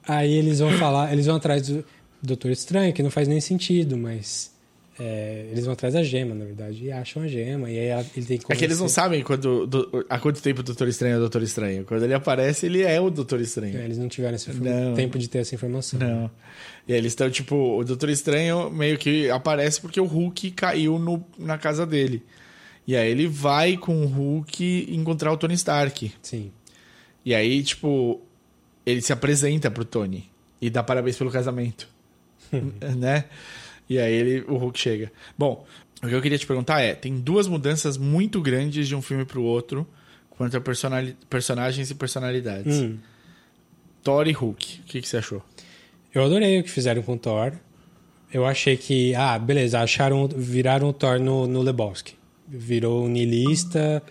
[0.07, 1.85] Aí eles vão falar, eles vão atrás do
[2.23, 4.55] Doutor Estranho, que não faz nem sentido, mas
[4.99, 8.07] é, eles vão atrás da gema, na verdade, e acham a gema, e aí ela-
[8.17, 10.89] ele tem que É que eles não sabem quando, do- há quanto tempo o Doutor
[10.89, 11.85] Estranho é o Doutor Estranho.
[11.85, 13.79] Quando ele aparece, ele é o Doutor Estranho.
[13.79, 14.95] É, eles não tiveram esse Não.
[14.95, 15.99] tempo de ter essa informação.
[16.01, 16.31] Não.
[16.89, 20.99] E aí eles estão, tipo, o Doutor Estranho meio que aparece porque o Hulk caiu
[20.99, 22.23] no, na casa dele.
[22.87, 26.13] E aí ele vai com o Hulk encontrar o Tony Stark.
[26.23, 26.53] Sim.
[27.25, 28.21] E aí, tipo,
[28.87, 30.31] ele se apresenta pro Tony
[30.63, 31.89] e dá parabéns pelo casamento.
[32.97, 33.25] né?
[33.89, 35.13] E aí ele, o Hulk chega.
[35.39, 35.65] Bom,
[36.03, 39.25] o que eu queria te perguntar é: tem duas mudanças muito grandes de um filme
[39.25, 39.87] pro outro
[40.31, 42.77] quanto a personagens e personalidades.
[42.77, 42.99] Hum.
[44.03, 44.81] Thor e Hulk.
[44.81, 45.43] O que, que você achou?
[46.15, 47.53] Eu adorei o que fizeram com o Thor.
[48.33, 52.15] Eu achei que, ah, beleza, acharam, viraram o Thor no, no Lebowski.
[52.47, 54.03] Virou niilista,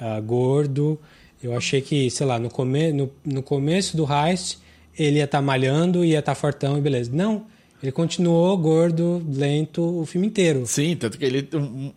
[0.00, 0.98] ah, gordo.
[1.42, 4.58] Eu achei que, sei lá, no, come, no, no começo do heist,
[4.98, 7.10] ele ia estar malhando, ia estar fortão e beleza.
[7.12, 7.46] Não,
[7.84, 10.62] ele continuou gordo, lento o filme inteiro.
[10.64, 11.46] Sim, tanto que ele.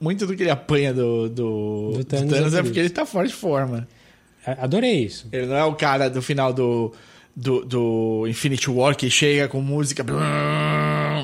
[0.02, 2.80] Muito do que ele apanha do, do, Do do Thanos Thanos, é é por porque
[2.82, 3.88] ele tá fora de forma.
[4.46, 5.28] Adorei isso.
[5.32, 6.94] Ele não é o cara do final do,
[7.34, 10.18] do, do Infinity War que chega com música blum,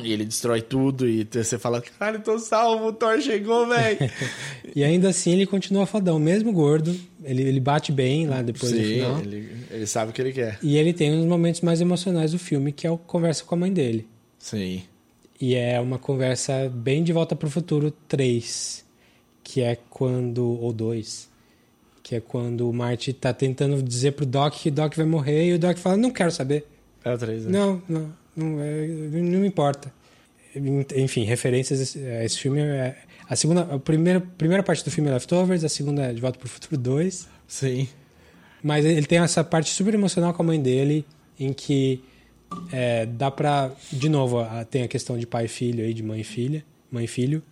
[0.03, 3.98] e ele destrói tudo e você fala, caralho, tô salvo, o Thor chegou, velho.
[4.76, 6.95] E ainda assim ele continua fodão, mesmo gordo.
[7.23, 9.19] Ele, ele bate bem lá depois do Sim, final.
[9.19, 10.57] ele, ele sabe o que ele quer.
[10.64, 13.53] E ele tem um dos momentos mais emocionais do filme, que é a conversa com
[13.53, 14.07] a mãe dele.
[14.44, 14.84] Sim.
[15.40, 18.84] E é uma conversa bem de Volta para o Futuro 3,
[19.41, 20.44] que é quando.
[20.61, 21.30] ou 2,
[22.03, 25.53] que é quando o Marty tá tentando dizer pro Doc que Doc vai morrer e
[25.53, 26.68] o Doc fala: Não quero saber.
[27.06, 27.52] É o 3, né?
[27.52, 29.94] Não, não, não, é, não me importa.
[30.94, 32.60] Enfim, referências a esse filme.
[32.60, 32.98] É,
[33.30, 36.38] a segunda, a primeira, primeira parte do filme é Leftovers, a segunda é De Volta
[36.38, 37.30] para o Futuro 2.
[37.48, 37.88] Sim.
[38.61, 41.06] Mas ele tem essa parte super emocional com a mãe dele,
[41.40, 42.03] em que
[42.71, 43.71] é, dá pra.
[43.91, 47.05] De novo, tem a questão de pai e filho aí, de mãe e filha, mãe
[47.05, 47.43] e filho.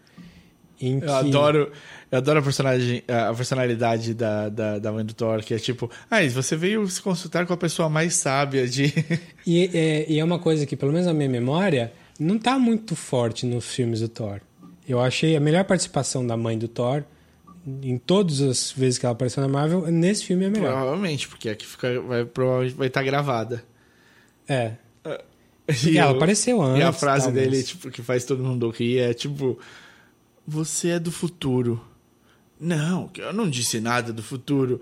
[0.82, 1.72] Em que, Eu adoro,
[2.12, 5.92] eu adoro a, personagem, a personalidade da, da, da mãe do Thor, que é tipo,
[6.10, 8.92] ah, você veio se consultar com a pessoa mais sábia de.
[9.46, 12.96] E, é, e é uma coisa que, pelo menos na minha memória, não tá muito
[12.96, 14.40] forte nos filmes do Thor.
[14.88, 17.04] Eu achei a melhor participação da mãe do Thor,
[17.66, 20.72] em todas as vezes que ela apareceu na Marvel, nesse filme é a melhor.
[20.72, 23.64] Provavelmente, porque aqui fica, vai provavelmente vai estar gravada.
[24.48, 24.74] É.
[25.86, 26.80] E ela o- apareceu antes.
[26.80, 29.58] E a frase tal, dele, tipo, que faz todo mundo rir é tipo:
[30.48, 31.82] Você é do futuro.
[32.60, 34.82] Não, eu não disse nada do futuro.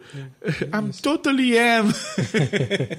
[0.73, 1.87] I'm totally am.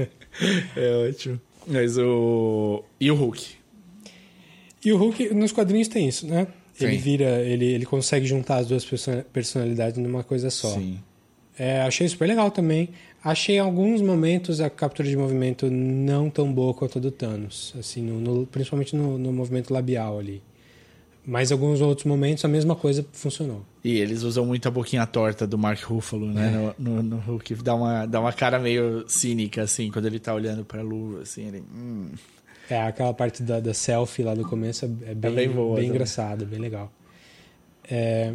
[0.76, 1.40] é ótimo.
[1.66, 2.82] Mas o.
[2.98, 3.46] E o Hulk?
[4.84, 6.46] E o Hulk, nos quadrinhos tem isso, né?
[6.80, 6.98] Ele Sim.
[6.98, 10.70] vira, ele, ele consegue juntar as duas perso- personalidades numa coisa só.
[10.72, 10.98] Sim.
[11.58, 12.88] É, achei super legal também.
[13.22, 17.74] Achei em alguns momentos a captura de movimento não tão boa quanto a do Thanos,
[17.78, 20.42] assim, no- no- principalmente no, no movimento labial ali.
[21.26, 23.62] Mas em alguns outros momentos a mesma coisa funcionou.
[23.84, 26.72] E eles usam muito a boquinha torta do Mark Ruffalo, né?
[26.78, 27.56] No, no, no Hulk.
[27.56, 31.46] Dá uma, dá uma cara meio cínica, assim, quando ele tá olhando pra lua, assim.
[31.46, 32.08] Ele, hum.
[32.70, 35.90] É, aquela parte da, da selfie lá do começo é, é bem, bem boa também.
[35.90, 36.90] engraçada, bem legal.
[37.88, 38.32] É,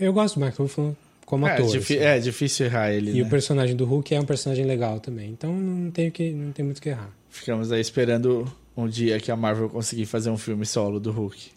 [0.00, 0.94] eu gosto do Mark Ruffalo
[1.26, 1.76] como É, ator.
[1.76, 1.96] assim.
[1.96, 3.26] é difícil errar ele, E né?
[3.26, 5.28] o personagem do Hulk é um personagem legal também.
[5.30, 7.10] Então não tem, que, não tem muito o que errar.
[7.28, 11.50] Ficamos aí esperando um dia que a Marvel conseguir fazer um filme solo do Hulk.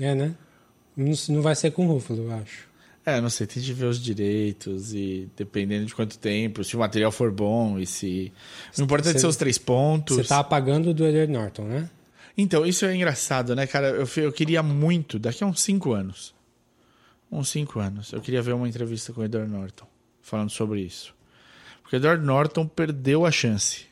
[0.00, 0.34] É, né?
[0.96, 2.72] Não, não vai ser com o Ruffalo, eu acho.
[3.04, 6.78] É, não sei, tem de ver os direitos e dependendo de quanto tempo, se o
[6.78, 8.32] material for bom e se.
[8.78, 10.16] O importante é ser os três pontos.
[10.16, 11.90] Você tá apagando do Edward Norton, né?
[12.38, 13.88] Então, isso é engraçado, né, cara?
[13.88, 16.32] Eu, eu queria muito, daqui a uns 5 anos,
[17.32, 19.86] uns 5 anos, eu queria ver uma entrevista com o Edward Norton
[20.20, 21.14] falando sobre isso.
[21.82, 23.86] Porque o Edward Norton perdeu a chance.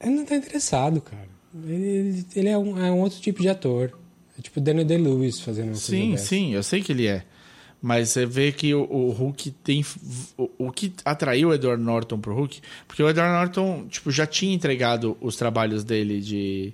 [0.00, 1.28] Ele não tá interessado, cara.
[1.66, 3.92] Ele, ele é, um, é um outro tipo de ator.
[4.38, 7.24] É tipo Daniel Day-Lewis fazendo uma Sim, coisa sim, eu sei que ele é.
[7.80, 9.84] Mas você vê que o, o Hulk tem.
[10.38, 12.60] O, o que atraiu o Edward Norton pro Hulk.
[12.88, 16.72] Porque o Edward Norton, tipo, já tinha entregado os trabalhos dele de,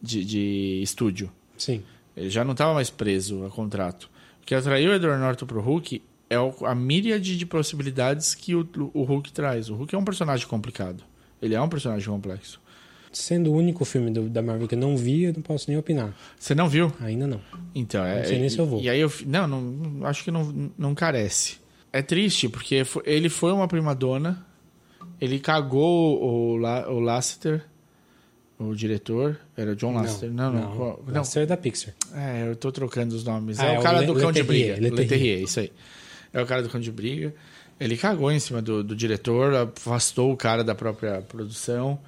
[0.00, 1.30] de, de estúdio.
[1.58, 1.82] Sim.
[2.16, 4.08] Ele já não estava mais preso a contrato.
[4.44, 9.02] Que atraiu o Edward Norton pro Hulk é a míriade de possibilidades que o, o
[9.04, 9.68] Hulk traz.
[9.70, 11.02] O Hulk é um personagem complicado.
[11.40, 12.60] Ele é um personagem complexo.
[13.12, 15.78] Sendo o único filme do- da Marvel que eu não vi, eu não posso nem
[15.78, 16.12] opinar.
[16.38, 16.92] Você não viu?
[17.00, 17.40] Ainda não.
[17.74, 18.18] Então, é.
[18.18, 18.80] Não sei nem se eu vou.
[18.80, 19.12] E aí eu.
[19.26, 21.58] Não, não, acho que não, não carece.
[21.92, 24.44] É triste, porque ele foi uma primadona.
[25.20, 27.64] Ele cagou o, La, o Lasseter,
[28.68, 29.38] o diretor.
[29.56, 30.30] Era John Lasseter.
[30.32, 30.76] Não, não.
[30.76, 31.14] qual- não.
[31.14, 31.94] Lasseter é da Pixar.
[32.14, 33.58] É, eu tô trocando os nomes.
[33.60, 34.76] Ah, é é o o cara Le- do Cão de Briga.
[34.80, 35.42] Leterrier.
[35.42, 35.72] Isso aí.
[36.32, 37.34] É o cara do Cão de Briga.
[37.80, 41.98] Ele cagou em cima do, do diretor, afastou o cara da própria produção.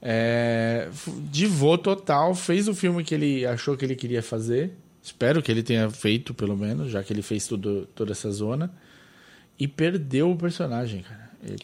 [0.00, 0.88] É,
[1.30, 4.72] divou total, fez o filme que ele achou que ele queria fazer.
[5.00, 8.72] Espero que ele tenha feito, pelo menos, já que ele fez tudo, toda essa zona.
[9.58, 11.30] E perdeu o personagem, cara.
[11.44, 11.58] Ele-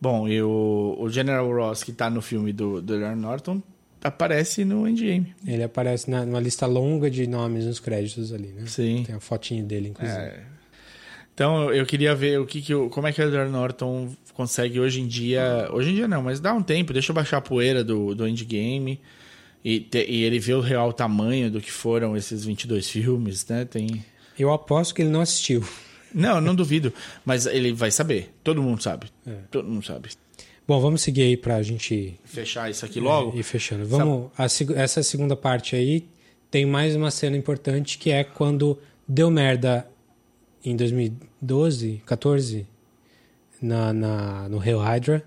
[0.00, 3.62] Bom, e o, o General Ross, que tá no filme do, do Edward Norton,
[4.04, 5.34] aparece no Endgame.
[5.46, 8.64] Ele aparece na, numa lista longa de nomes nos créditos ali, né?
[8.66, 9.04] Sim.
[9.06, 10.18] Tem a fotinho dele, inclusive.
[10.18, 10.42] É.
[11.34, 14.10] Então eu- eu queria ver o que, que o- como é que o Edward Norton
[14.34, 15.68] consegue hoje em dia.
[15.72, 18.28] Hoje em dia não, mas dá um tempo, deixa eu baixar a poeira do, do
[18.28, 19.00] endgame.
[19.64, 23.64] E, te- e ele vê o real tamanho do que foram esses 22 filmes, né?
[23.64, 24.04] Tem.
[24.38, 25.64] Eu aposto que ele não assistiu.
[26.16, 26.92] Não, não duvido.
[27.24, 28.32] Mas ele vai saber.
[28.42, 29.08] Todo mundo sabe.
[29.26, 29.34] É.
[29.50, 30.08] Todo mundo sabe.
[30.66, 33.38] Bom, vamos seguir aí pra gente Fechar isso aqui logo.
[33.38, 33.86] ir fechando.
[33.86, 34.46] Vamos, a
[34.80, 36.08] essa segunda parte aí
[36.50, 39.86] tem mais uma cena importante que é quando deu merda
[40.64, 42.66] em 2012, 14,
[43.62, 45.22] na, na, no Hail Hydra,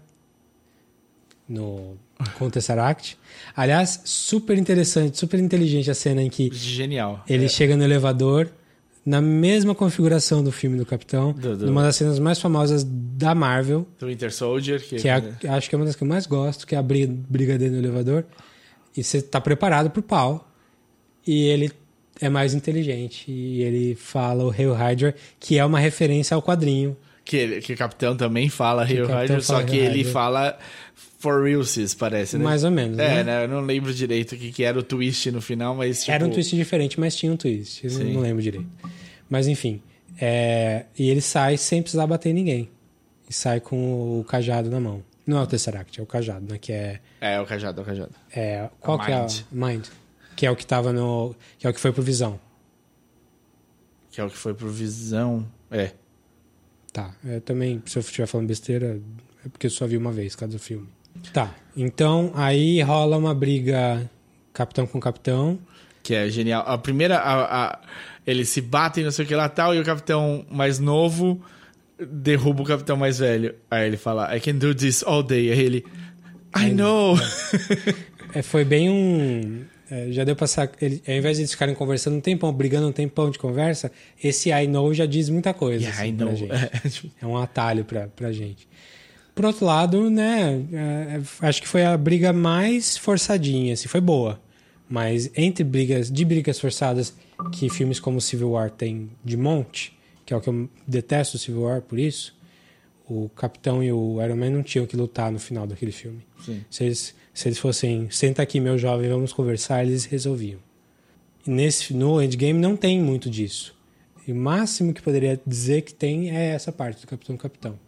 [1.47, 1.97] no,
[2.37, 3.17] com o Tesseract.
[3.55, 7.23] Aliás, super interessante, super inteligente a cena em que Genial.
[7.29, 7.47] ele É.
[7.47, 8.51] chega no elevador,
[9.09, 13.33] na mesma configuração do filme do Capitão, Do- do- numa das cenas mais famosas da
[13.33, 14.79] Marvel, Do Winter Soldier.
[14.79, 16.77] Que, que é a- acho que é uma das que eu mais gosto, que é
[16.77, 18.23] a briga, briga dele no elevador.
[18.95, 20.47] E você tá preparado pro pau.
[21.25, 21.71] E ele
[22.21, 23.31] é mais inteligente.
[23.31, 26.95] E ele fala o Hail Hydra, que é uma referência ao quadrinho.
[27.25, 30.11] que, que o Capitão também fala Capitão Rider, só que Hail ele Hydra.
[30.11, 30.57] fala
[31.19, 32.43] For Realsies, parece, né?
[32.43, 33.23] Mais ou menos, É, né?
[33.23, 33.43] né?
[33.43, 36.11] Eu não lembro direito o que, que era o twist no final, mas tipo...
[36.11, 37.83] Era um twist diferente, mas tinha um twist.
[37.83, 38.13] Eu Sim.
[38.13, 38.65] não lembro direito.
[39.29, 39.81] Mas enfim.
[40.19, 42.69] é, E ele sai sem precisar bater em ninguém.
[43.29, 45.03] E sai com o cajado na mão.
[45.25, 46.57] Não é o Tesseract, é o cajado, né?
[46.57, 46.99] Que é.
[47.21, 48.11] É, o cajado, é o cajado.
[48.35, 49.31] é qual A que é Mind.
[49.39, 49.87] a Mind?
[50.35, 51.35] Que é o que tava no.
[51.59, 52.39] Que é o que foi pro Visão.
[54.11, 55.45] Que é o que foi pro Visão.
[55.69, 55.91] É.
[56.91, 58.99] Tá, eu também, se eu estiver falando besteira,
[59.45, 60.87] é porque eu só vi uma vez cada filme.
[61.31, 64.09] Tá, então aí rola uma briga
[64.51, 65.59] capitão com capitão.
[66.01, 66.63] Que é genial.
[66.65, 67.17] A primeira...
[67.19, 67.79] A, a-
[68.29, 71.41] eles se batem, não sei o que lá tal, e o Capitão mais novo
[71.99, 73.55] derruba o Capitão mais velho.
[73.69, 75.51] Aí ele fala, I can do this all day.
[75.51, 75.85] Aí ele...
[76.57, 77.17] I know!
[78.31, 79.63] É, foi bem um.
[79.89, 80.77] é, já deu pra sacar.
[80.79, 83.91] Ele, ao invés de eles ficarem conversando um tempão, brigando um tempão de conversa,
[84.23, 85.83] esse I know já diz muita coisa.
[85.85, 86.35] yeah, assim, I pra know.
[86.35, 86.51] gente.
[86.85, 88.67] É, tipo, É um atalho pra, pra gente.
[89.33, 90.77] Por outro lado, né, é,
[91.41, 94.39] é, acho que foi a briga mais forçadinha, assim, foi boa.
[94.89, 97.13] Mas entre brigas, de brigas forçadas
[97.51, 99.95] que filmes como Civil War tem de monte,
[100.25, 102.35] que é o que eu detesto Civil War por isso,
[103.07, 106.25] o Capitão e o Iron Man não tinham que lutar no final daquele filme.
[106.43, 106.63] Sim.
[106.69, 110.59] Se eles, se eles fossem, senta aqui meu jovem, vamos conversar, eles resolviam.
[111.45, 113.75] E nesse, no Endgame não tem muito disso.
[114.27, 117.79] E o máximo que poderia dizer que tem é essa parte do Capitão Capitão.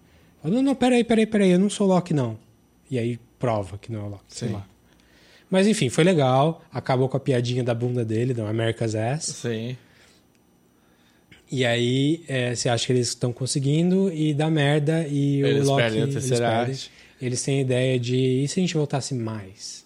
[0.41, 2.37] Fala, não, não, peraí, peraí, peraí, eu não sou Loki, não.
[2.89, 4.53] E aí prova que não é o Loki, sei Sim.
[4.55, 4.67] lá.
[5.51, 6.63] Mas enfim, foi legal.
[6.71, 9.25] Acabou com a piadinha da bunda dele, do America's Ass.
[9.25, 9.75] Sim.
[11.51, 15.71] E aí, é, você acha que eles estão conseguindo e dá merda e Eles o
[15.71, 15.81] Loki...
[15.81, 16.77] perdem o eles perdem.
[17.21, 19.85] Eles têm a ideia de, e se a gente voltasse mais?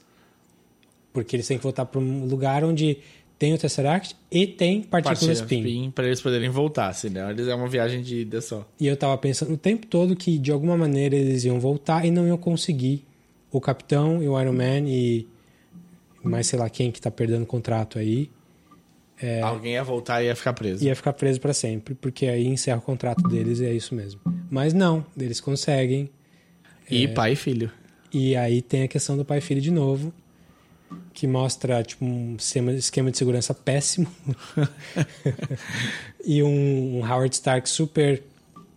[1.12, 3.00] Porque eles têm que voltar para um lugar onde
[3.40, 5.60] tem o Tesseract e tem partículas PIN.
[5.60, 8.66] spin pra eles poderem voltar, senão eles é uma viagem de ida só.
[8.80, 12.12] E eu tava pensando o tempo todo que de alguma maneira eles iam voltar e
[12.12, 13.04] não iam conseguir.
[13.52, 15.28] O Capitão e o Iron Man e
[16.26, 18.30] mais sei lá quem que tá perdendo contrato aí,
[19.41, 20.84] Alguém ia voltar e ia ficar preso.
[20.84, 24.19] ia ficar preso para sempre, porque aí encerra o contrato deles e é isso mesmo.
[24.49, 26.10] Mas não, eles conseguem.
[26.89, 27.72] E pai e filho.
[28.14, 30.14] E aí tem a questão do pai e filho de novo.
[31.14, 34.07] que mostra tipo um esquema, esquema de segurança péssimo
[36.23, 38.22] e um, um Howard Stark super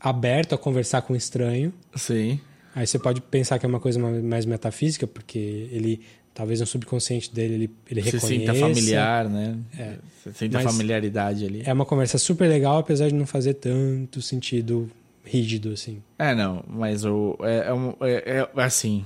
[0.00, 1.72] aberto a conversar com um estranho.
[1.96, 2.40] Sim.
[2.74, 6.00] Aí você pode pensar que é uma coisa mais metafísica, porque ele
[6.34, 8.26] talvez no subconsciente dele ele, ele Você reconheça.
[8.26, 9.58] sinta familiar, né?
[9.76, 9.96] É.
[10.24, 11.62] Você sinta Mas- familiaridade ali.
[11.64, 14.90] É uma conversa super legal, apesar de não fazer tanto sentido
[15.24, 16.02] rígido assim.
[16.18, 17.36] É, não, mas o.
[17.42, 17.68] É,
[18.08, 19.04] é, é- é assim.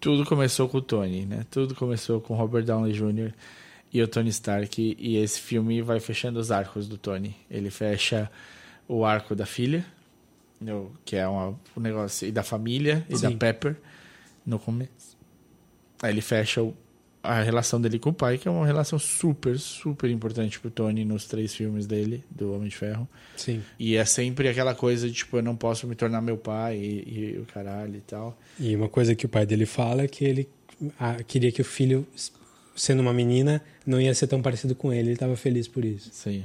[0.00, 1.44] Tudo começou com o Tony, né?
[1.50, 3.32] Tudo começou com Robert Downey Jr.
[3.92, 4.96] e o Tony Stark.
[4.98, 7.34] E esse filme vai fechando os arcos do Tony.
[7.50, 8.30] Ele fecha
[8.86, 9.84] o arco da filha,
[11.04, 12.28] que é uma, um negócio.
[12.28, 13.36] E da família, e da Sim.
[13.38, 13.74] Pepper,
[14.44, 14.90] no começo.
[16.02, 16.74] Aí ele fecha o-
[17.22, 21.04] a relação dele com o pai, que é uma relação super, super importante pro Tony
[21.04, 23.08] nos três filmes dele, do Homem de Ferro.
[23.36, 23.62] Sim.
[23.78, 27.34] E é sempre aquela coisa de, tipo, eu não posso me tornar meu pai e,
[27.34, 28.38] e o caralho e tal.
[28.60, 30.48] E uma coisa que o pai dele fala é que ele
[31.00, 32.06] ah, queria que o filho,
[32.76, 35.08] sendo uma menina, não ia ser tão parecido com ele.
[35.08, 36.10] Ele estava feliz por isso.
[36.12, 36.44] Sim.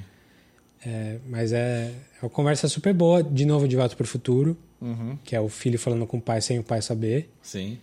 [0.84, 4.58] É, mas é, é uma conversa super boa, de novo de volta para o futuro,
[4.82, 5.16] Uhum.
[5.24, 7.30] que é o filho falando com o pai sem o pai saber.
[7.44, 7.78] Sim.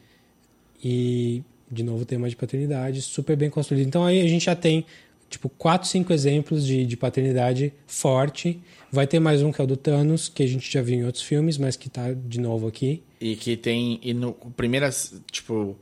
[0.82, 3.86] E, de novo, tema de paternidade super bem construído.
[3.86, 4.84] Então aí a gente já tem,
[5.28, 8.60] tipo, quatro, cinco exemplos de, de paternidade forte.
[8.90, 11.04] Vai ter mais um que é o do Thanos, que a gente já viu em
[11.04, 13.02] outros filmes, mas que tá de novo aqui.
[13.20, 14.00] E que tem.
[14.02, 14.88] E no primeira,
[15.30, 15.76] tipo,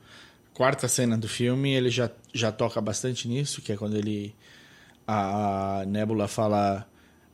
[0.52, 4.34] quarta cena do filme, ele já, já toca bastante nisso, que é quando ele.
[5.06, 6.86] A, a Nebula fala.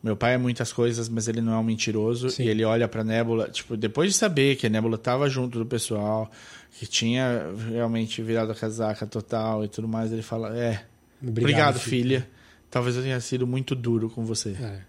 [0.02, 2.28] Meu pai é muitas coisas, mas ele não é um mentiroso.
[2.28, 2.42] Sim.
[2.42, 5.64] E ele olha pra Nebula, tipo, depois de saber que a Nebula tava junto do
[5.64, 6.28] pessoal,
[6.78, 10.84] que tinha realmente virado a casaca total e tudo mais, ele fala: É,
[11.22, 12.28] obrigado, filha.
[12.70, 14.56] Talvez eu tenha sido muito duro com você.
[14.60, 14.80] É.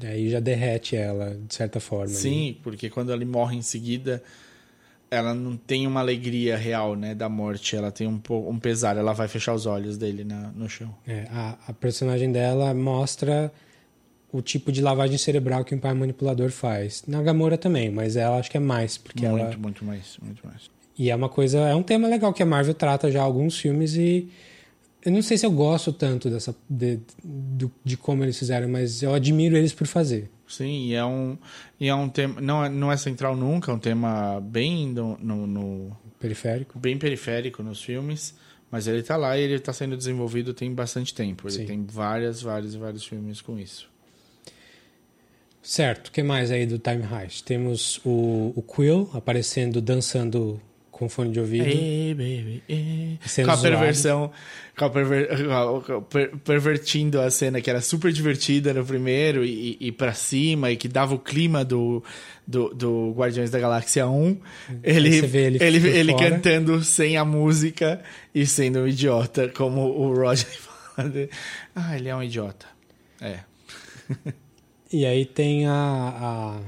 [0.00, 2.04] E aí já derrete ela, de certa forma.
[2.04, 2.14] ali.
[2.14, 4.22] Sim, porque quando ele morre em seguida,
[5.10, 7.74] ela não tem uma alegria real, né, da morte.
[7.74, 8.96] Ela tem um, um pesar.
[8.96, 10.94] Ela vai fechar os olhos dele na- no chão.
[11.06, 13.50] É, a, a personagem dela mostra
[14.30, 17.02] o tipo de lavagem cerebral que um pai manipulador faz.
[17.08, 20.46] Na Gamora também, mas ela acho que é mais, porque muito, ela muito mais, muito
[20.46, 20.70] mais.
[20.98, 23.94] E é uma coisa, é um tema legal que a Marvel trata já alguns filmes
[23.94, 24.28] e
[25.04, 29.02] eu não sei se eu gosto tanto dessa de, do- de como eles fizeram, mas
[29.02, 30.28] eu admiro eles por fazer.
[30.48, 31.36] Sim, e é um,
[31.78, 32.40] e é um tema.
[32.40, 36.78] Não é, não é central nunca, é um tema bem no, no- no- Periférico.
[36.78, 38.34] bem periférico nos filmes.
[38.70, 41.48] Mas ele tá lá e ele tá sendo desenvolvido tem bastante tempo.
[41.48, 41.64] Ele Sim.
[41.66, 43.88] tem várias, vários, vários filmes com isso.
[45.62, 47.44] Certo, o que mais aí do Time Heist?
[47.44, 50.60] Temos o, o Quill aparecendo dançando
[50.98, 51.66] com fone de ouvido.
[51.66, 53.18] Ei, baby, ei.
[53.24, 54.32] Sendo Com a perversão,
[54.76, 55.28] com a perver-
[56.10, 60.76] per- pervertindo a cena que era super divertida no primeiro e, e pra cima e
[60.76, 62.02] que dava o clima do,
[62.46, 64.40] do, do Guardiões da Galáxia 1.
[64.82, 68.02] Ele, você vê ele ele, ele cantando sem a música
[68.34, 70.46] e sendo um idiota, como o Roger
[70.96, 71.08] fala.
[71.08, 71.30] de-
[71.74, 72.66] Ah, ele é um idiota.
[73.20, 73.38] É.
[74.90, 76.60] E aí tem a, a-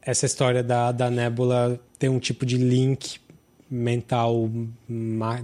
[0.00, 3.18] essa história da, da Nebula ter um tipo de link
[3.74, 4.48] mental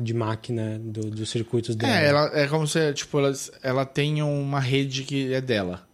[0.01, 1.93] de máquina do- dos circuitos dela.
[2.01, 3.33] É, ela, é como se, tipo, ela,
[3.63, 5.87] ela tem uma rede que é dela.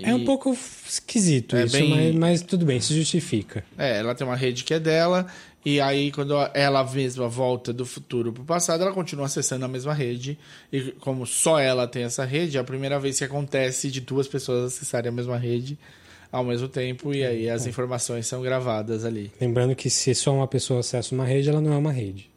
[0.00, 0.56] É um pouco
[0.88, 3.64] esquisito É isso, bem- mas, mas tudo bem, se justifica.
[3.76, 5.26] É, ela tem uma rede que é dela,
[5.64, 9.92] e aí quando ela mesma volta do futuro pro passado, ela continua acessando a mesma
[9.92, 10.38] rede.
[10.72, 14.28] E como só ela tem essa rede, é a primeira vez que acontece de duas
[14.28, 15.76] pessoas acessarem a mesma rede
[16.30, 19.32] ao mesmo tempo, e aí as informações são gravadas ali.
[19.40, 22.30] Lembrando que se só uma pessoa acessa uma rede, ela não é uma rede.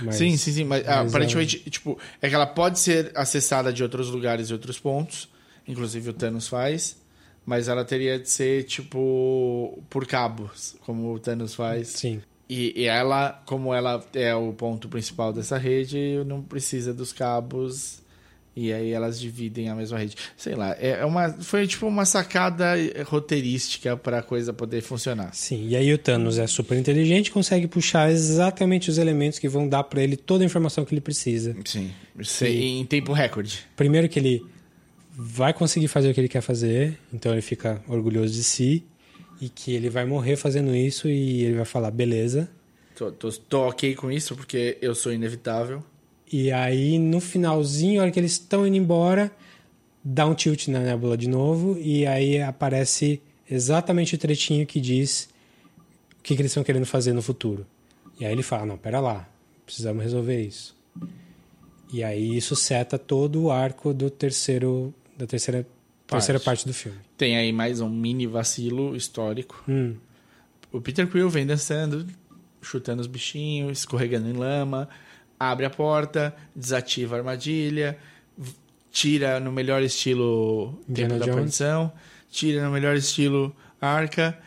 [0.00, 3.72] Mas- sim, sim, sim, mas, ah, mas aparentemente, tipo, é que ela pode ser acessada
[3.72, 5.28] de outros lugares e outros pontos,
[5.66, 6.96] inclusive o Thanos faz,
[7.44, 11.88] mas ela teria de ser, tipo, por cabos, como o Thanos faz.
[11.88, 12.20] Sim.
[12.48, 18.00] E, e ela, como ela é o ponto principal dessa rede, não precisa dos cabos.
[18.58, 20.16] E aí elas dividem a mesma rede.
[20.36, 22.74] Sei lá, é é uma, foi tipo uma sacada
[23.06, 25.32] roteirística para a coisa poder funcionar.
[25.32, 29.68] Sim, e aí o Thanos é super inteligente, consegue puxar exatamente os elementos que vão
[29.68, 31.54] dar pra ele toda a informação que ele precisa.
[31.64, 31.92] Sim.
[32.42, 33.64] Em tempo recorde.
[33.76, 34.44] Primeiro que ele
[35.12, 38.84] vai conseguir fazer o que ele quer fazer, então ele fica orgulhoso de si
[39.40, 42.50] e que ele vai morrer fazendo isso e ele vai falar beleza.
[42.96, 45.84] Tô, tô, tô ok com isso porque eu sou inevitável.
[46.32, 49.30] E aí no finalzinho, a hora que eles estão indo embora,
[50.04, 55.28] dá um tilt na nébula de novo e aí aparece exatamente o tretinho que diz
[56.18, 57.66] o que, que eles estão querendo fazer no futuro.
[58.20, 59.28] E aí ele fala, não, pera lá,
[59.64, 60.76] precisamos resolver isso.
[61.92, 65.66] E aí isso seta todo o arco do terceiro da terceira
[66.06, 66.20] Parte.
[66.22, 66.98] terceira parte do filme.
[67.18, 69.62] Tem aí mais um mini vacilo histórico.
[69.68, 69.94] Hum,
[70.72, 72.06] O Peter Quill vem dançando,
[72.62, 74.88] chutando os bichinhos, escorregando em lama.
[75.38, 77.98] Abre a porta, desativa a armadilha,
[78.90, 81.36] tira no melhor estilo Indiana Tempo da Jones.
[81.36, 81.92] Perdição,
[82.30, 84.38] tira no melhor estilo Arca.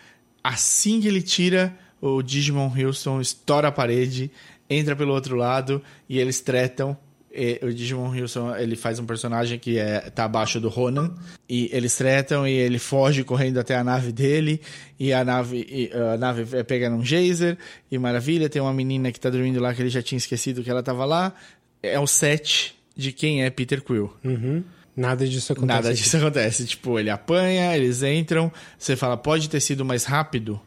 [0.44, 4.32] Assim que ele tira, o Digimon Houston estoura a parede,
[4.70, 6.98] entra pelo outro lado e eles tretam.
[7.34, 11.16] E o Digimon Houston ele faz um personagem que é, tá abaixo do Ronan
[11.48, 14.60] e eles tretam e ele foge correndo até a nave dele
[15.00, 17.58] e a nave, e a nave é pega num geyser
[17.90, 20.70] e maravilha, tem uma menina que tá dormindo lá que ele já tinha esquecido que
[20.70, 21.34] ela tava lá.
[21.82, 24.14] É o set de quem é Peter Quill.
[24.24, 24.64] Uhum.
[24.96, 25.82] Nada disso acontece.
[25.82, 26.66] Nada disso acontece.
[26.66, 30.60] Tipo, ele apanha, eles entram, você fala, pode ter sido mais rápido?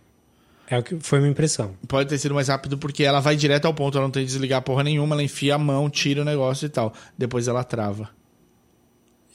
[0.68, 1.72] É o que foi minha impressão.
[1.86, 4.28] Pode ter sido mais rápido porque ela vai direto ao ponto, ela não tem que
[4.32, 6.92] desligar porra nenhuma, ela enfia a mão, tira o negócio e tal.
[7.18, 8.08] Depois ela trava.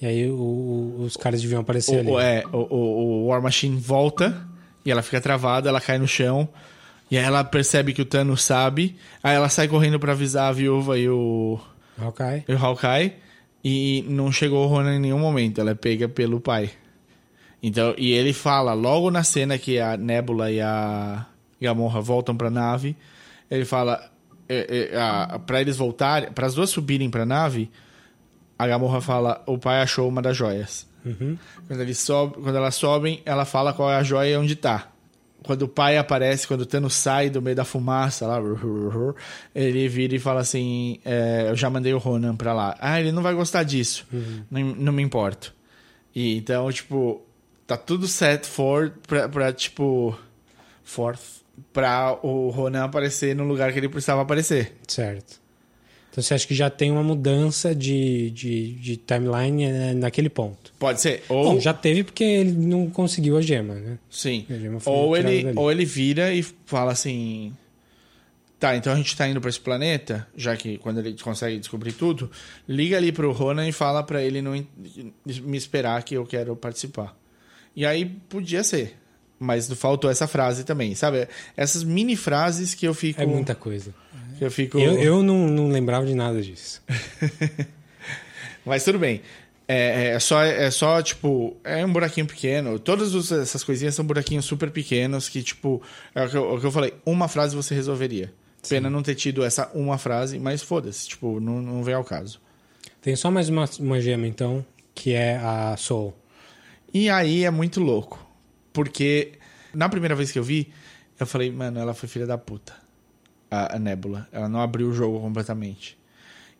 [0.01, 2.09] E aí o- o- os caras deviam aparecer ali.
[2.09, 4.47] O, é, o, War Machine volta
[4.85, 6.47] e ela fica travada, ela cai no chão.
[7.11, 8.95] E aí ela percebe que o Thanos sabe.
[9.23, 11.59] Aí ela sai correndo pra avisar a viúva e o,
[11.99, 12.43] Hawkeye.
[12.47, 13.13] e o Hawkeye.
[13.63, 15.59] E não chegou o Ronan em nenhum momento.
[15.59, 16.69] Ela é pega pelo pai.
[17.61, 21.25] Então, e ele fala, logo na cena que a Nebula e a
[21.61, 22.95] Gamorra voltam pra nave,
[23.51, 24.09] ele fala,
[24.47, 27.69] é, é, a- pra eles voltarem, para as duas subirem pra nave,
[28.57, 30.87] a Gamorra fala, o pai achou uma das joias.
[31.05, 31.37] Uhum.
[31.67, 34.89] Quando, eles sob, quando elas sobem, ela fala qual é a joia e onde tá.
[35.43, 38.39] Quando o pai aparece, quando o Thanos sai do meio da fumaça lá,
[39.55, 42.75] ele vira e fala assim: é, Eu já mandei o Ronan pra lá.
[42.79, 44.05] Ah, ele não vai gostar disso.
[44.51, 45.55] Não, não me importo.
[46.13, 47.21] E então, tipo,
[47.69, 50.17] tá tudo set for pra, pra tipo.
[50.83, 51.21] Forth.
[51.71, 54.73] Pra o Ronan aparecer no lugar que ele precisava aparecer.
[54.87, 55.39] Certo.
[56.09, 60.73] Então você acha que já tem uma mudança de, de, de timeline eh, naquele ponto?
[60.79, 61.23] Pode ser.
[61.29, 61.43] Ou.
[61.43, 63.99] Bom, já teve porque ele não conseguiu a gema, né?
[64.09, 64.45] Sim.
[64.49, 65.59] Gema Ou ele, dali.
[65.59, 67.53] ou ele vira e fala assim:
[68.59, 71.91] Tá, então a gente tá indo pra esse planeta, já que quando ele consegue descobrir
[71.91, 72.31] tudo,
[72.67, 74.51] liga ali pro Ronan e fala pra ele não
[75.25, 77.15] me esperar que eu quero participar.
[77.75, 78.95] E aí podia ser.
[79.39, 81.27] Mas faltou essa frase também, sabe?
[81.55, 83.21] Essas mini frases que eu fico.
[83.21, 83.93] É muita coisa.
[84.37, 84.77] Que eu fico.
[84.77, 86.81] Eu, eu não, não lembrava de nada disso.
[88.65, 89.21] Mas tudo bem.
[89.67, 92.79] É, é só, é só, tipo, é um buraquinho pequeno.
[92.79, 95.81] Todas essas coisinhas são buraquinhos super pequenos que, tipo,
[96.15, 96.93] é o que, eu, é o que eu falei.
[97.05, 98.33] Uma frase você resolveria.
[98.67, 101.07] Pena não ter tido essa uma frase, mas foda-se.
[101.07, 102.41] Tipo, não, não vem ao caso.
[103.01, 106.13] Tem só mais uma, uma gema, então, que é a Soul.
[106.93, 108.25] E aí é muito louco.
[108.73, 109.33] Porque
[109.73, 110.71] na primeira vez que eu vi,
[111.19, 112.73] eu falei, mano, ela foi filha da puta.
[113.51, 114.27] A, a Nebula.
[114.31, 115.97] Ela não abriu o jogo completamente.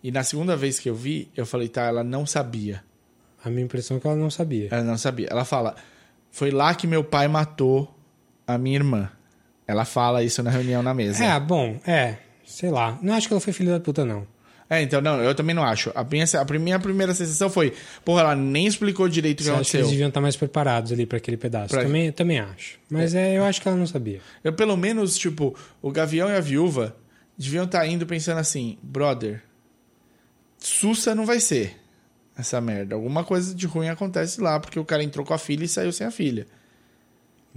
[0.03, 2.83] E na segunda vez que eu vi, eu falei, tá, ela não sabia.
[3.43, 4.67] A minha impressão é que ela não sabia.
[4.71, 5.27] Ela não sabia.
[5.29, 5.75] Ela fala:
[6.31, 7.93] Foi lá que meu pai matou
[8.45, 9.09] a minha irmã.
[9.65, 11.23] Ela fala isso na reunião na mesa.
[11.23, 12.17] É, bom, é.
[12.43, 12.97] Sei lá.
[13.01, 14.27] Não acho que ela foi filha da puta, não.
[14.69, 15.91] É, então, não, eu também não acho.
[15.95, 17.73] A minha, a minha primeira sensação foi:
[18.05, 19.79] Porra, ela nem explicou direito o que Eu acho que aconteceu.
[19.79, 21.69] eles deviam estar mais preparados ali para aquele pedaço.
[21.73, 22.77] Pra- Também, também acho.
[22.89, 23.35] Mas é.
[23.37, 24.21] eu acho que ela não sabia.
[24.43, 26.95] Eu, pelo menos, tipo, o Gavião e a Viúva
[27.37, 29.41] deviam estar indo pensando assim: Brother,
[30.59, 31.75] Sussa não vai ser
[32.37, 32.95] essa merda.
[32.95, 35.91] Alguma coisa de ruim acontece lá, porque o cara entrou com a filha e saiu
[35.91, 36.45] sem a filha.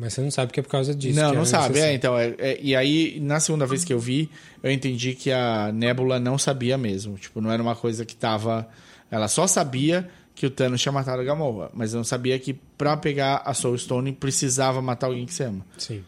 [0.02, 1.14] Mas você não sabe que é por causa disso.
[1.18, 1.78] não, não é sabe.
[1.78, 1.94] É, necessário.
[1.96, 4.28] então, é- é- e aí, na segunda vez que eu vi,
[4.60, 7.16] eu entendi que a Nebula não sabia mesmo.
[7.16, 8.68] Tipo, não era uma coisa que tava.
[9.08, 12.96] Ela só sabia que o Thanos tinha matado a Gamorra, mas não sabia que pra
[12.96, 15.64] pegar a Soul Stone precisava matar alguém que você ama.
[15.78, 16.02] Sim.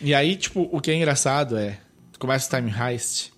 [0.00, 1.78] E aí, tipo, o que é engraçado é.
[2.18, 3.32] Começa o Time Heist,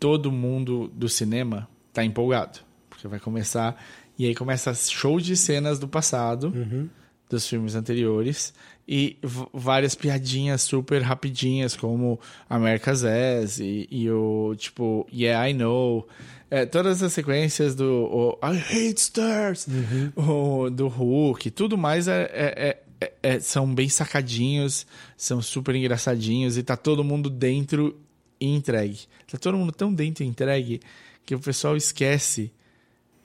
[0.00, 2.58] todo mundo do cinema tá empolgado.
[2.90, 3.80] Porque vai começar.
[4.18, 6.88] E aí começa show de cenas do passado Uhum.
[7.32, 8.52] Dos filmes anteriores
[8.86, 9.16] e
[9.54, 16.06] várias piadinhas super rapidinhas como America's Ass e, e o tipo Yeah I Know.
[16.50, 19.66] É, todas as sequências do I Hate Stars
[20.14, 24.86] o, do Hulk tudo mais é, é- é- é- é- são bem sacadinhos
[25.16, 27.98] são super engraçadinhos e tá todo mundo dentro
[28.38, 29.00] e entregue.
[29.30, 30.80] Tá todo mundo tão dentro e entregue
[31.24, 32.52] que o pessoal esquece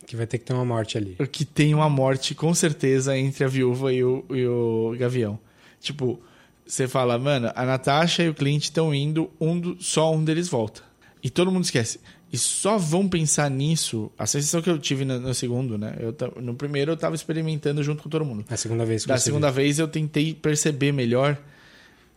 [0.08, 1.16] Que vai ter que ter uma morte ali.
[1.32, 5.38] que tem uma morte com certeza entre a viúva e o, e o Gavião.
[5.80, 6.20] Tipo,
[6.66, 10.48] você fala, mano, a Natasha e o Clint estão indo, um do- só um deles
[10.50, 10.82] volta.
[11.24, 12.00] E todo mundo esquece.
[12.32, 14.12] E só vão pensar nisso.
[14.18, 15.96] A sensação que eu tive no, no segundo, né?
[16.00, 18.44] Eu, no primeiro eu tava experimentando junto com todo mundo.
[18.50, 21.38] A segunda vez que Da segunda vez eu tentei perceber melhor.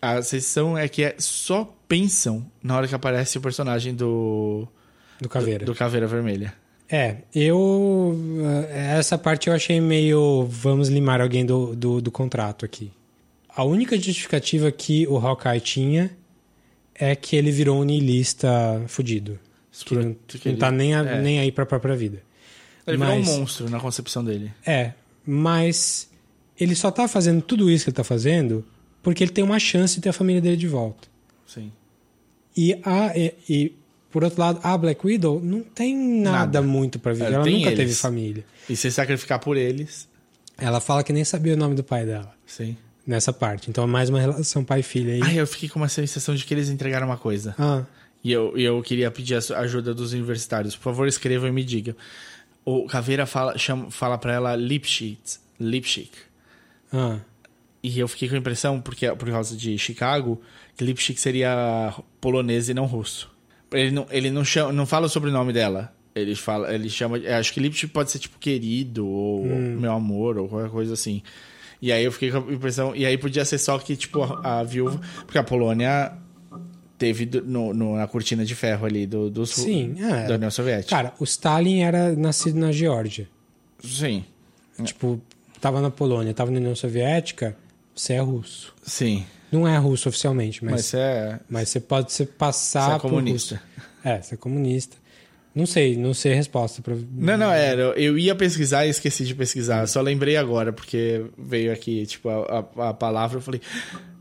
[0.02, 4.60] A sensação é que é só pensam na hora que aparece o personagem do,
[5.18, 5.22] viu.
[5.22, 5.64] do Caveira.
[5.66, 6.54] do Caveira Vermelha.
[6.90, 8.18] É, eu.
[8.70, 10.44] eh, Essa parte eu achei meio.
[10.50, 12.90] Vamos limar alguém do, do, do contrato aqui.
[13.48, 16.10] A única justificativa que o Hawkeye tinha
[16.94, 18.48] é que ele virou um niilista
[18.88, 19.38] fudido.
[19.84, 21.20] Que não, que não tá nem, a- é.
[21.22, 22.22] nem aí pra própria vida.
[22.86, 24.52] Ele Mas- virou um monstro na concepção dele.
[24.66, 24.92] É,
[25.24, 26.10] mas
[26.58, 28.64] ele só tá fazendo tudo isso que ele tá fazendo
[29.02, 31.08] porque ele tem uma chance de ter a família dele de volta.
[31.46, 31.72] Sim.
[32.56, 33.72] E, a, e, e,
[34.10, 36.62] por outro lado, a Black Widow não tem nada, Nada.
[36.62, 37.26] muito pra viver.
[37.26, 38.00] Ela Ela nunca teve eles.
[38.00, 38.44] família.
[38.68, 40.08] E se sacrificar por eles,
[40.58, 42.76] Ela fala que nem sabia o nome do pai dela sim.
[43.06, 43.70] nessa parte.
[43.70, 45.20] Então é mais uma relação pai-filha aí.
[45.22, 47.54] Ai, eu fiquei com uma sensação de que eles entregaram uma coisa.
[47.58, 47.84] Ah,
[48.22, 50.76] E eu, eu queria pedir a ajuda dos universitários.
[50.76, 51.94] Por favor, escrevam e me digam.
[52.64, 55.40] O Caveira fala, chama, fala pra ela Lipschitz.
[55.58, 56.18] Lipschitz.
[56.92, 57.18] ah,
[57.82, 60.38] E eu fiquei com a impressão, porque, por causa de Chicago,
[60.76, 63.29] que Lipschitz seria polonês e não russo.
[63.72, 65.92] Ele não, ele não, chama, não fala o sobrenome dela.
[66.14, 67.18] Ele fala, ele chama.
[67.18, 71.22] eu Acho que Lipschitz pode ser tipo querido, ou meu amor, ou qualquer coisa assim.
[71.80, 72.94] E aí eu fiquei com a impressão.
[72.96, 75.00] E aí podia ser só que, tipo, a, a viúva.
[75.24, 76.12] Porque a Polônia
[76.98, 80.26] teve no, no- na cortina de ferro ali do, do sul, Sim, é.
[80.26, 80.90] da União Soviética.
[80.94, 83.26] cara, o Stalin era nascido na Geórgia.
[83.82, 84.24] Sim,
[84.84, 85.18] Tipo,
[85.60, 87.56] tava na Polônia, tava na União Soviética,
[87.94, 88.74] você é russo.
[88.82, 89.24] sim.
[89.50, 92.94] Não é russo oficialmente, Mas, mas, você é, mas você pode se passar você é
[92.94, 93.54] por comunista.
[93.56, 93.88] russo.
[94.04, 94.96] É, você é comunista.
[95.54, 96.94] Não sei, não sei a resposta pra...
[96.94, 97.82] Não, não, era.
[98.00, 99.86] Eu ia pesquisar e esqueci de pesquisar.
[99.88, 103.38] Só lembrei agora, porque veio aqui, tipo, a, a, a palavra.
[103.38, 103.60] Eu falei,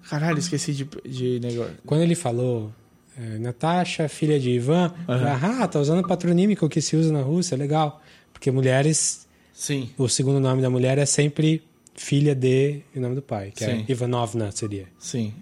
[0.09, 1.75] caralho, esqueci de, de negócio.
[1.85, 2.73] Quando ele falou
[3.15, 7.21] é, Natasha, filha de Ivan, falei, ah, tá usando o patronímico que se usa na
[7.21, 8.01] Rússia, legal.
[8.33, 11.61] Porque mulheres, Sim, o segundo nome da mulher é sempre
[11.99, 13.85] filha de o nome do pai, que Sim.
[13.87, 14.87] é Ivanovna seria.
[14.97, 15.33] sim.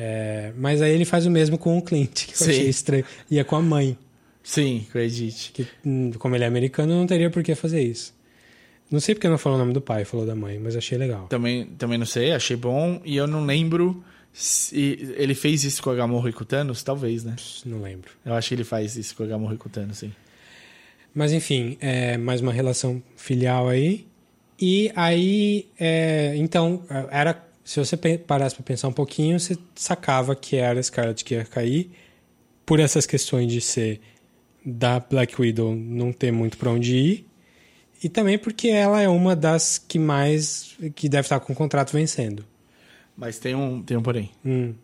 [0.00, 2.50] É, mas aí ele faz o mesmo com o Clint, que eu Sim.
[2.50, 3.04] achei estranho.
[3.28, 3.98] E é com a mãe,
[4.44, 5.50] Sim, acredite.
[5.52, 8.14] que hum, como ele é americano, não teria por que fazer isso.
[8.90, 11.26] Não sei porque não falou o nome do pai, falou da mãe, mas achei legal.
[11.26, 13.02] Também, também não sei, achei bom.
[13.04, 14.02] E eu não lembro
[14.32, 16.82] se ele fez isso com a Gamorra e com o Thanos.
[16.84, 17.34] Talvez, né?
[17.66, 18.10] Não lembro.
[18.24, 20.12] Eu acho que ele faz isso com a Gamorra e com o Thanos, sim.
[21.12, 24.06] Mas enfim, é mais uma relação filial aí.
[24.60, 27.46] E aí, é, então, era.
[27.64, 31.44] Se você parasse para pensar um pouquinho, você sacava que era a Scarlet que ia
[31.44, 31.90] cair
[32.64, 34.00] por essas questões de ser
[34.64, 37.28] da Black Widow não ter muito para onde ir
[38.02, 41.92] e também porque ela é uma das que mais que deve estar com o contrato
[41.92, 42.44] vencendo.
[43.16, 44.30] Mas tem um, tem um porém.
[44.44, 44.74] Hum.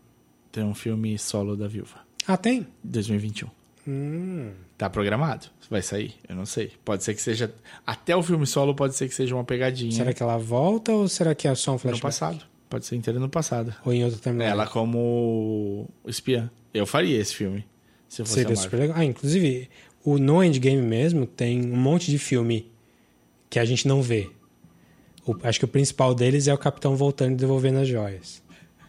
[0.50, 2.00] Tem um filme solo da Viúva.
[2.26, 2.66] Ah, tem?
[2.82, 3.48] 2021.
[3.86, 4.50] Hum.
[4.78, 5.46] Tá programado.
[5.70, 6.14] Vai sair?
[6.28, 6.72] Eu não sei.
[6.84, 7.52] Pode ser que seja.
[7.86, 9.92] Até o filme solo pode ser que seja uma pegadinha.
[9.92, 12.02] Será que ela volta ou será que é só um no flashback?
[12.02, 12.44] passado?
[12.68, 13.74] Pode ser inteiro no passado.
[13.84, 14.50] Ou em outra timeline?
[14.50, 16.50] Ela como espiã.
[16.72, 17.64] Eu faria esse filme.
[18.08, 18.96] Se fosse Seria super legal.
[18.98, 19.68] Ah, inclusive,
[20.04, 22.70] o No Endgame mesmo tem um monte de filme
[23.50, 24.28] que a gente não vê.
[25.26, 28.42] O- acho que o principal deles é o Capitão voltando e devolvendo as joias.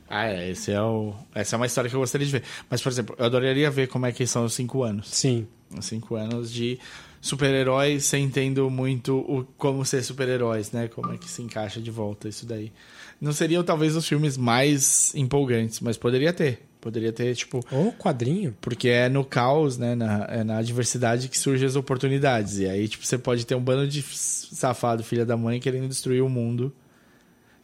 [0.10, 0.49] Ah, é.
[0.49, 1.14] Esse é o...
[1.34, 2.44] Essa é uma história que eu gostaria de ver.
[2.69, 5.10] Mas, por exemplo, eu adoraria ver como é que são os cinco anos.
[5.10, 5.48] Sim.
[5.76, 6.80] Os cinco anos de
[7.19, 10.88] super-heróis sem tendo muito o, como ser super-heróis, né?
[10.88, 12.72] Como é que se encaixa de volta isso daí.
[13.19, 16.61] Não seriam talvez os filmes mais empolgantes, mas poderia ter.
[16.80, 18.56] Poderia ter, tipo, Ou quadrinho.
[18.61, 19.95] Porque é no caos, né?
[19.95, 22.60] Na, é na adversidade que surgem as oportunidades.
[22.60, 26.22] E aí, tipo, você pode ter um bando de safado, filha da mãe, querendo destruir
[26.22, 26.72] o mundo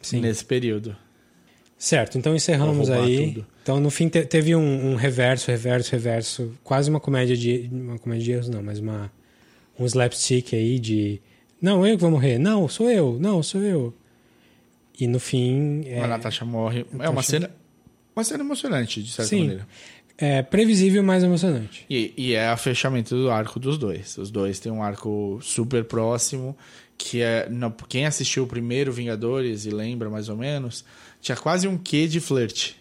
[0.00, 0.20] Sim.
[0.20, 0.96] nesse período.
[1.84, 3.32] Certo, então encerramos aí.
[3.32, 3.46] tudo.
[3.60, 6.52] Então no fim te- teve um, um reverso, reverso, reverso.
[6.62, 7.68] Quase uma comédia de.
[7.72, 9.10] Uma comédia de erros, não, mas uma,
[9.76, 11.20] um slapstick aí de.
[11.60, 12.38] Não, eu que vou morrer.
[12.38, 13.18] Não, sou eu.
[13.20, 13.92] Não, sou eu.
[14.98, 15.82] E no fim.
[15.86, 16.86] É, A Natasha morre.
[16.92, 17.50] É uma Natasha- cena.
[18.14, 19.40] Uma cena emocionante, de certa Sim.
[19.40, 19.66] maneira.
[20.18, 21.84] é previsível, mas emocionante.
[21.90, 24.16] E, e é o fechamento do arco dos dois.
[24.18, 26.56] Os dois têm um arco super próximo,
[26.96, 27.48] que é...
[27.50, 30.84] não- quem assistiu o primeiro Vingadores e lembra mais ou menos,
[31.22, 32.76] tinha quase um quê de flerte.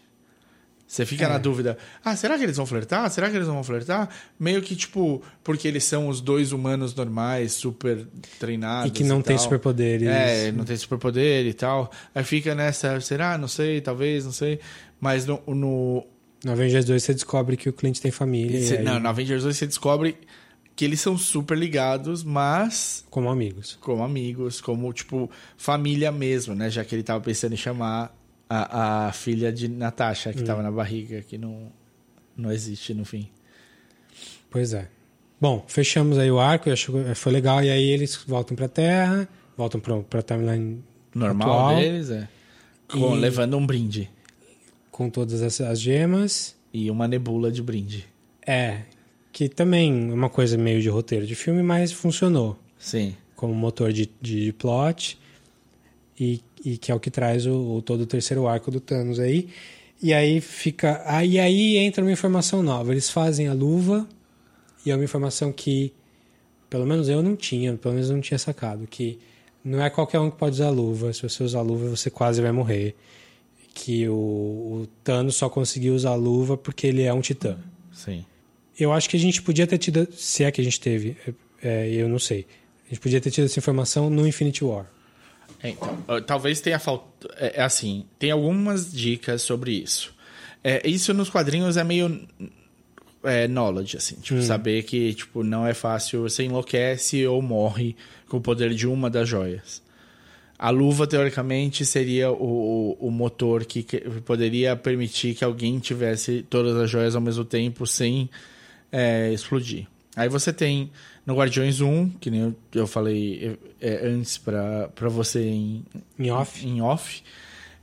[0.85, 1.29] Você fica É.
[1.29, 3.09] na dúvida, ah, será que eles vão flertar?
[3.09, 4.09] Será que eles não vão flertar?
[4.37, 8.05] Meio que, tipo, porque eles são os dois humanos normais, super
[8.37, 9.43] treinados E que não tem tal.
[9.45, 10.05] superpoderes.
[10.09, 11.89] É, não tem superpoder e tal.
[12.13, 13.37] Aí fica nessa, será?
[13.37, 14.59] Não sei, talvez, não sei.
[14.99, 16.05] Mas no, no,
[16.43, 18.57] No Avengers 2 você descobre que o Clint tem família.
[18.59, 20.17] e Cê- aí- não, no Avengers 2 você descobre
[20.75, 23.77] que eles são super ligados, mas Como amigos.
[23.79, 26.69] como amigos, como, tipo, família mesmo, né?
[26.69, 28.13] Já que ele tava pensando em chamar
[28.53, 31.71] a, a filha de Natasha, que tava na barriga, que não,
[32.35, 33.29] não existe no fim.
[34.49, 34.89] Pois é.
[35.39, 37.63] Bom, fechamos aí o arco, eu acho que foi legal.
[37.63, 40.83] E aí eles voltam pra Terra, voltam pra, pra timeline
[41.15, 42.27] Normal atual, deles, é.
[42.91, 44.09] Com, Levando um brinde.
[44.91, 46.55] com todas as, as gemas.
[46.73, 48.05] E uma nebula de brinde.
[48.45, 48.81] É,
[49.31, 53.15] que também é uma coisa meio de roteiro de filme, mas funcionou Sim.
[53.35, 55.17] como motor de, de plot.
[56.19, 59.19] E, e que é o que traz o, o- todo o terceiro arco do Thanos
[59.19, 59.49] aí.
[60.01, 61.01] E aí fica.
[61.05, 62.91] Aí, aí entra uma informação nova.
[62.91, 64.07] Eles fazem a luva
[64.85, 65.93] E é uma informação que,
[66.69, 69.19] pelo menos eu não tinha, pelo menos eu não tinha sacado, que
[69.63, 71.13] não é qualquer um que pode usar luva.
[71.13, 72.95] Se você usar luva, você quase vai morrer.
[73.75, 77.57] Que o, o Thanos só conseguiu usar luva porque ele é um titã.
[77.93, 78.25] Sim.
[78.77, 81.15] Eu acho que a gente podia ter tido, se é que a gente teve,
[81.61, 82.47] é, eu não sei.
[82.87, 84.89] A gente podia ter tido essa informação no Infinity War.
[85.63, 87.33] É, então, talvez tenha faltado.
[87.37, 90.13] É, é, assim, tem algumas dicas sobre isso.
[90.63, 92.27] É, isso nos quadrinhos é meio
[93.23, 94.43] é, knowledge, assim, tipo, Hum.
[94.43, 97.95] saber que tipo, não é fácil, você enlouquece ou morre
[98.27, 99.81] com o poder de uma das joias.
[100.57, 106.45] A luva, teoricamente, seria o, o, o motor que, que poderia permitir que alguém tivesse
[106.47, 108.29] todas as joias ao mesmo tempo sem
[108.91, 109.87] é, explodir.
[110.15, 110.91] Aí você tem
[111.25, 115.83] no Guardiões 1, que nem eu, eu falei é, antes pra pra você em,
[116.17, 116.67] Em off.
[116.67, 117.21] em off,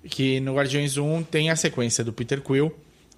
[0.04, 2.72] que no Guardiões 1 tem a sequência do Peter Quill,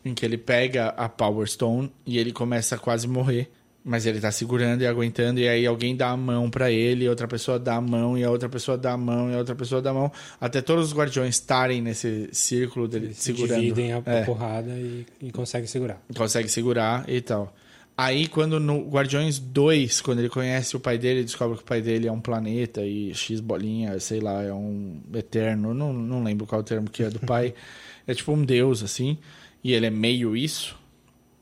[0.05, 3.51] em que ele pega a Power Stone e ele começa a quase morrer,
[3.85, 7.27] mas ele tá segurando e aguentando, e aí alguém dá a mão pra ele, outra
[7.27, 9.81] pessoa dá a mão, e a outra pessoa dá a mão, e a outra pessoa
[9.81, 13.59] dá a mão, até todos os Guardiões estarem nesse círculo dele Eles se segurando.
[13.61, 15.99] dividem a, a É porrada e, e conseguem segurar.
[16.15, 17.55] consegue segurar e tal.
[18.03, 21.83] Aí, quando no Guardiões 2, quando ele conhece o pai dele, descobre que o pai
[21.83, 26.47] dele é um planeta e X bolinha, sei lá, é um eterno, não, não lembro
[26.47, 27.53] qual é o termo que é do pai.
[28.09, 29.19] é tipo um deus, assim,
[29.63, 30.75] e ele é meio isso.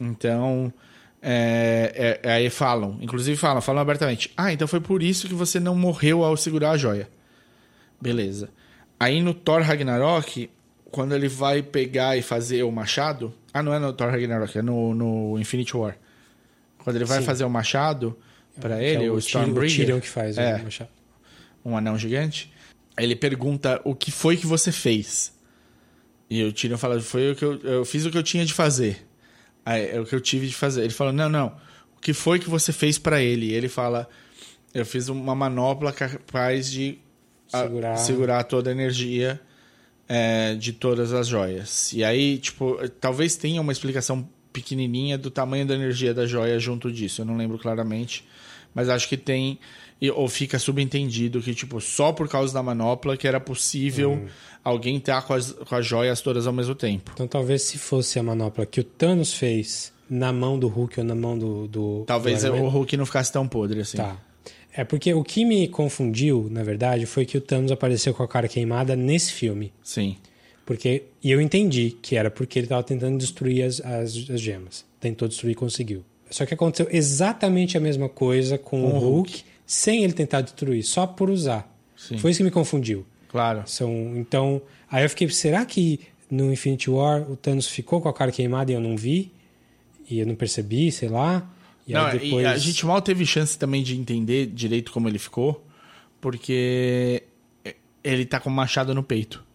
[0.01, 0.73] Então,
[1.23, 5.61] é, é- aí falam, inclusive falam, falam abertamente: Ah, então foi por isso que você
[5.61, 7.09] não morreu ao segurar a joia.
[8.01, 8.51] Beleza.
[8.99, 10.51] Aí no Thor Ragnarok,
[10.91, 13.33] quando ele vai pegar e fazer o machado.
[13.55, 15.97] Ah, não é no Thor Ragnarok, é no, no Infinity War.
[16.89, 17.25] Quando ele vai Sim.
[17.27, 18.17] fazer o machado
[18.61, 20.57] pra Que ele, é o, o, Tyrion que faz É.
[20.57, 20.91] o machado.
[21.65, 22.51] um anão gigante,
[22.99, 25.33] ele pergunta o que foi que você fez.
[26.31, 28.53] E o Tyrion fala, foi o que eu, eu fiz o que eu tinha de
[28.53, 29.07] fazer.
[29.65, 30.83] Aí, é o que eu tive de fazer.
[30.83, 31.49] Ele fala, não, não,
[31.97, 33.47] o que foi que você fez pra ele?
[33.47, 34.09] E ele fala,
[34.73, 36.99] eu fiz uma manopla capaz de
[37.53, 37.97] a- Segurar.
[37.97, 39.41] segurar toda a energia
[40.09, 41.93] é, de todas as joias.
[41.93, 46.91] E aí, tipo, talvez tenha uma explicação pequenininha do tamanho da energia da joia junto
[46.91, 47.23] disso.
[47.23, 48.25] Eu não lembro claramente,
[48.75, 49.59] mas acho que tem
[50.15, 54.29] ou fica subentendido que tipo só por causa da manopla que era possível
[54.63, 57.11] alguém estar com as, com as joias todas ao mesmo tempo.
[57.15, 61.07] Então talvez se fosse a manopla que o Thanos fez na mão do Hulk ou
[61.07, 61.69] na mão do.
[61.69, 63.97] do Talvez do o Hulk não ficasse tão podre assim.
[63.97, 64.17] Tá.
[64.73, 68.29] É porque o que me confundiu, na verdade, foi que o Thanos apareceu com a
[68.29, 69.73] cara queimada nesse filme.
[69.83, 70.17] Sim.
[70.69, 74.85] Porque, e eu entendi que era porque ele estava tentando destruir as, as, as gemas.
[75.01, 76.05] Tentou destruir e conseguiu.
[76.31, 80.83] Só que aconteceu exatamente a mesma coisa com, o o Hulk, sem ele tentar destruir,
[80.83, 81.75] só por usar.
[81.97, 82.19] Sim.
[82.19, 83.07] Foi isso que me confundiu.
[83.31, 83.63] Claro.
[83.65, 86.01] São, então, aí eu fiquei, será que
[86.31, 89.33] no Infinity War o Thanos ficou com a cara queimada e eu não vi?
[90.07, 91.51] E eu não percebi, sei lá.
[91.87, 92.43] E não, aí depois...
[92.43, 95.65] e a gente mal teve chance também de entender direito como ele ficou,
[96.21, 97.23] porque
[98.05, 99.48] ele tá com o machado no peito.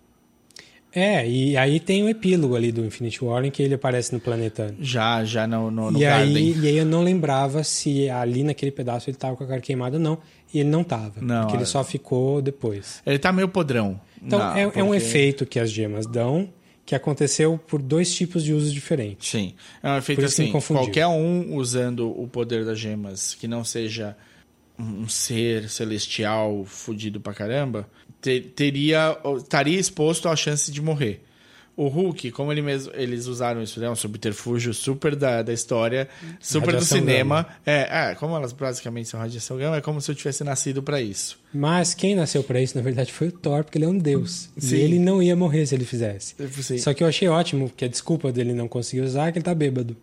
[0.95, 4.20] É, e aí tem o epílogo ali do Infinity War em que ele aparece no
[4.20, 4.76] planeta.
[4.80, 6.56] Já, já no, no, no e, aí, Garden.
[6.64, 9.98] e aí eu não lembrava se ali naquele pedaço ele tava com a cara queimada
[9.98, 10.20] ou não.
[10.53, 11.14] E ele não tava.
[11.20, 11.65] Não, porque ele é.
[11.65, 13.02] só ficou depois.
[13.06, 13.99] Ele tá meio podrão.
[14.22, 16.48] Então Não, é, é um porque- efeito que as gemas dão
[16.86, 19.30] que aconteceu por dois tipos de usos diferentes.
[19.30, 19.53] Sim.
[19.82, 24.15] É um efeito assim, qualquer um usando o poder das gemas que não seja
[24.78, 27.88] um ser celestial fudido pra caramba,
[28.24, 31.22] te- teria estaria exposto à chance de morrer.
[31.76, 33.90] O Hulk, como ele mesmo, eles usaram isso, né?
[33.90, 36.08] Um subterfúgio super da, da história,
[36.40, 37.48] super do Radiação cinema.
[37.66, 41.02] É, é, como elas basicamente são radiação gama, é como se eu tivesse nascido pra
[41.02, 41.40] isso.
[41.52, 44.50] Mas quem nasceu pra isso, na verdade, foi o Thor, porque ele é um deus.
[44.56, 44.76] Sim.
[44.76, 46.36] E ele não ia morrer se ele fizesse.
[46.62, 46.78] Sim.
[46.78, 49.44] Só que eu achei ótimo que a desculpa dele não conseguir usar é que ele
[49.45, 49.98] tá bêbado.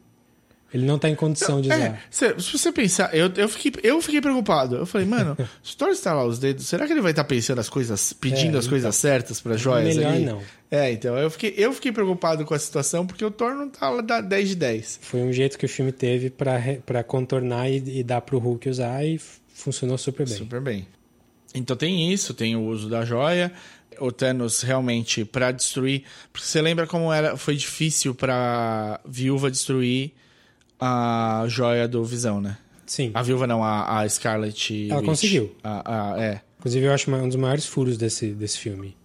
[0.72, 1.78] Ele não tá em condição de usar.
[1.78, 4.76] É, se, se você pensar, eu, eu, fiquei, eu fiquei preocupado.
[4.76, 7.58] Eu falei, mano, se o Thor estalar os dedos, será que ele vai estar pensando
[7.58, 10.42] as coisas, pedindo É, as coisas certas para joias melhor não.
[10.70, 13.90] É, então, eu fiquei, eu fiquei preocupado com a situação porque o Thor não tá
[13.90, 15.00] lá da 10 de 10.
[15.02, 19.04] Foi um jeito que o filme teve pra contornar e, e dar pro Hulk usar
[19.04, 19.20] e
[19.52, 20.36] funcionou super bem.
[20.36, 20.86] Super bem.
[21.52, 23.52] Então tem isso, tem o uso da joia.
[23.98, 30.12] O Thanos realmente para destruir, porque você lembra como era, foi difícil para Viúva destruir
[30.80, 32.56] a joia do Visão, né?
[32.86, 33.10] Sim.
[33.14, 35.06] A Viúva não, a, a Scarlet Ela Witch.
[35.06, 35.54] conseguiu.
[35.62, 36.40] A, a- é.
[36.58, 38.96] Inclusive, eu acho um dos maiores furos desse, desse filme.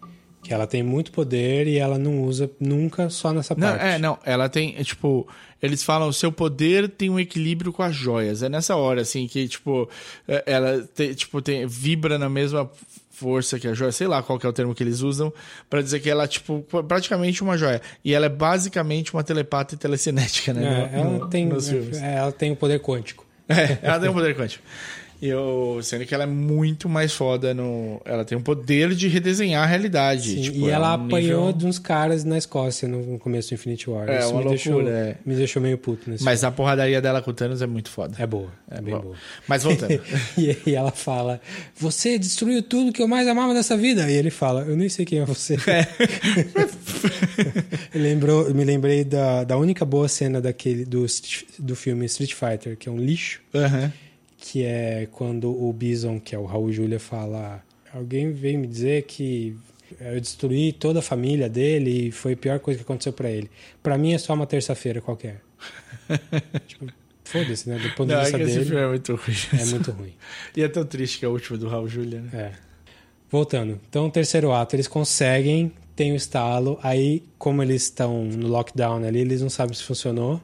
[0.43, 3.83] Que ela tem muito poder e ela não usa nunca só nessa Não, parte.
[3.83, 5.27] é, não, ela tem, é, tipo,
[5.59, 8.43] eles falam, o seu poder tem um equilíbrio com as joias.
[8.43, 9.89] É nessa hora, assim, que, tipo,
[10.27, 12.69] é, ela tem, tipo, tem, vibra na mesma
[13.15, 15.31] força que a joia, sei lá qual que é o termo que eles usam,
[15.69, 17.81] pra dizer que ela, tipo, praticamente uma joia.
[18.03, 20.89] E ela é basicamente uma telepata e telecinética, né?
[20.93, 21.47] É, no- ela, tem,
[22.03, 23.25] é, ela tem o poder quântico.
[23.47, 24.63] É, ela tem um poder quântico.
[25.25, 28.01] E eu, sendo que ela é muito mais foda no.
[28.05, 30.29] Ela tem o poder de redesenhar a realidade.
[30.35, 33.49] Sim, tipo, e é ela um apanhou nível- de uns caras na Escócia no começo
[33.49, 34.07] do Infinity War.
[34.09, 35.15] É, Isso uma me, deixou, loucura, é.
[35.25, 38.15] me deixou meio puto nesse Mas a porradaria dela com o Thanos é muito foda.
[38.19, 39.01] É boa, é, bem bom.
[39.01, 39.15] boa.
[39.47, 39.99] Mas voltando.
[40.37, 41.41] e aí ela fala:
[41.75, 44.09] Você destruiu tudo que eu mais amava nessa vida.
[44.09, 45.57] E ele fala: Eu nem sei quem é você.
[47.93, 51.05] Lembrou, me lembrei da, da única boa cena daquele do,
[51.59, 53.91] do filme Street Fighter, que é um lixo, Aham.
[54.47, 59.03] Que é quando o Bison, que é o Raul Julia, fala: Alguém veio me dizer
[59.03, 59.57] que
[59.99, 63.49] eu destruí toda a família dele e foi a pior coisa que aconteceu pra ele.
[63.81, 65.41] Pra mim é só uma terça-feira qualquer.
[66.67, 66.85] tipo,
[67.23, 67.79] foda-se, né?
[67.79, 69.35] Do ponto Não, de é vista esse dele, filme é muito ruim.
[69.59, 70.13] é muito ruim.
[70.55, 72.29] E é tão triste que é o último do Raul Julia, né?
[72.33, 72.51] É.
[73.31, 73.79] Voltando.
[73.89, 76.77] Então, o terceiro ato, eles conseguem, tem o estalo.
[76.83, 80.39] Aí, como eles estão no lockdown ali, eles não sabem se funcionou.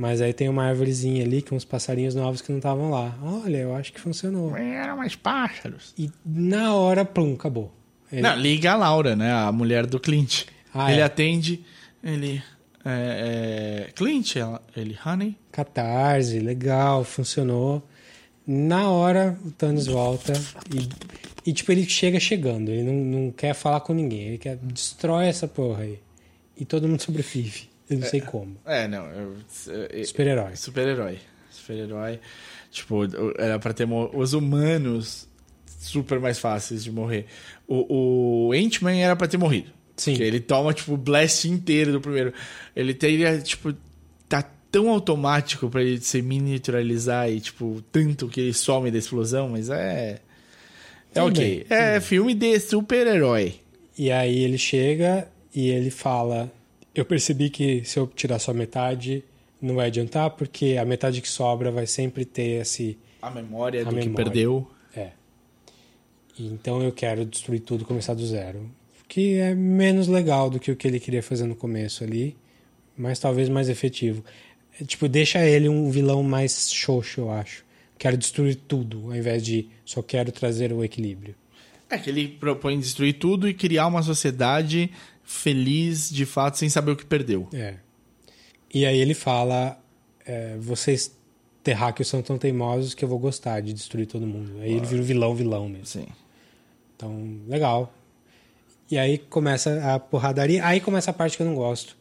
[0.00, 3.14] Mas aí tem uma árvorezinha ali com uns passarinhos novos que não estavam lá.
[3.22, 4.56] Olha, eu acho que funcionou.
[4.56, 5.92] Eram mais pássaros.
[5.98, 7.70] E na hora, plum, acabou.
[8.10, 9.30] Ele- Não, liga a Laura, né?
[9.30, 10.44] A mulher do Clint.
[10.72, 11.04] Ah, ele é.
[11.04, 11.62] atende,
[12.02, 12.42] ele.
[12.82, 15.36] É, é, Clint, ela, ele, honey.
[15.52, 17.86] Catarse, legal, funcionou.
[18.46, 20.32] Na hora, o Thanos volta
[20.74, 22.70] e, e tipo, ele chega chegando.
[22.70, 22.94] Ele não,
[23.24, 24.20] não quer falar com ninguém.
[24.28, 25.98] Ele quer destrói essa porra aí.
[26.56, 27.68] E todo mundo sobrevive.
[27.90, 28.56] Eu não sei como.
[28.64, 29.04] É, não.
[29.06, 30.56] é, Super-herói.
[30.56, 31.18] Super-herói.
[31.50, 32.20] Super-herói.
[32.70, 33.00] Tipo,
[33.36, 35.28] era pra ter os humanos
[35.66, 37.26] super mais fáceis de morrer.
[37.66, 39.72] O, o Ant-Man era pra ter morrido.
[39.96, 40.12] Sim.
[40.12, 42.32] Porque ele toma, tipo, o blast inteiro do primeiro.
[42.76, 43.74] Ele teria, tipo,
[44.28, 49.48] tá tão automático pra ele se miniaturalizar e, tipo, tanto que ele some da explosão,
[49.48, 50.20] mas é.
[51.12, 51.66] É Tudo ok.
[51.68, 53.56] bem, é filme de super-herói.
[53.98, 56.50] E aí ele chega e ele fala:
[56.94, 59.24] Eu percebi que se eu tirar só metade,
[59.60, 62.98] não vai adiantar, porque a metade que sobra vai sempre ter esse.
[63.22, 64.24] A memória A do que memória.
[64.24, 64.70] perdeu.
[64.94, 65.10] É.
[66.38, 68.70] Então eu quero destruir tudo, começar do zero.
[69.06, 72.36] Que é menos legal do que o que ele queria fazer no começo ali,
[72.96, 74.24] mas talvez mais efetivo.
[74.80, 77.64] É, tipo, deixa ele um vilão mais xoxo, eu acho.
[77.98, 81.34] Quero destruir tudo, ao invés de só quero trazer o equilíbrio.
[81.90, 84.90] É que ele propõe destruir tudo e criar uma sociedade
[85.30, 87.48] feliz de fato, sem saber o que perdeu.
[87.54, 87.76] É.
[88.74, 89.80] E aí ele fala:
[90.26, 91.16] é, vocês
[91.62, 94.60] terráqueos são tão teimosos que eu vou gostar de destruir todo mundo.
[94.60, 95.86] Aí ele vira um vilão, vilão mesmo.
[95.86, 96.06] Sim.
[96.96, 97.94] Então, legal.
[98.90, 100.66] E aí começa a porradaria.
[100.66, 101.96] Aí começa a parte que eu não gosto.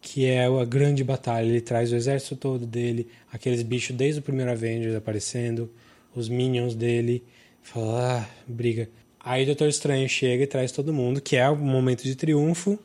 [0.00, 1.46] Que é a grande batalha.
[1.46, 5.70] Ele traz o exército todo dele, aqueles bichos desde o primeiro Avengers aparecendo,
[6.14, 7.22] os minions dele.
[7.62, 8.88] Fala, ah, briga.
[9.24, 12.78] Aí o Doutor Estranho chega e traz todo mundo, que é um momento de triunfo,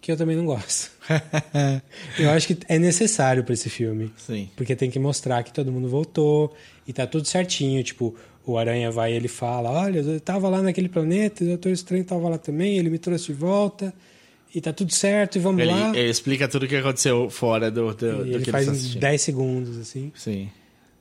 [0.00, 0.90] que eu também não gosto.
[2.18, 4.10] eu acho que é necessário para esse filme.
[4.16, 4.48] Sim.
[4.56, 6.54] Porque tem que mostrar que todo mundo voltou
[6.86, 7.82] e tá tudo certinho.
[7.84, 8.14] Tipo,
[8.46, 12.04] o Aranha vai e ele fala: Olha, eu tava lá naquele planeta, o Doutor Estranho
[12.04, 13.92] tava lá também, ele me trouxe de volta
[14.54, 15.90] e tá tudo certo e vamos Ele, lá.
[15.96, 18.72] ele explica tudo o que aconteceu fora do, do, do ele que faz ele tá
[18.72, 19.00] em assistindo.
[19.00, 20.10] 10 segundos, assim.
[20.16, 20.50] Sim.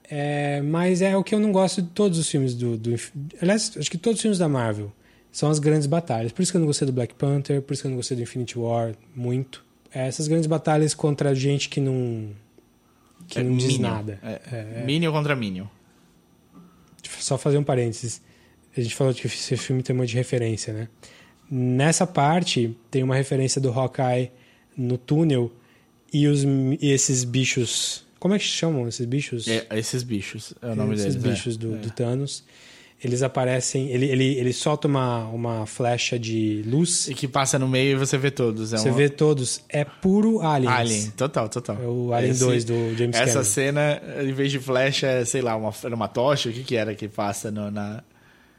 [0.09, 2.95] É, mas é o que eu não gosto de todos os filmes do, do.
[3.41, 4.91] Aliás, acho que todos os filmes da Marvel
[5.31, 6.31] são as grandes batalhas.
[6.31, 8.17] Por isso que eu não gostei do Black Panther, por isso que eu não gostei
[8.17, 9.63] do Infinity War muito.
[9.93, 12.29] É, essas grandes batalhas contra gente que não.
[13.27, 13.81] que É não diz Minion.
[13.81, 14.19] nada.
[14.23, 15.65] É, Minion contra Minion.
[17.19, 18.21] Só fazer um parênteses.
[18.75, 20.87] A gente falou de que esse filme tem um monte de referência, né?
[21.49, 24.31] Nessa parte, tem uma referência do Hawkeye
[24.77, 25.51] no túnel
[26.13, 28.05] e, os, e esses bichos.
[28.19, 29.47] Como é que chamam esses bichos?
[29.47, 31.25] É, esses bichos, é o nome esses deles.
[31.25, 31.29] é.
[31.31, 31.77] bichos do, É.
[31.77, 32.43] do Thanos.
[33.01, 33.87] Eles aparecem.
[33.91, 37.07] Ele, ele, ele solta uma, uma flecha de luz.
[37.07, 38.73] E que passa no meio e você vê todos.
[38.73, 39.61] É Você uma- vê todos.
[39.69, 40.73] É puro aliens.
[40.73, 41.77] Alien, total, total.
[41.81, 43.43] É o Alien 2 do James Essa Cameron.
[43.45, 46.75] cena, em vez de flecha, é, sei lá, uma, era uma tocha, o que que
[46.75, 48.03] era que passa no- na...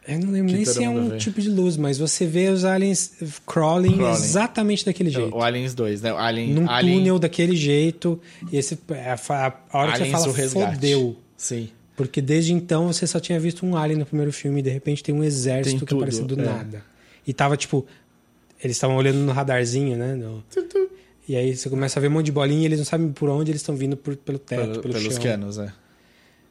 [0.08, 1.16] Eu não lembro nem se é um vê.
[1.18, 3.12] tipo de luz, mas você vê os aliens
[3.46, 4.12] crawling, Crawling.
[4.14, 5.34] exatamente daquele jeito.
[5.36, 6.12] O Aliens 2, né?
[6.12, 8.20] O Alien, Num Alien, túnel daquele jeito.
[8.50, 11.16] E esse, a, a- a hora que você Aliens fala, fodeu.
[11.36, 11.68] Sim.
[11.96, 15.02] Porque desde então você só tinha visto um alien no primeiro filme e de repente
[15.02, 16.44] tem um exército Tem que tudo, apareceu do é.
[16.44, 16.84] nada.
[17.26, 17.86] E tava tipo.
[18.62, 20.14] Eles estavam olhando no radarzinho, né?
[20.14, 20.42] no-
[21.28, 23.28] E aí você começa a ver um monte de bolinha e eles não sabem por
[23.28, 25.22] onde eles estão vindo por- pelo teto, Pelo- pelo pelos chão.
[25.22, 25.70] canos, é.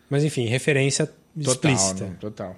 [0.09, 1.05] Mas enfim, referência
[1.43, 2.05] Total, explícita.
[2.05, 2.55] não, total.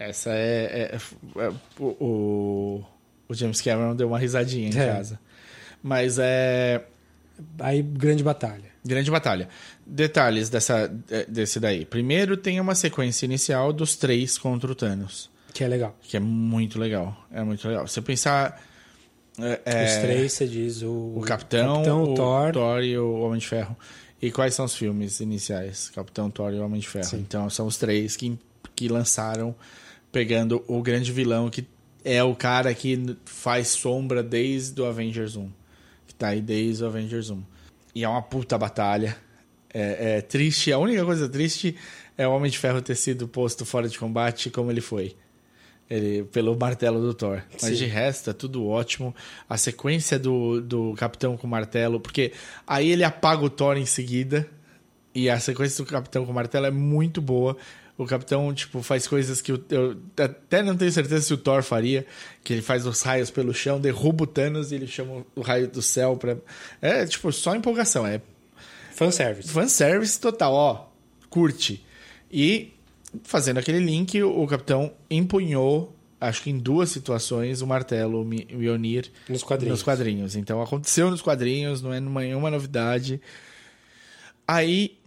[0.00, 0.94] Essa é...
[0.94, 0.96] é-
[1.42, 2.84] é- o, o,
[3.28, 4.86] o James Cameron deu uma risadinha em É.
[4.94, 5.20] casa.
[5.82, 6.82] Mas é...
[7.58, 8.70] Aí, grande batalha.
[8.84, 9.48] Grande batalha.
[9.86, 11.84] Detalhes dessa, é, desse daí.
[11.84, 15.30] Primeiro tem uma sequência inicial dos três contra o Thanos.
[15.52, 15.96] Que é legal.
[16.02, 17.16] Que é muito legal.
[17.30, 17.86] É muito legal.
[17.86, 18.62] Se você pensar...
[19.38, 22.82] é, Os é, três, você diz o, O Capitão, o o Thor.
[22.82, 23.76] e o Homem de Ferro.
[24.22, 25.90] E quais são os filmes iniciais?
[25.94, 27.08] Capitão Thor e o Homem de Ferro.
[27.18, 28.38] Então são os três que,
[28.76, 29.54] que lançaram,
[30.12, 31.66] pegando o grande vilão que
[32.04, 35.50] é o cara que faz sombra desde o Avengers 1.
[36.06, 37.42] Que tá aí desde o Avengers 1.
[37.94, 39.16] E é uma puta batalha.
[39.72, 40.72] É, é triste.
[40.72, 41.76] A única coisa triste
[42.16, 45.16] é o Homem de Ferro ter sido posto fora de combate como ele foi.
[45.88, 47.42] Ele, pelo martelo do Thor.
[47.52, 47.74] Mas Sim.
[47.74, 49.14] de resto, é tudo ótimo.
[49.48, 52.32] A sequência do, do Capitão com o martelo, porque
[52.66, 54.48] aí ele apaga o Thor em seguida.
[55.12, 57.56] E a sequência do Capitão com o martelo é muito boa.
[58.02, 61.62] O Capitão, tipo, faz coisas que eu, eu até não tenho certeza se o Thor
[61.62, 62.06] faria.
[62.42, 65.68] Que ele faz os raios pelo chão, derruba o Thanos e ele chama o raio
[65.68, 66.36] do céu pra...
[66.80, 68.06] É, tipo, só empolgação.
[68.06, 68.22] É
[68.94, 69.48] Fanservice.
[69.50, 70.86] fanservice total, ó.
[71.28, 71.84] Curte.
[72.32, 72.72] E
[73.22, 79.10] fazendo aquele link, o capitão empunhou, acho que em duas situações, o martelo Mi- Mjolnir
[79.28, 79.78] Nos quadrinhos.
[79.78, 80.36] nos quadrinhos.
[80.36, 83.20] Então aconteceu nos quadrinhos, não é nenhuma novidade.
[84.46, 84.98] Aí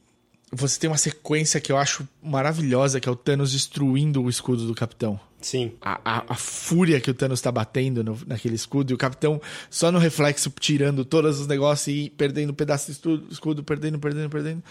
[0.54, 4.66] você tem uma sequência que eu acho maravilhosa, que é o Thanos destruindo o escudo
[4.68, 5.20] do capitão.
[5.42, 5.74] Sim.
[5.82, 9.42] A, a, a fúria que o Thanos tá batendo no- naquele escudo e o capitão
[9.70, 14.00] só no reflexo tirando todos os negócios e perdendo um pedaço de escudo, escudo perdendo,
[14.00, 14.64] perdendo, perdendo.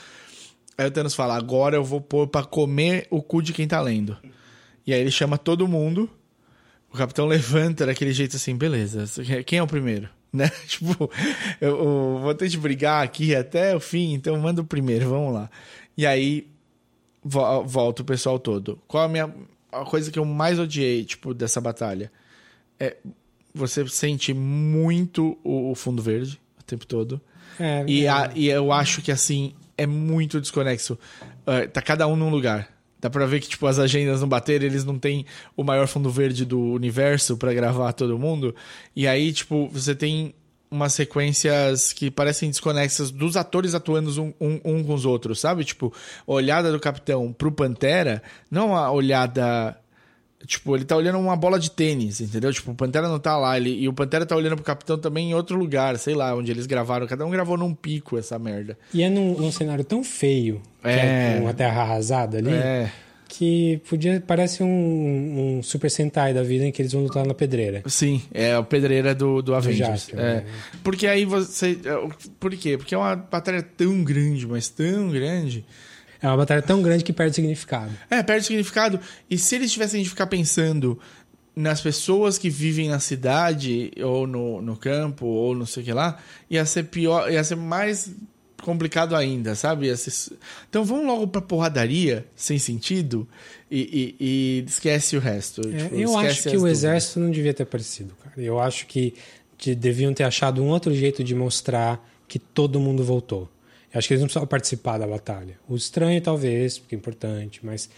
[0.78, 3.80] Aí o Thanos fala: Agora eu vou pôr pra comer o cu de quem tá
[3.80, 4.16] lendo.
[4.86, 6.08] E aí ele chama todo mundo.
[6.90, 9.04] O capitão levanta daquele jeito assim: Beleza,
[9.44, 10.08] quem é o primeiro?
[10.32, 10.48] Né?
[10.66, 11.10] Tipo,
[11.60, 15.34] eu, eu vou ter de brigar aqui até o fim, então manda o primeiro, vamos
[15.34, 15.50] lá.
[15.96, 16.48] E aí
[17.22, 18.78] vo- volta o pessoal todo.
[18.88, 19.32] Qual a minha
[19.70, 22.10] a coisa que eu mais odiei, tipo, dessa batalha?
[22.80, 22.96] É
[23.54, 27.20] você sente muito o, o fundo verde o tempo todo.
[27.60, 30.98] É, E, é, a- e eu acho que assim é muito desconexo.
[31.46, 32.71] Ah, tá cada um num lugar.
[33.02, 35.26] Dá pra ver que tipo as agendas não bateram, eles não têm
[35.56, 38.54] o maior fundo verde do universo pra gravar todo mundo.
[38.94, 40.32] E aí, tipo, você tem
[40.70, 45.64] umas sequências que parecem desconexas dos atores atuando um, um, um com os outros, sabe?
[45.64, 45.92] Tipo,
[46.26, 49.76] a olhada do capitão pro Pantera, não a olhada
[50.46, 52.52] Tipo, ele tá olhando uma bola de tênis, entendeu?
[52.52, 53.56] Tipo, o Pantera não tá lá.
[53.56, 56.50] Ele, e o Pantera tá olhando pro Capitão também em outro lugar, sei lá, onde
[56.50, 57.06] eles gravaram.
[57.06, 58.76] Cada um gravou num pico essa merda.
[58.92, 61.36] E é num, num cenário tão feio, É.
[61.36, 62.90] é uma terra arrasada ali, É.
[63.28, 67.34] que podia parece um, um Super Sentai da vida em que eles vão lutar na
[67.34, 67.82] pedreira.
[67.86, 69.88] Sim, é a pedreira do, do Avengers.
[69.88, 70.34] Jasper, é.
[70.34, 70.44] né?
[70.82, 71.78] Porque aí você.
[72.38, 72.76] Por quê?
[72.76, 75.64] Porque é uma batalha tão grande, mas tão grande.
[76.20, 77.90] É uma batalha tão grande que perde significado.
[78.08, 79.00] É, perde significado.
[79.28, 80.98] E se eles tivessem de ficar pensando
[81.54, 85.92] nas pessoas que vivem na cidade, ou no, no campo, ou não sei o que
[85.92, 86.18] lá,
[86.48, 88.10] ia ser pior, ia ser mais
[88.62, 89.92] complicado ainda, sabe?
[90.68, 93.28] Então vamos logo pra porradaria, sem sentido,
[93.70, 94.24] e, e-
[94.60, 95.60] e esquece o resto.
[95.68, 96.78] É, Tipo, eu acho que o dúvidas.
[96.78, 98.40] exército não devia ter aparecido, cara.
[98.40, 99.14] Eu acho que
[99.58, 103.48] de- deviam ter achado um outro jeito de mostrar que todo mundo voltou.
[103.92, 105.56] Eu acho que eles não precisavam participar da batalha.
[105.68, 107.90] O estranho, talvez, porque é importante, mas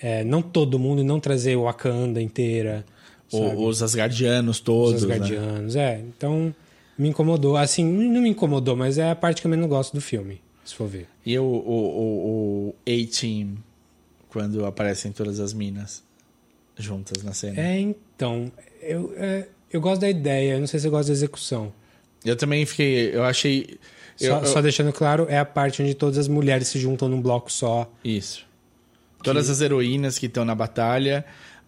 [0.00, 2.84] é, não todo mundo e não trazer o Wakanda inteira.
[3.32, 5.02] O- os Asgardianos Os todos.
[5.04, 5.14] né?
[5.14, 5.76] Asgardianos.
[5.76, 6.54] É, então
[7.00, 7.56] me incomodou.
[7.56, 10.74] Assim, não me incomodou, mas é a parte que eu menos gosto do filme, se
[10.74, 11.06] for ver.
[11.24, 13.56] E o, o, o, o A-Team,
[14.28, 16.02] quando aparecem todas as minas
[16.76, 17.60] juntas na cena.
[17.60, 18.50] É, então,
[18.80, 21.72] eu, é, eu gosto da ideia, eu não sei se eu gosto da execução.
[22.24, 23.14] Eu também fiquei.
[23.14, 23.78] Eu achei.
[24.20, 27.08] eu- Só, eu- só deixando claro, é a parte onde todas as mulheres se juntam
[27.08, 27.90] num bloco só.
[28.04, 28.44] Isso.
[29.22, 31.24] Todas as heroínas que estão na batalha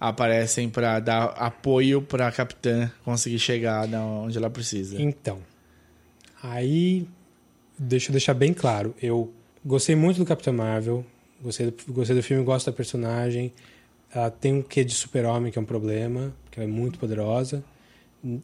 [0.09, 5.01] aparecem pra dar apoio pra capitã conseguir chegar onde ela precisa.
[5.01, 5.39] Então,
[6.43, 7.07] aí,
[7.79, 9.33] deixa eu deixar bem claro, eu
[9.65, 11.05] gostei muito do Capitão Marvel,
[11.41, 13.53] gostei do, gostei do filme, gosto da personagem,
[14.13, 17.65] ela tem um quê de super-homem que é um problema, porque ela é muito poderosa.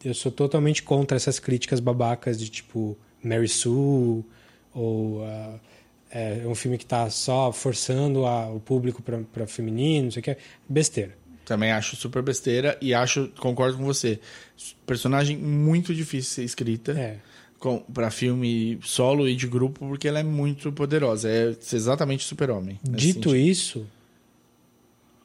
[0.03, 4.23] Eu sou totalmente contra essas críticas babacas de tipo Mary Sue
[4.73, 5.55] ou ah,
[6.11, 10.23] é um filme que tá só forçando a- o público para feminino, não sei o
[10.23, 10.37] que,
[10.67, 11.15] besteira.
[11.49, 14.19] Também acho super besteira e acho, concordo com você,
[14.85, 17.15] personagem muito difícil de ser escrita É.
[17.57, 21.27] com, pra filme solo e de grupo porque ela é muito poderosa.
[21.27, 22.79] É exatamente super-homem.
[22.83, 23.35] Dito sentido.
[23.35, 23.87] isso,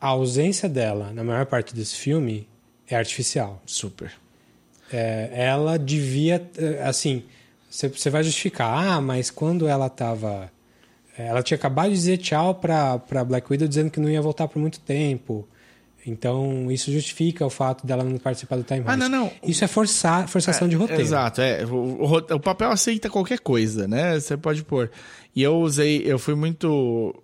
[0.00, 2.48] a ausência dela na maior parte desse filme
[2.88, 3.62] é artificial.
[3.66, 4.10] Super.
[4.90, 7.22] É, ela devia, eh, assim,
[7.68, 10.50] você vai justificar, ah, mas quando ela tava.
[11.18, 14.48] Ela tinha acabado de dizer tchau pra, pra Black Widow dizendo que não ia voltar
[14.48, 15.46] por muito tempo.
[16.06, 18.98] Então, isso justifica o fato dela não participar do Time Ah, Heist.
[19.00, 19.32] não, não.
[19.42, 21.00] Isso é forçar, forçação de roteiro.
[21.00, 21.64] Exato, é.
[21.64, 24.20] O, o o papel aceita qualquer coisa, né?
[24.20, 24.90] Você pode pôr.
[25.34, 27.14] E eu usei, eu fui muito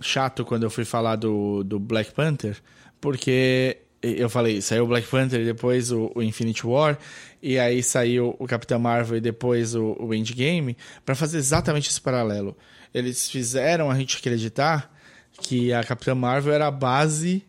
[0.00, 2.56] chato quando eu fui falar do, do Black Panther,
[3.00, 6.98] porque eu falei, saiu o Black Panther e depois o, o Infinity War,
[7.42, 12.00] e aí saiu o Capitão Marvel e depois o, o Endgame, para fazer exatamente esse
[12.00, 12.56] paralelo.
[12.94, 14.94] Eles fizeram a gente acreditar
[15.40, 17.44] que a Capitã Marvel era a base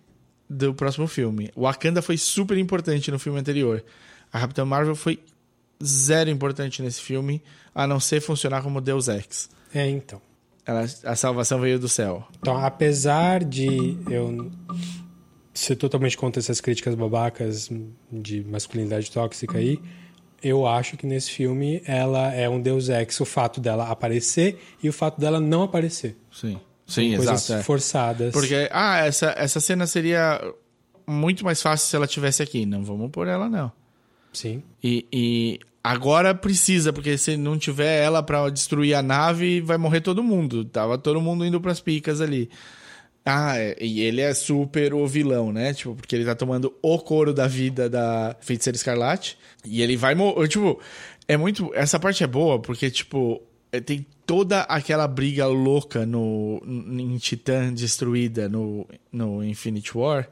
[0.49, 1.51] do próximo filme.
[1.55, 3.83] O Wakanda foi super importante no filme anterior.
[4.31, 5.19] A Capitã Marvel foi
[5.83, 7.41] zero importante nesse filme,
[7.73, 9.49] a não ser funcionar como Deus Ex.
[9.73, 10.21] É, então.
[10.65, 12.27] Ela, a salvação veio do céu.
[12.39, 14.51] Então, apesar de eu
[15.53, 17.69] ser totalmente contra essas críticas babacas
[18.11, 19.79] de masculinidade tóxica aí,
[20.43, 24.89] eu acho que nesse filme ela é um deus ex, o fato dela aparecer e
[24.89, 26.15] o fato dela não aparecer.
[26.31, 26.59] Sim.
[26.87, 27.63] Sim, coisas exato.
[27.63, 28.31] forçadas.
[28.31, 30.41] Porque, ah, essa, essa cena seria
[31.05, 32.65] muito mais fácil se ela tivesse aqui.
[32.65, 33.71] Não vamos por ela, não.
[34.31, 34.63] Sim.
[34.81, 39.99] E, e agora precisa, porque se não tiver ela pra destruir a nave, vai morrer
[40.01, 40.63] todo mundo.
[40.63, 42.49] Tava todo mundo indo pras picas ali.
[43.25, 45.73] Ah, é, e ele é super o vilão, né?
[45.73, 49.37] Tipo, porque ele tá tomando o couro da vida da Feiticeira Escarlate.
[49.65, 50.47] E ele vai morrer.
[50.47, 50.79] Tipo,
[51.27, 51.69] é muito.
[51.73, 53.41] Essa parte é boa, porque, tipo,
[53.85, 60.29] tem toda aquela briga louca no, em Titã destruída no, no Infinity War.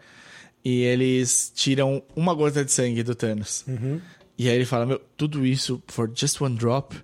[0.64, 3.66] E eles tiram uma gota de sangue do Thanos.
[4.38, 6.96] E aí ele fala, meu, tudo isso for just one drop.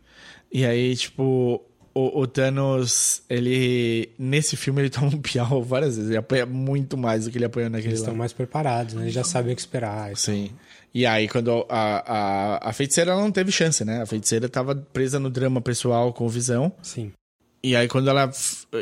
[0.52, 1.64] E aí, tipo,
[1.94, 4.10] o, o Thanos, ele.
[4.18, 6.10] Nesse filme ele toma um piau várias vezes.
[6.10, 9.04] Ele apanha muito mais do que ele apanhou naquele Eles estão mais preparados, né?
[9.04, 10.12] Eles já sabem o que esperar.
[10.12, 10.16] então.
[10.16, 10.52] Sim.
[10.94, 12.04] E aí, quando a,
[12.60, 14.02] a, a feiticeira não teve chance, né?
[14.02, 16.72] A feiticeira tava presa no drama pessoal com o Visão.
[16.82, 17.12] Sim.
[17.64, 18.30] E aí, quando ela,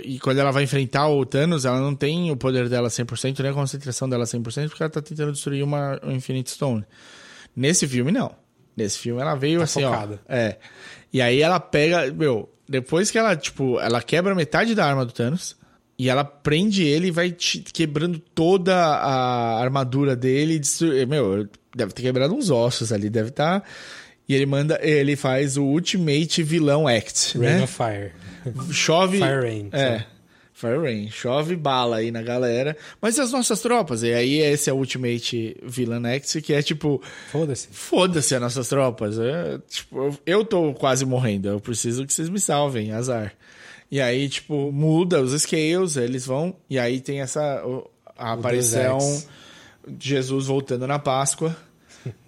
[0.04, 3.52] e quando ela vai enfrentar o Thanos, ela não tem o poder dela 100%, nem
[3.52, 6.84] a concentração dela 100%, porque ela tá tentando destruir uma um Infinite Stone.
[7.56, 8.32] Nesse filme, não.
[8.76, 10.20] Nesse filme, ela veio Tá assim, focada.
[10.28, 10.34] ó.
[10.34, 10.58] É.
[11.14, 12.12] E aí, ela pega.
[12.12, 15.58] Meu, depois que ela, tipo, ela quebra metade da arma do Thanos.
[15.98, 17.30] E ela prende ele e vai
[17.74, 20.62] quebrando toda a armadura dele.
[20.82, 21.06] e.
[21.06, 21.46] Meu,
[21.76, 23.64] deve ter quebrado uns ossos ali, deve estar.
[24.28, 24.80] E ele manda.
[24.82, 27.38] Ele faz o Ultimate Vilão Act.
[27.38, 27.64] Rain né?
[27.64, 28.12] of Fire.
[28.72, 29.18] Chove.
[29.20, 30.04] Fire Rain, É.
[30.54, 31.10] Fire Rain.
[31.10, 32.76] Chove bala aí na galera.
[33.02, 34.04] Mas e as nossas tropas?
[34.04, 37.02] E aí esse é o Ultimate Villain Act, que é tipo.
[37.32, 37.70] Foda-se.
[37.72, 39.18] Foda-se as nossas tropas.
[39.18, 41.48] É, tipo, eu- tô quase morrendo.
[41.48, 42.92] Eu preciso que vocês me salvem.
[42.92, 43.34] Azar.
[43.92, 46.56] E aí, tipo, muda os scales, eles vão.
[46.70, 47.66] E aí tem essa.
[47.66, 49.28] o- A aparição Deus
[50.00, 51.56] Jesus voltando na Páscoa.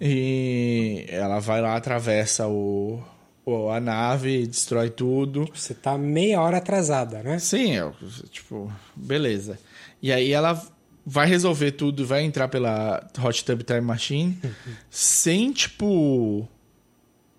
[0.00, 3.02] e ela vai lá, atravessa o,
[3.44, 5.48] o- a nave, destrói tudo.
[5.54, 7.38] Você tá meia hora atrasada, né?
[7.38, 7.94] Sim, eu,
[8.30, 9.58] tipo, beleza.
[10.02, 10.60] E aí ela
[11.04, 14.38] vai resolver tudo, vai entrar pela Hot Tub Time Machine
[14.90, 16.46] sem, tipo,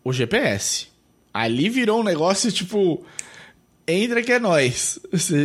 [0.04, 0.88] o GPS.
[1.34, 3.06] Ali virou um negócio, tipo,
[3.88, 5.00] entra que é nós.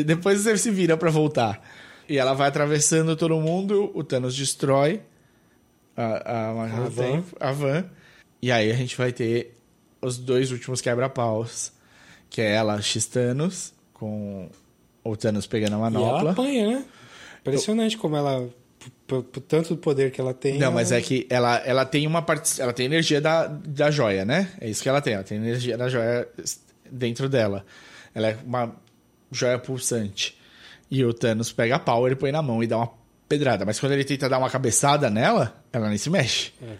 [0.04, 1.60] Depois você se vira pra voltar.
[2.08, 5.02] E ela vai atravessando todo mundo, o Thanos destrói
[5.96, 7.24] a, a, A do van.
[7.38, 7.84] a van.
[8.40, 9.56] E aí a gente vai ter
[10.00, 11.72] os dois últimos quebra-paus.
[12.30, 14.48] Que é ela, X-Thanos, com
[15.02, 16.30] o Thanos pegando a E ela manopla.
[16.32, 16.84] apanha, né?
[17.40, 18.48] Impressionante como ela.
[19.06, 20.54] Por, por tanto poder que ela tem.
[20.58, 22.60] Não, ela- mas é que ela, ela tem uma parte.
[22.60, 24.50] Ela tem energia da, da joia, né?
[24.60, 25.14] É isso que ela tem.
[25.14, 26.28] Ela tem energia da joia
[26.90, 27.64] dentro dela.
[28.14, 28.76] Ela é uma
[29.32, 30.37] joia pulsante.
[30.90, 32.90] E o Thanos pega a power e põe na mão e dá uma
[33.28, 33.64] pedrada.
[33.66, 36.52] Mas quando ele tenta dar uma cabeçada nela, ela nem se mexe.
[36.62, 36.76] É.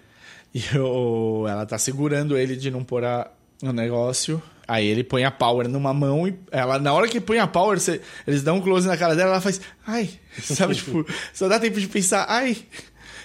[0.55, 3.30] E o, ela tá segurando ele de não pôr a,
[3.62, 4.43] o negócio.
[4.66, 7.78] Aí ele põe a power numa mão e ela, na hora que põe a power,
[7.78, 10.10] você- eles dão um close na cara dela, ela faz, ai,
[10.43, 12.56] sabe, tipo, só dá tempo de pensar, ai,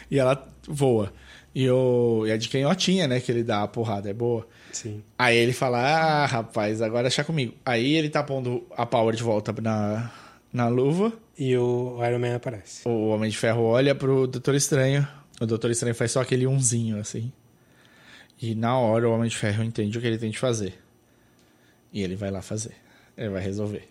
[0.10, 1.12] e ela voa.
[1.56, 4.48] E, o, e a de canhotinha, né, que ele dá a porrada, é boa.
[4.72, 5.04] Sim.
[5.20, 7.54] Aí ele fala, ah, rapaz, agora achar comigo.
[7.66, 10.10] Aí ele tá pondo a power de volta na,
[10.54, 12.88] na luva, E o Iron Man aparece.
[12.88, 15.06] o Homem de Ferro olha pro Doutor Estranho,
[15.42, 17.32] o Doutor Estranho faz só aquele unzinho, assim.
[18.42, 20.74] E na hora o Homem de Ferro entende o que ele tem de fazer.
[21.92, 22.74] E ele vai lá fazer.
[23.18, 23.88] Ele vai resolver.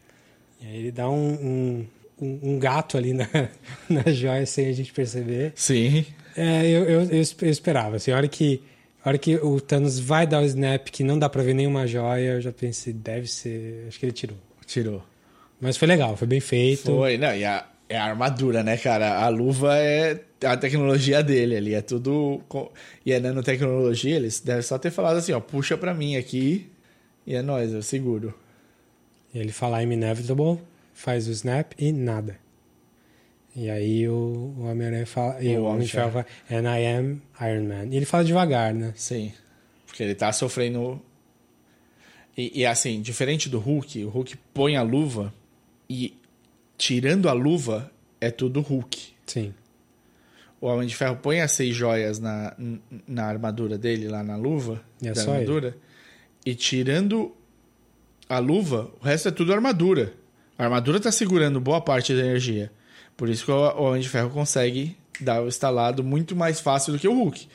[0.61, 1.87] E aí ele dá um,
[2.21, 3.27] um, um- gato ali na,
[3.89, 5.53] na joia sem a gente perceber.
[5.55, 6.05] Sim.
[6.37, 7.97] É, eu, eu, eu eu esperava.
[7.97, 8.61] Assim, a, hora que,
[9.05, 11.87] a hora que o Thanos vai dar o snap, que não dá pra ver nenhuma
[11.87, 13.87] joia, eu já pensei, deve ser.
[13.89, 14.37] Acho que ele tirou.
[14.67, 15.03] Tirou.
[15.63, 16.87] Mas foi legal, foi bem feito.
[16.87, 19.21] Foi, não, e a, é a armadura, né, cara?
[19.23, 22.43] A luva é a tecnologia dele ali, é tudo.
[23.07, 26.69] E é nanotecnologia, eles devem só ter falado assim, ó, puxa pra mim aqui
[27.25, 28.35] e é nóis, eu seguro.
[29.33, 30.59] E ele fala I'm inevitable,
[30.93, 32.37] faz o snap e nada.
[33.55, 35.41] E aí o, o Homem-Aranha fala.
[35.41, 37.85] E O o Homem fala, And I am Iron Man.
[37.93, 38.93] E ele fala devagar, né?
[38.97, 39.33] Sim.
[39.87, 41.01] Porque ele tá sofrendo.
[42.37, 45.33] E, e, assim, diferente do Hulk, o Hulk põe a luva
[45.93, 46.19] e
[46.78, 49.12] tirando a luva é tudo Hulk.
[49.27, 49.52] Sim.
[50.59, 52.56] o Homem de Ferro põe as seis joias na,
[53.06, 55.77] na armadura dele, lá na luva E é da só armadura,
[56.47, 57.35] e tirando
[58.28, 60.14] a luva, o resto é tudo armadura.
[60.59, 62.73] A armadura tá segurando boa parte da energia.
[63.16, 66.94] Por isso que o o Homem de Ferro consegue dar o estalado muito mais fácil
[66.94, 67.47] do que o Hulk.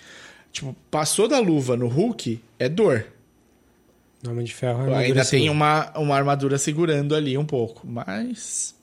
[0.51, 3.05] Tipo, passou da luva no Hulk, é dor.
[4.27, 5.51] Homem de Ferro é armadura Ainda tem segura.
[5.51, 8.75] uma, uma armadura segurando ali um pouco, mas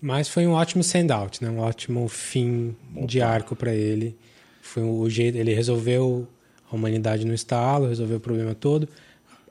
[0.00, 1.50] Mas foi um ótimo send-out, né?
[1.50, 2.76] Um ótimo fim
[3.06, 4.16] de arco pra ele.
[4.62, 6.26] Foi o jeito, ele resolveu
[6.70, 8.88] a humanidade no estalo, resolveu o problema todo.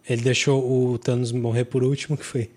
[0.07, 2.49] Ele deixou o Thanos morrer por último, que foi,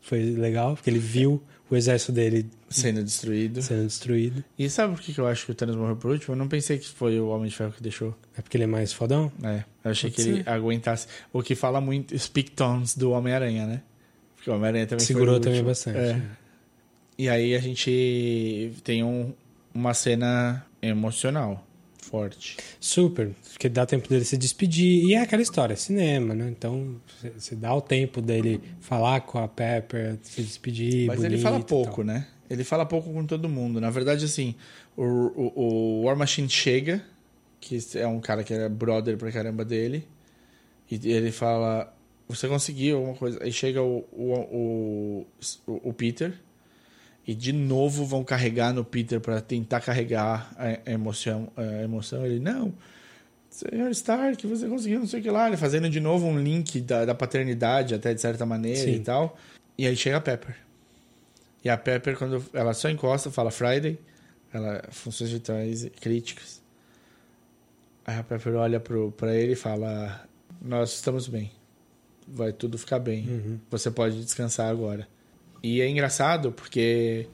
[0.00, 1.42] foi legal, porque ele viu
[1.74, 3.62] o exército dele sendo destruído.
[3.62, 4.44] sendo destruído.
[4.58, 6.34] E sabe por que eu acho que o Thanos morreu por último?
[6.34, 8.14] Eu não pensei que foi o Homem de Ferro que deixou.
[8.36, 9.32] É porque ele é mais fodão?
[9.42, 10.48] É, eu achei Pode que ele ser.
[10.50, 11.06] aguentasse.
[11.32, 13.82] O que fala muito, speak tones do Homem-Aranha, né?
[14.36, 15.98] Porque o Homem-Aranha também foi Segurou também bastante.
[15.98, 16.22] É.
[17.16, 19.32] E aí a gente tem um,
[19.72, 21.66] uma cena emocional
[22.02, 22.56] forte.
[22.78, 25.04] Super, porque dá tempo dele se despedir.
[25.06, 26.48] E é aquela história, cinema, né?
[26.50, 26.96] Então,
[27.36, 31.06] você- dá o tempo dele falar com a Pepper, se despedir.
[31.06, 32.26] Mas ele bonito fala e pouco, né?
[32.50, 33.80] Ele fala pouco com todo mundo.
[33.80, 34.54] Na verdade, assim,
[34.96, 37.02] o, o, o War Machine chega,
[37.60, 40.06] que é um cara que é brother pra caramba dele,
[40.90, 41.94] e ele fala:
[42.28, 43.42] Você conseguiu alguma coisa?
[43.42, 45.26] Aí chega o, o,
[45.66, 46.34] o, o Peter,
[47.26, 51.48] e de novo vão carregar no Peter pra tentar carregar a a emoção.
[51.56, 52.26] A emoção.
[52.26, 52.72] Ele, não.
[53.48, 55.46] Senhor Stark, você conseguiu não sei o que lá.
[55.46, 58.94] Ele fazendo de novo um link da, da paternidade, até de certa maneira Sim.
[58.94, 59.36] e tal.
[59.76, 60.56] E aí chega a Pepper.
[61.64, 63.98] E a Pepper, quando ela só encosta, fala Friday.
[64.52, 66.60] Ela, funções vitais críticas.
[68.04, 70.26] Aí a Pepper olha pro, pra ele e fala:
[70.60, 71.52] Nós estamos bem.
[72.26, 73.28] Vai tudo ficar bem.
[73.28, 73.60] Uhum.
[73.70, 75.06] Você pode descansar agora.
[75.62, 77.26] E é engraçado porque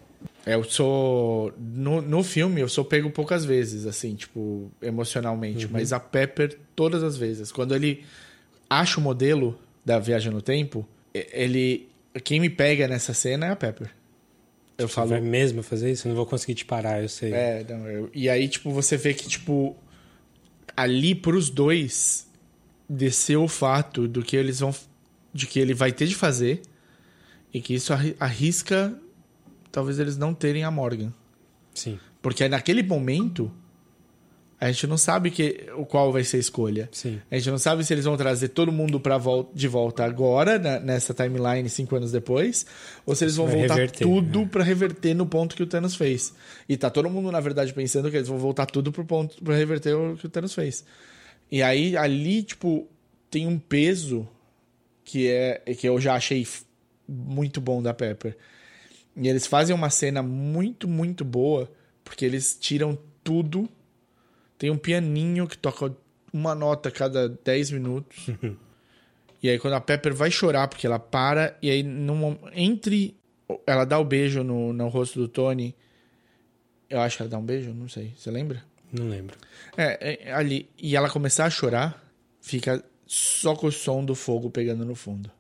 [0.47, 1.53] eu sou.
[1.59, 5.67] No, no filme, eu sou pego poucas vezes, assim, tipo, emocionalmente.
[5.71, 7.51] Mas a Pepper, todas as vezes.
[7.51, 8.05] Quando ele
[8.69, 11.89] acha o modelo da viagem no tempo, ele.
[12.25, 13.91] Quem me pega nessa cena é a Pepper.
[14.77, 15.09] Eu Você falo.
[15.11, 16.07] vai mesmo fazer isso?
[16.07, 17.33] Eu não vou conseguir te parar, eu sei.
[17.33, 19.77] É, não, eu- e aí, tipo, você vê que, tipo,
[20.77, 22.29] ali pros dois
[22.89, 24.75] desceu o fato do que eles vão.
[25.35, 26.63] de que ele vai ter de fazer
[27.53, 28.95] e que isso arri- arrisca
[29.73, 31.13] talvez eles não terem a Morgan.
[31.75, 33.51] Sim, Porque naquele momento
[34.61, 36.89] a gente não sabe que, o qual vai ser a escolha.
[36.91, 37.21] sim.
[37.31, 40.59] A gente não sabe se eles vão trazer todo mundo pra vol de volta agora,
[40.59, 42.67] na- nessa timeline, cinco anos depois,
[43.07, 44.49] ou se eles vão Vai voltar reverter, tudo né?
[44.51, 46.35] pra reverter no ponto que o Thanos fez.
[46.69, 49.55] E tá todo mundo, na verdade, pensando que eles vão voltar tudo pro ponto pra
[49.55, 50.85] reverter o que o Thanos fez.
[51.53, 52.89] E aí, ali, tipo,
[53.31, 54.27] tem um peso
[55.05, 56.45] que é que eu já achei
[57.09, 58.37] muito bom da Pepper.
[59.17, 61.71] E eles fazem uma cena muito, muito boa,
[62.05, 63.69] porque eles tiram tudo.
[64.57, 65.95] Tem um pianinho que toca
[66.33, 68.29] uma nota a cada 10 minutos.
[69.43, 73.17] e aí quando a Pepper vai chorar, porque ela para, e aí num, entre.
[73.67, 75.75] Ela dá o beijo no, no rosto do Tony.
[76.89, 78.13] Eu acho que ela dá um beijo, não sei.
[78.17, 78.63] Você lembra?
[78.93, 79.37] Não lembro.
[79.77, 80.69] É, é, ali.
[80.79, 82.03] E ela começar a chorar,
[82.41, 85.31] fica só com o som do fogo pegando no fundo.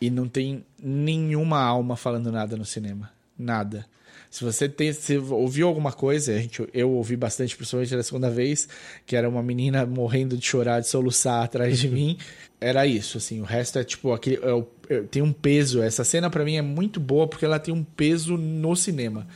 [0.00, 3.10] E não tem nenhuma alma falando nada no cinema.
[3.38, 3.86] Nada.
[4.30, 8.30] Se você tem, se ouviu alguma coisa, a gente, eu ouvi bastante, principalmente da segunda
[8.30, 8.68] vez,
[9.04, 12.16] que era uma menina morrendo de chorar, de soluçar atrás de mim.
[12.60, 13.40] Era isso, assim.
[13.40, 14.36] O resto é tipo aquele.
[14.36, 15.80] é é- tem um peso.
[15.80, 19.26] Essa cena pra mim é muito boa porque ela tem um peso no cinema.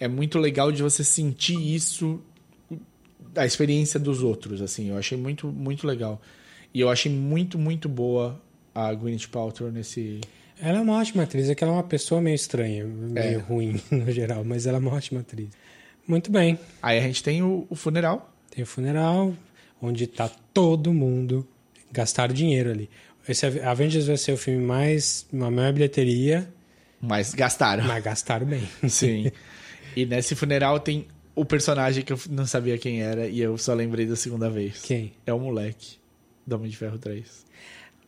[0.00, 2.20] É muito legal de você sentir isso
[3.36, 4.90] a experiência dos outros, assim.
[4.90, 6.20] Eu achei muito, muito legal.
[6.72, 8.40] E eu achei muito, muito boa
[8.74, 10.20] a Gwyneth Paltrow nesse...
[10.60, 13.42] Ela é uma ótima atriz, é que ela é uma pessoa meio estranha, meio É.
[13.42, 15.48] ruim no geral, mas ela é uma ótima atriz.
[16.06, 16.58] Muito bem.
[16.82, 18.32] Aí a gente tem o, o funeral.
[18.50, 19.34] Tem o funeral,
[19.82, 21.46] onde tá todo mundo
[21.90, 22.88] gastar dinheiro ali.
[23.28, 25.26] Esse Avengers vai ser o filme mais.
[25.32, 26.48] uma maior bilheteria,
[27.00, 27.84] Mas gastaram.
[27.84, 28.62] mas gastaram bem.
[28.88, 29.32] Sim.
[29.96, 33.74] e nesse funeral tem o personagem que eu não sabia quem era e eu só
[33.74, 34.82] lembrei da segunda vez.
[34.82, 35.12] Quem?
[35.26, 35.96] É o moleque
[36.46, 37.44] do Homem de Ferro 3.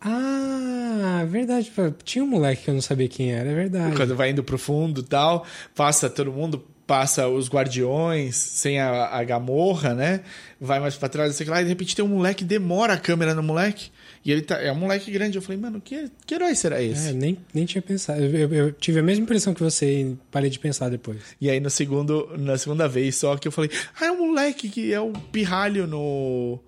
[0.00, 1.72] Ah, verdade.
[2.04, 3.96] Tinha um moleque que eu não sabia quem era, é verdade.
[3.96, 5.44] Quando vai indo pro fundo e tal,
[5.74, 10.20] passa todo mundo, passa os guardiões, sem a, a gamorra, né?
[10.60, 13.34] Vai mais pra trás, sei lá, e de repente tem um moleque, demora a câmera
[13.34, 13.90] no moleque,
[14.24, 15.36] e ele tá, é um moleque grande.
[15.36, 17.08] Eu falei, mano, que, que herói será esse?
[17.08, 18.22] É, nem, nem tinha pensado.
[18.22, 21.18] Eu, eu- tive a mesma impressão que você e parei de pensar depois.
[21.40, 23.70] E aí no segundo, na segunda vez só que eu falei,
[24.00, 26.58] ah, é um moleque que é o pirralho no,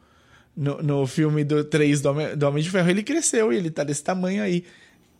[0.58, 2.90] no, no filme do 3 do Homem, do Homem de Ferro.
[2.90, 4.64] Ele cresceu e ele tá desse tamanho aí.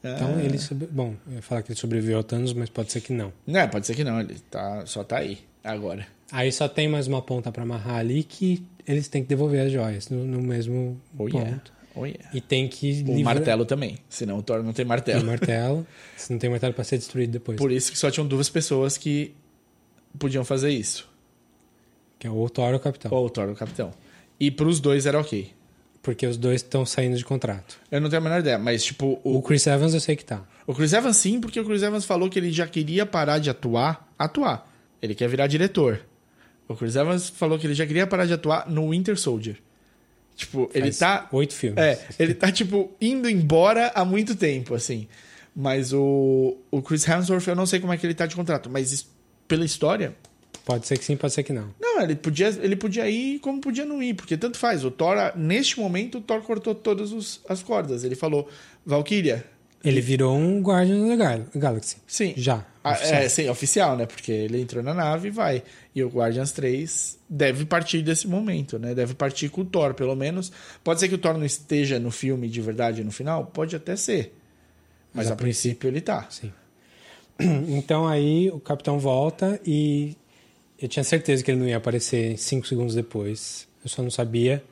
[0.02, 0.42] Então Ah.
[0.42, 0.58] ele.
[0.58, 0.86] Sobre...
[0.88, 3.32] Bom, eu ia falar que ele sobreviveu ao Thanos, mas pode ser que não.
[3.46, 6.06] Não, pode ser que não, ele tá, só tá aí, agora.
[6.32, 9.72] Aí só tem mais uma ponta pra amarrar ali que eles têm que devolver as
[9.72, 11.36] joias no, no mesmo Oh, ponto.
[11.36, 11.62] yeah.
[11.94, 12.30] Oh, yeah.
[12.34, 13.98] E tem que O livrar- martelo também.
[14.08, 15.20] Senão o Thor não tem martelo.
[15.20, 15.86] Tem martelo.
[16.16, 17.56] Se não tem martelo pra ser destruído depois.
[17.58, 19.34] Por isso que só tinham duas pessoas que
[20.18, 21.08] podiam fazer isso.
[22.18, 23.10] Que é o Thor ou o Capitão.
[23.12, 23.92] Ou o Thor ou o Capitão.
[24.38, 25.52] E pros dois era ok.
[26.02, 27.78] Porque os dois estão saindo de contrato.
[27.90, 30.24] Eu não tenho a menor ideia, mas tipo, O o, Chris Evans eu sei que
[30.24, 30.42] tá.
[30.66, 33.50] o Chris Evans sim, porque o Chris Evans falou que ele já queria parar de
[33.50, 34.70] atuar, atuar.
[35.02, 36.00] Ele quer virar diretor.
[36.68, 39.56] O Chris Evans falou que ele já queria parar de atuar no Winter Soldier.
[40.36, 41.82] Tipo, ele Faz tá Oito filmes.
[41.82, 45.08] É, ele tá, tipo, indo embora há muito tempo, assim.
[45.54, 48.70] Mas o, o Chris Hemsworth, eu não sei como é que ele tá de contrato,
[48.70, 49.04] mas
[49.48, 50.14] pela história.
[50.68, 51.70] Pode ser que sim, pode ser que não.
[51.80, 54.84] Não, ele podia, ele podia ir como podia não ir, porque tanto faz.
[54.84, 58.04] O Thor, neste momento, o Thor cortou todas os- as cordas.
[58.04, 58.46] Ele falou,
[58.84, 59.46] Valkyria.
[59.82, 61.96] Ele virou um Guardian da Gal- Galaxy.
[62.06, 62.34] Sim.
[62.36, 62.66] Já.
[62.84, 63.20] Ah, oficial.
[63.22, 64.04] é, sim, oficial, né?
[64.04, 65.62] Porque ele entrou na nave e vai.
[65.94, 68.94] E o Guardians 3 deve partir desse momento, né?
[68.94, 70.52] Deve partir com o Thor, pelo menos.
[70.84, 73.46] Pode ser que o Thor não esteja no filme de verdade no final?
[73.46, 74.34] Pode até ser.
[75.14, 76.26] Mas, Mas a a princípio ele tá.
[76.28, 76.52] Sim.
[77.68, 80.14] Então aí o Capitão volta e
[80.80, 83.66] eu tinha certeza que ele não ia aparecer cinco segundos depois.
[83.84, 84.62] Eu só não sabia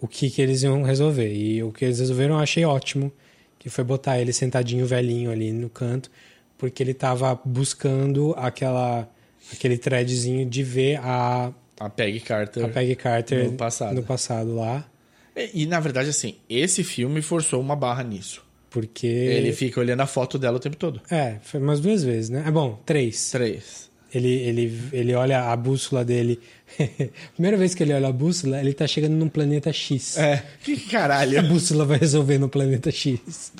[0.00, 1.32] o que, que eles iam resolver.
[1.32, 3.12] E o que eles resolveram eu achei ótimo,
[3.58, 6.10] que foi botar ele sentadinho velhinho ali no canto,
[6.58, 9.08] porque ele tava buscando aquela
[9.52, 12.64] aquele threadzinho de ver a, A Peggy Carter.
[12.64, 13.94] a Peggy Carter No passado.
[13.94, 14.88] no passado lá,
[15.36, 18.42] E, e, na verdade, assim, esse filme forçou uma barra nisso.
[18.70, 21.00] porque Ele fica olhando a foto dela o tempo todo.
[21.10, 22.44] é, foi umas duas vezes, né?
[22.46, 23.30] É bom, três.
[23.30, 23.90] Três.
[24.14, 26.38] Ele, ele, ele olha a bússola dele.
[27.34, 30.16] Primeira vez que ele olha a bússola, ele tá chegando num planeta X.
[30.16, 30.42] É.
[30.62, 31.38] Que caralho.
[31.40, 33.52] A bússola vai resolver no planeta X.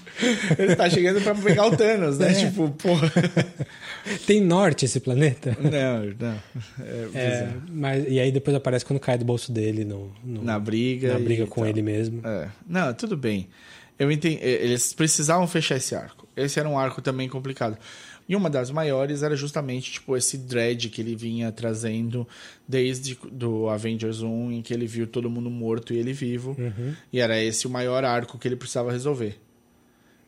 [0.59, 2.31] Ele tá chegando pra pegar o Thanos, né?
[2.31, 2.35] É.
[2.35, 3.11] Tipo, porra.
[4.27, 5.57] Tem norte esse planeta?
[5.61, 6.39] Não, não.
[6.85, 7.63] É, É, bizarro.
[7.71, 11.15] mas, e aí depois aparece quando cai do bolso dele no, no- na briga.
[11.15, 11.71] na briga com tal.
[11.71, 12.21] ele mesmo.
[12.25, 12.49] É.
[12.69, 13.49] Não, tudo bem.
[13.99, 14.39] Eu entendi.
[14.43, 16.27] Eles precisavam fechar esse arco.
[16.37, 17.79] Esse era um arco também complicado.
[18.29, 22.27] E uma das maiores era justamente tipo esse dread que ele vinha trazendo
[22.67, 26.57] desde do Avengers 1, em que ele viu todo mundo morto e ele vivo.
[26.59, 26.95] Uhum.
[27.13, 29.39] E era esse o maior arco que ele precisava resolver.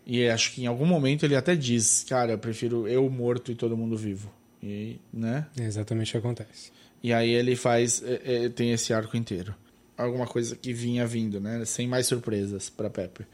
[0.06, 3.54] E acho que em algum momento ele até diz, cara, eu prefiro eu morto e
[3.54, 4.30] todo mundo vivo.
[4.62, 5.46] E, né?
[5.58, 6.70] É exatamente o que acontece.
[7.02, 9.54] E aí ele faz, é, é, tem esse arco inteiro.
[9.96, 11.64] Alguma coisa que vinha vindo, né?
[11.64, 13.26] Sem mais surpresas pra Pepper.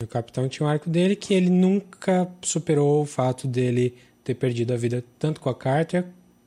[0.00, 4.72] O capitão tinha um arco dele que ele nunca superou o fato dele ter perdido
[4.72, 6.04] a vida tanto com a Carter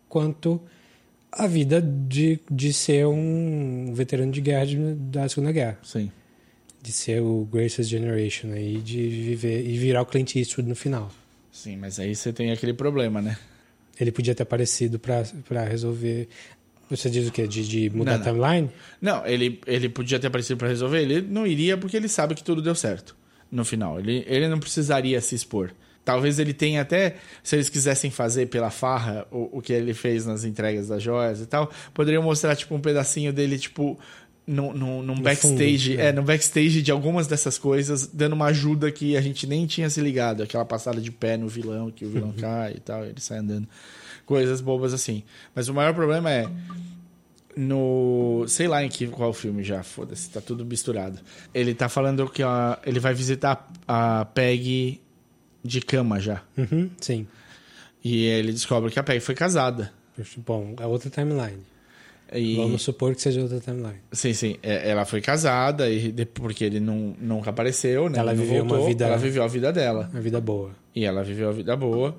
[0.09, 0.61] quanto
[1.31, 5.77] a vida de, de ser um veterano de guerra de- da Segunda Guerra.
[5.83, 6.11] Sim.
[6.81, 11.11] De ser o Greatest Generation aí, de viver e virar o Clint Eastwood no final.
[11.51, 13.37] Sim, mas aí você tem aquele problema, né?
[13.99, 16.27] Ele podia ter aparecido pra pra resolver.
[16.89, 17.47] Você diz o quê?
[17.47, 18.33] De, de mudar Não, a não.
[18.33, 18.69] timeline?
[19.01, 22.43] Não, ele, ele podia ter aparecido pra resolver, ele não iria porque ele sabe que
[22.43, 23.15] tudo deu certo
[23.51, 23.99] no final.
[23.99, 25.71] Ele, ele não precisaria se expor.
[26.03, 30.25] Talvez ele tenha até, se eles quisessem fazer pela farra o, o que ele fez
[30.25, 33.99] nas entregas das joias e tal, poderiam mostrar tipo um pedacinho dele, tipo,
[34.47, 36.11] num, num, num backstage, fundo, é, né?
[36.13, 39.99] no backstage de algumas dessas coisas, dando uma ajuda que a gente nem tinha se
[39.99, 40.41] ligado.
[40.41, 43.67] Aquela passada de pé no vilão, que o vilão cai e tal, ele sai andando.
[44.25, 45.23] Coisas bobas assim.
[45.53, 46.47] Mas o maior problema é
[47.57, 48.45] no.
[48.47, 51.19] Sei lá em que qual filme já, foda-se, tá tudo misturado.
[51.53, 52.41] Ele tá falando que
[52.85, 55.01] ele vai visitar a Peg
[55.63, 56.41] de cama já.
[56.57, 57.27] Uhum, sim.
[58.03, 59.91] E ele descobre que a Peg foi casada.
[60.45, 61.59] Bom, é outra timeline.
[62.33, 63.99] E, Vamos supor que seja outra timeline.
[64.11, 64.57] Sim, sim.
[64.61, 68.19] É, Ela foi casada e porque ele não, nunca apareceu, né?
[68.19, 70.09] Ela não viveu uma voltou, vida- Ela viveu a vida dela.
[70.13, 70.71] A vida boa.
[70.93, 72.17] E ela viveu a vida boa.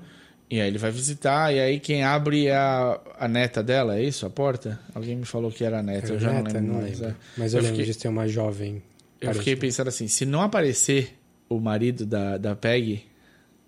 [0.51, 4.03] E aí ele vai visitar, e aí quem abre é a, a neta dela, é
[4.03, 4.25] isso?
[4.25, 4.79] A porta?
[4.95, 7.05] Alguém me falou que era a neta, eu já não Neta, lembro não lembro.
[7.05, 7.15] é.
[7.37, 8.81] Mas eu, lembro fiquei- de ter uma jovem.
[9.21, 11.13] Eu fiquei pensando assim, se não aparecer
[11.47, 13.03] o marido da, da Peg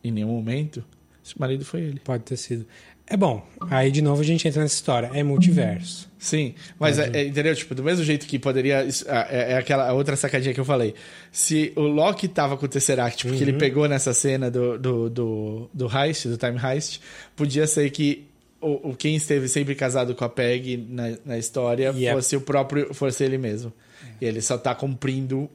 [0.03, 0.83] em nenhum momento,
[1.23, 1.99] esse marido foi ele.
[1.99, 2.65] Pode ter sido.
[3.11, 3.45] É bom.
[3.69, 5.11] Aí de novo a gente entra nessa história.
[5.13, 6.09] É multiverso.
[6.17, 7.53] Sim, mas é, é, entendeu?
[7.55, 8.87] Tipo, do mesmo jeito que poderia.
[9.29, 10.93] É, é aquela outra sacadinha que eu falei.
[11.31, 15.69] Se o Loki tava com o Tesseract, porque ele pegou nessa cena do, do, do,
[15.73, 17.01] do heist, do time heist,
[17.35, 18.27] podia ser que
[18.61, 22.35] o, o quem esteve sempre casado com a Peg na, na história E a- fosse
[22.37, 22.93] o próprio.
[22.93, 23.73] fosse ele mesmo.
[24.21, 25.49] E ele só tá cumprindo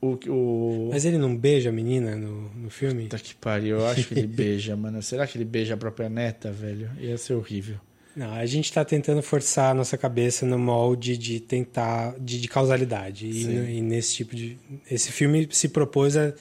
[0.00, 0.18] o.
[0.28, 0.88] o...
[0.92, 3.04] Mas ele não beija a menina no, no filme?
[3.04, 5.02] Puta que pariu, eu acho que ele beija, mano.
[5.02, 6.90] Será que ele beija a própria neta, velho?
[6.98, 7.76] Ia ser horrível.
[8.16, 12.14] Não, a gente tá tentando forçar a nossa cabeça no molde de tentar.
[12.18, 13.26] de, de causalidade.
[13.26, 14.58] E, no- e nesse tipo de.
[14.90, 16.32] Esse filme se propôs a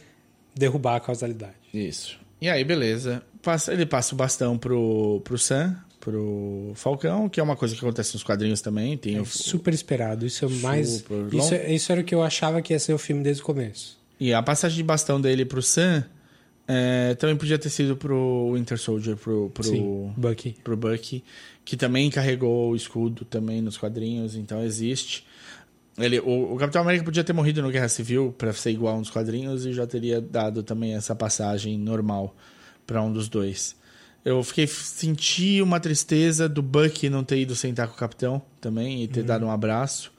[0.56, 1.54] derrubar a causalidade.
[1.74, 2.20] Isso.
[2.42, 3.22] E aí, beleza.
[3.42, 7.82] Passa, ele passa o bastão pro, pro Sam pro Falcão, que é uma coisa que
[7.82, 8.98] acontece nos quadrinhos também.
[8.98, 10.26] Tem é o, super esperado.
[10.26, 10.90] Isso é mais.
[10.90, 13.42] Super Isso, é- isso era o que eu achava que ia ser o filme desde
[13.42, 13.98] o começo.
[14.20, 16.04] E a passagem de bastão dele pro Sam
[16.68, 20.56] é, também podia ter sido pro Winter Soldier, pro, pro, Sim, Bucky.
[20.64, 21.24] pro Bucky,
[21.66, 25.26] que também carregou o escudo também nos quadrinhos, então existe.
[25.98, 29.10] Ele, o, o Capitão América podia ter morrido no Guerra Civil para ser igual nos
[29.10, 32.36] quadrinhos e já teria dado também essa passagem normal
[32.86, 33.76] para um dos dois.
[34.24, 39.04] Eu fiquei senti uma tristeza do Bucky não ter ido sentar com o Capitão também
[39.04, 40.12] e ter dado um abraço,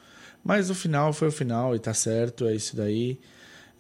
[0.43, 3.19] mas o final foi o final e tá certo, é isso daí.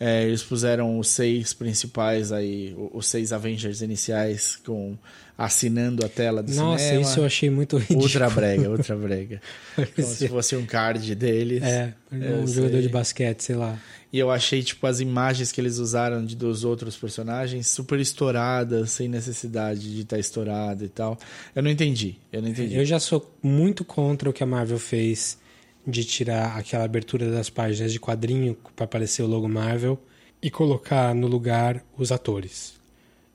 [0.02, 4.96] É, eles puseram os seis principais aí, os seis Avengers iniciais com
[5.36, 7.02] assinando a tela do Nossa, cinema.
[7.02, 8.02] isso eu achei muito ridículo.
[8.02, 9.42] Ultra brega, ultra brega.
[9.76, 11.62] Como se Parecia- fosse um card deles.
[11.62, 12.56] É, um sei.
[12.56, 13.78] jogador de basquete, sei lá.
[14.12, 18.90] E eu achei, tipo, as imagens que eles usaram de, dos outros personagens super estouradas,
[18.90, 21.16] sem necessidade de estar estourada e tal.
[21.54, 22.16] Eu não entendi.
[22.32, 22.74] Eu não entendi.
[22.74, 25.38] Eu já sou muito contra o que a Marvel fez
[25.86, 29.98] de tirar aquela abertura das páginas de quadrinho para aparecer o logo Marvel
[30.42, 32.80] e colocar no lugar os atores.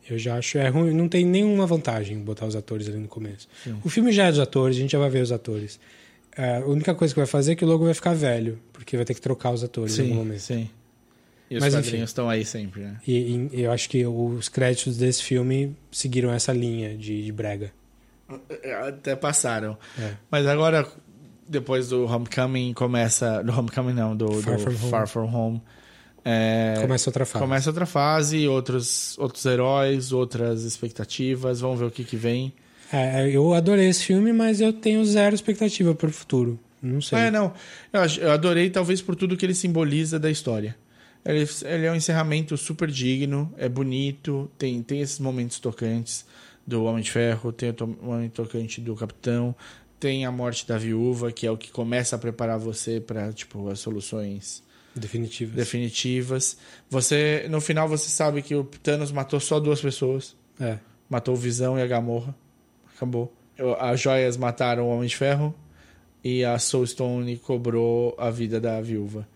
[0.07, 3.47] Eu já acho é ruim, não tem nenhuma vantagem botar os atores ali no começo.
[3.83, 5.79] O filme já é dos atores, a gente já vai ver os atores.
[6.37, 8.95] É, a única coisa que vai fazer é que o logo vai ficar velho, porque
[8.95, 10.39] vai ter que trocar os atores em algum Sim, momento.
[10.39, 10.69] sim.
[11.49, 12.01] E os Mas, enfim.
[12.01, 12.97] estão aí sempre, né?
[13.07, 17.71] E, e eu acho que os créditos desse filme seguiram essa linha de, de brega.
[18.87, 19.77] Até passaram.
[19.99, 20.13] É.
[20.31, 20.87] Mas agora,
[21.47, 23.43] depois do Homecoming, começa...
[23.43, 24.89] Do Homecoming não, do Far do From Home.
[24.89, 25.61] Far From Home.
[26.27, 27.43] É, Começa outra fase.
[27.45, 31.61] Começa outra fase, outros, outros heróis, outras expectativas.
[31.61, 32.51] Vamos ver o que, que vem.
[32.91, 36.59] É, eu adorei esse filme, mas eu tenho zero expectativa para o futuro.
[36.81, 37.17] Não sei.
[37.19, 37.51] É, não.
[38.21, 40.75] Eu, adorei, talvez, por tudo que ele simboliza da história.
[41.25, 46.23] Ele, ele é um encerramento super digno, é bonito, tem, tem esses momentos tocantes
[46.67, 49.55] do Homem de Ferro, tem o to- momento tocante do Capitão,
[49.99, 53.67] tem a morte da viúva, que é o que começa a preparar você para tipo,
[53.69, 54.61] as soluções
[54.95, 55.55] Definitivo.
[55.55, 56.57] definitivas.
[56.91, 60.35] Você, no final, você sabe que o Thanos matou só duas pessoas.
[60.59, 60.77] É.
[61.09, 62.35] Matou o Visão e a Gamorra.
[62.95, 63.33] Acabou.
[63.79, 65.53] As joias mataram o Homem de Ferro
[66.23, 69.27] e a Soul Stone cobrou a vida da viúva.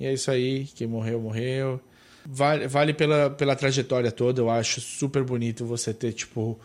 [0.00, 1.80] E é isso aí, quem morreu, morreu.
[2.26, 6.58] Vale, vale pela, pela trajetória toda, eu acho super bonito você ter, tipo,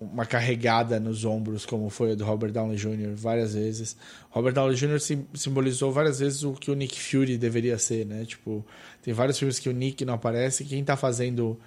[0.00, 3.14] uma carregada nos ombros, como foi a do Robert Downey Jr.
[3.14, 3.96] várias vezes.
[4.30, 4.98] Robert Downey Jr.
[5.00, 8.24] sim- simbolizou várias vezes o que o Nick Fury deveria ser, né?
[8.24, 8.64] Tipo,
[9.02, 11.58] tem vários filmes que o Nick não aparece, quem tá fazendo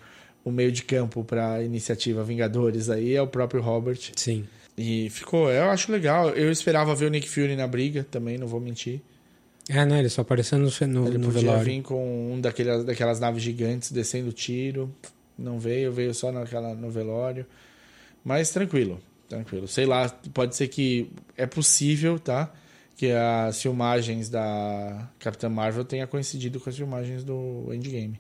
[0.48, 4.00] o meio de campo pra iniciativa Vingadores aí é o próprio Robert.
[4.16, 4.46] Sim.
[4.78, 6.30] E ficou, eu acho legal.
[6.30, 9.02] Eu esperava ver o Nick Fury na briga também, não vou mentir.
[9.68, 10.00] É, né?
[10.00, 11.66] Ele só apareceu no, no, Ele no podia velório.
[11.66, 14.90] vir com um daquelas, daquelas naves gigantes descendo tiro.
[15.38, 17.46] Não veio, veio só naquela, no velório.
[18.24, 19.68] Mas tranquilo, tranquilo.
[19.68, 22.54] Sei lá, pode ser que é possível, tá?
[22.96, 28.18] Que as filmagens da Capitã Marvel tenha coincidido com as filmagens do Endgame.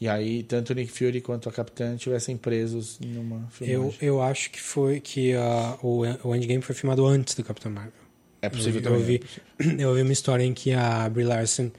[0.00, 3.98] E aí, tanto o Nick Fury quanto a Capitã tivessem presos numa Eu, filmagem.
[4.02, 7.92] eu acho que foi que ah, o, o Endgame foi filmado antes do Capitão Marvel.
[8.42, 9.00] é possível eu, também.
[9.00, 9.22] eu, vi,
[9.82, 11.70] eu vi uma história em que a Brie Larson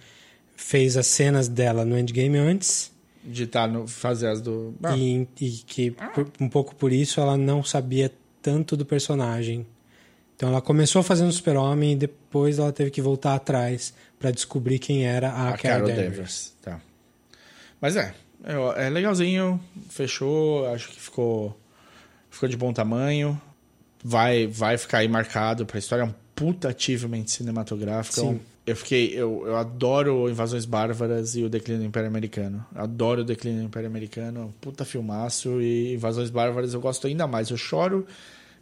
[0.56, 2.92] fez as cenas dela no Endgame antes
[3.24, 4.74] De estar no, fazer as do.
[4.82, 8.12] Ah, e, e que por- um pouco por isso ela não sabia
[8.42, 9.64] tanto do personagem.
[10.36, 15.06] Então ela começou fazendo Super-Homem e depois ela teve que voltar atrás para descobrir quem
[15.06, 16.10] era a, a Carol Carol Danvers.
[16.10, 16.54] Danvers.
[16.64, 16.82] Tá.
[17.82, 18.14] Mas é,
[18.44, 19.60] é, é legalzinho,
[19.90, 21.60] fechou, acho que ficou,
[22.30, 23.40] ficou de bom tamanho.
[24.04, 28.20] Vai, vai ficar aí marcado pra história, é um puta achievement cinematográfico.
[28.20, 28.40] Sim.
[28.66, 32.66] Eu fiquei, eu, eu adoro Invasões Bárbaras e o Declínio do Império Americano.
[32.76, 37.08] Adoro o Declínio do Império Americano, é um puta filmaço e Invasões Bárbaras eu gosto
[37.08, 37.50] ainda mais.
[37.50, 38.06] Eu choro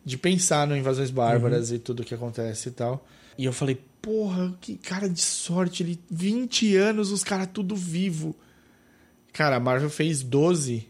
[0.06, 3.06] de pensar no Invasões Bárbaras e tudo que acontece e tal.
[3.36, 8.36] E eu falei, porra, que cara de sorte, ele 20 anos, os caras tudo vivo.
[9.36, 10.88] Cara, a Marvel fez 12.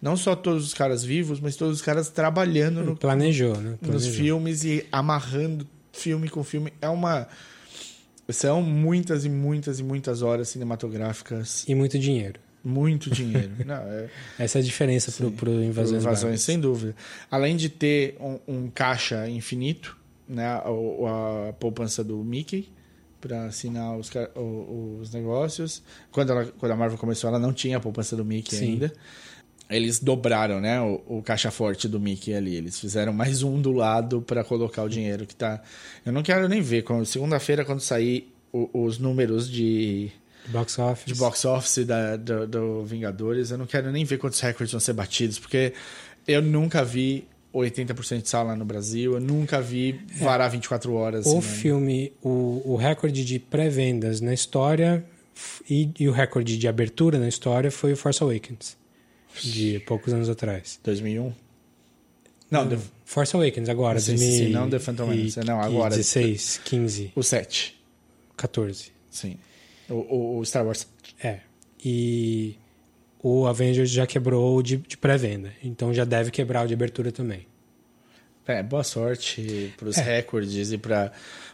[0.00, 3.70] Não só todos os caras vivos, mas todos os caras trabalhando no, Planejou, né?
[3.70, 4.12] nos Planejou.
[4.12, 6.72] filmes e amarrando filme com filme.
[6.80, 7.26] É uma.
[8.30, 11.64] São muitas e muitas e muitas horas cinematográficas.
[11.66, 12.38] E muito dinheiro.
[12.62, 13.50] Muito dinheiro.
[13.66, 14.08] Não, é,
[14.38, 16.94] Essa é a diferença pro, pro Invasões, invasões, sem dúvida.
[17.30, 19.96] Além de ter um, um caixa infinito,
[20.28, 22.68] né, o- a, poupança do Mickey
[23.20, 24.10] para assinar os,
[25.00, 25.82] os negócios.
[26.10, 28.64] Quando, ela, quando a Marvel começou, ela não tinha a poupança do Mickey Sim.
[28.72, 28.92] ainda.
[29.70, 32.54] Eles dobraram, né, o, o caixa forte do Mickey ali.
[32.56, 35.60] Eles fizeram mais um do lado para colocar o dinheiro que tá.
[36.06, 36.84] Eu não quero nem ver.
[37.04, 40.10] Segunda-feira, quando sair o- os números de
[40.46, 41.04] Box Office.
[41.04, 44.80] de box office da, do, do Vingadores, eu não quero nem ver quantos recordes vão
[44.80, 45.74] ser batidos, porque
[46.26, 47.28] eu nunca vi
[47.58, 49.14] 80% de sala no Brasil.
[49.14, 51.26] Eu nunca vi varar 24 horas.
[51.26, 51.54] O assim, né?
[51.54, 55.04] filme, o, o recorde de pré-vendas na história
[55.68, 58.76] e, e o recorde de abertura na história foi o Force Awakens,
[59.42, 60.78] de poucos anos atrás.
[60.84, 61.32] 2001?
[62.50, 65.64] Não, The- Force Awakens agora, Sim, sim, sim, 2000 não The Phantom Menace, não, e
[65.64, 65.90] agora.
[65.96, 67.78] 16, 15, o 7.
[68.36, 68.92] 14.
[69.10, 69.36] Sim.
[69.88, 70.86] O, o- Star Wars.
[71.22, 71.40] É.
[71.84, 72.56] E
[73.22, 77.10] o Avengers já quebrou o de, de pré-venda, então já deve quebrar o de abertura
[77.12, 77.46] também.
[78.48, 80.02] É, boa sorte pros É.
[80.02, 81.12] recordes e pra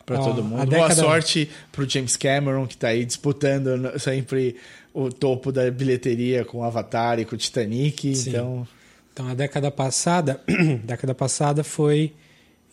[0.08, 0.66] Ó, todo a mundo.
[0.66, 4.56] década- Boa sorte pro James Cameron, que tá aí disputando sempre
[4.92, 8.14] o topo da bilheteria com Avatar e com Titanic.
[8.14, 8.30] Sim.
[8.30, 8.68] Então,
[9.12, 10.40] Então a década passada,
[10.84, 12.12] década passada foi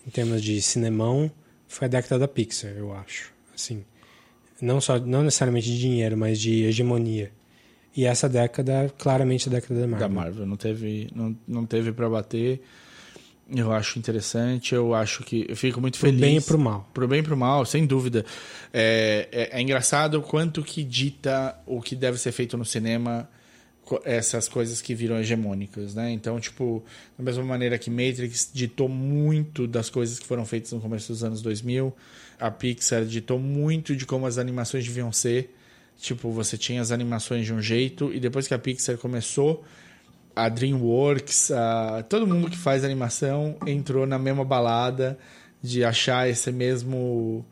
[0.05, 1.31] em termos de cinemão,
[1.67, 3.31] foi a década da Pixar, eu acho.
[3.55, 3.83] Assim,
[4.61, 7.31] não só não necessariamente de dinheiro, mas de hegemonia.
[7.95, 10.07] E essa década, claramente a década da Marvel.
[10.09, 10.45] da Marvel.
[10.45, 12.61] Não teve, não, não teve para bater.
[13.49, 15.45] Eu acho interessante, eu acho que.
[15.49, 16.21] Eu fico muito Pro feliz.
[16.21, 16.89] bem e pro mal.
[16.93, 18.25] Pro bem e pro mal, sem dúvida.
[18.73, 23.29] É, é, é engraçado o quanto que dita o que deve ser feito no cinema
[24.05, 26.11] essas coisas que viram hegemônicas, né?
[26.11, 26.83] Então, tipo,
[27.17, 31.23] da mesma maneira que Matrix ditou muito das coisas que foram feitas no começo dos
[31.23, 31.93] anos 2000,
[32.39, 35.55] a Pixar ditou muito de como as animações deviam ser.
[35.99, 39.63] Tipo, você tinha as animações de um jeito e depois que a Pixar começou,
[40.35, 42.03] a DreamWorks, a...
[42.03, 45.17] todo mundo que faz animação entrou na mesma balada
[45.61, 47.45] de achar esse mesmo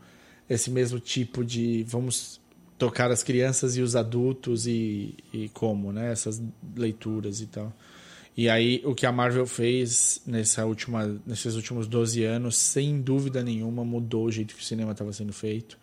[0.49, 2.41] esse mesmo tipo de vamos
[2.77, 6.11] tocar as crianças e os adultos e, e como, né?
[6.11, 6.41] Essas
[6.75, 7.71] leituras e tal.
[8.35, 13.43] E aí o que a Marvel fez nessa última, nesses últimos 12 anos, sem dúvida
[13.43, 15.77] nenhuma, mudou o jeito que o cinema estava sendo feito.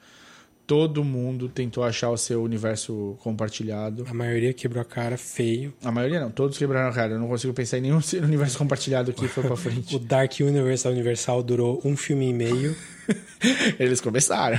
[0.66, 4.04] Todo mundo tentou achar o seu universo compartilhado.
[4.10, 5.72] A maioria quebrou a cara feio.
[5.84, 7.12] A maioria não, todos quebraram a cara.
[7.12, 9.96] Eu não consigo pensar em nenhum universo compartilhado que foi pra O frente.
[10.00, 12.74] Dark Universe da Universal durou um filme e meio.
[13.78, 14.58] Eles começaram.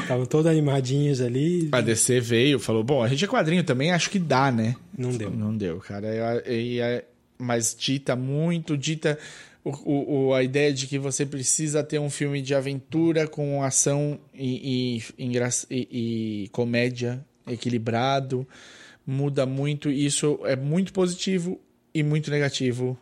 [0.00, 1.68] Estavam todos animadinhos ali.
[1.72, 4.76] A DC veio, falou: bom, a gente é quadrinho também, acho que dá, né?
[4.96, 5.30] Não deu.
[5.30, 6.06] Não deu, cara.
[6.46, 7.04] E, e-
[7.38, 9.18] mas dita muito, dita
[9.64, 14.18] o, o- a ideia de que você precisa ter um filme de aventura com ação
[14.34, 15.24] e, e,
[15.70, 18.46] e- e comédia equilibrado.
[19.06, 19.90] Muda muito.
[19.90, 21.60] Isso é muito positivo
[21.94, 22.98] e muito negativo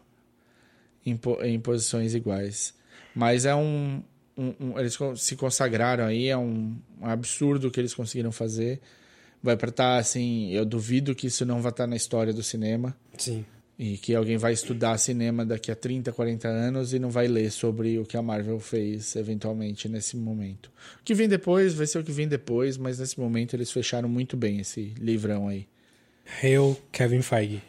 [1.05, 2.75] em, em posições iguais.
[3.15, 4.03] Mas é um,
[4.37, 8.81] um- um- Eles se consagraram aí, é um, absurdo que eles conseguiram fazer.
[9.43, 10.51] Vai pra estar assim.
[10.53, 12.95] Eu duvido que isso não vai estar na história do cinema.
[13.17, 13.45] Sim.
[13.83, 17.51] E que alguém vai estudar cinema daqui a 30, 40 anos e não vai ler
[17.51, 20.67] sobre o que a Marvel fez eventualmente nesse momento.
[21.01, 24.07] O que vem depois vai ser o que vem depois, mas nesse momento eles fecharam
[24.07, 25.67] muito bem esse livrão aí.
[26.43, 27.63] Hail Kevin Feige.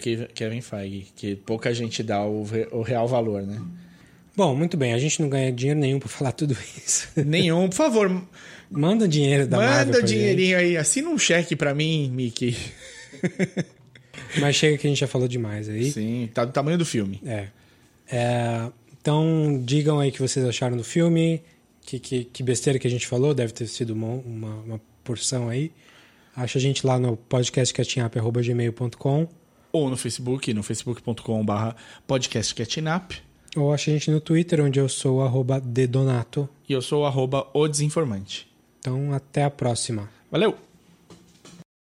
[0.00, 3.60] Ke- Kevin Feige, que pouca gente dá o, o real valor, né?
[4.36, 4.92] Bom, muito bem.
[4.94, 7.08] A gente não ganha dinheiro nenhum por falar tudo isso.
[7.20, 8.26] Nenhum, por favor,
[8.70, 12.56] Manda dinheiro da Marvel manda pra dinheirinho aí, assina um cheque pra mim, Mickey.
[14.40, 15.90] Mas chega que a gente já falou demais aí.
[15.90, 17.20] Sim, tá do tamanho do filme.
[17.24, 17.48] É.
[18.10, 21.42] É, Então, digam aí o que vocês acharam do filme.
[21.84, 23.34] Que, que, que besteira que a gente falou.
[23.34, 25.72] Deve ter sido uma, uma, uma porção aí.
[26.34, 29.28] Acha a gente lá no podcastcatchingup.gmail.com
[29.72, 31.74] Ou no Facebook, no facebook.com.br
[32.06, 33.12] podcastcatchinap.
[33.56, 36.48] ou acha a gente no Twitter, onde eu sou o arroba dedonato.
[36.68, 38.48] E eu sou o arroba o desinformante.
[38.78, 40.08] Então, até a próxima.
[40.30, 40.71] Valeu!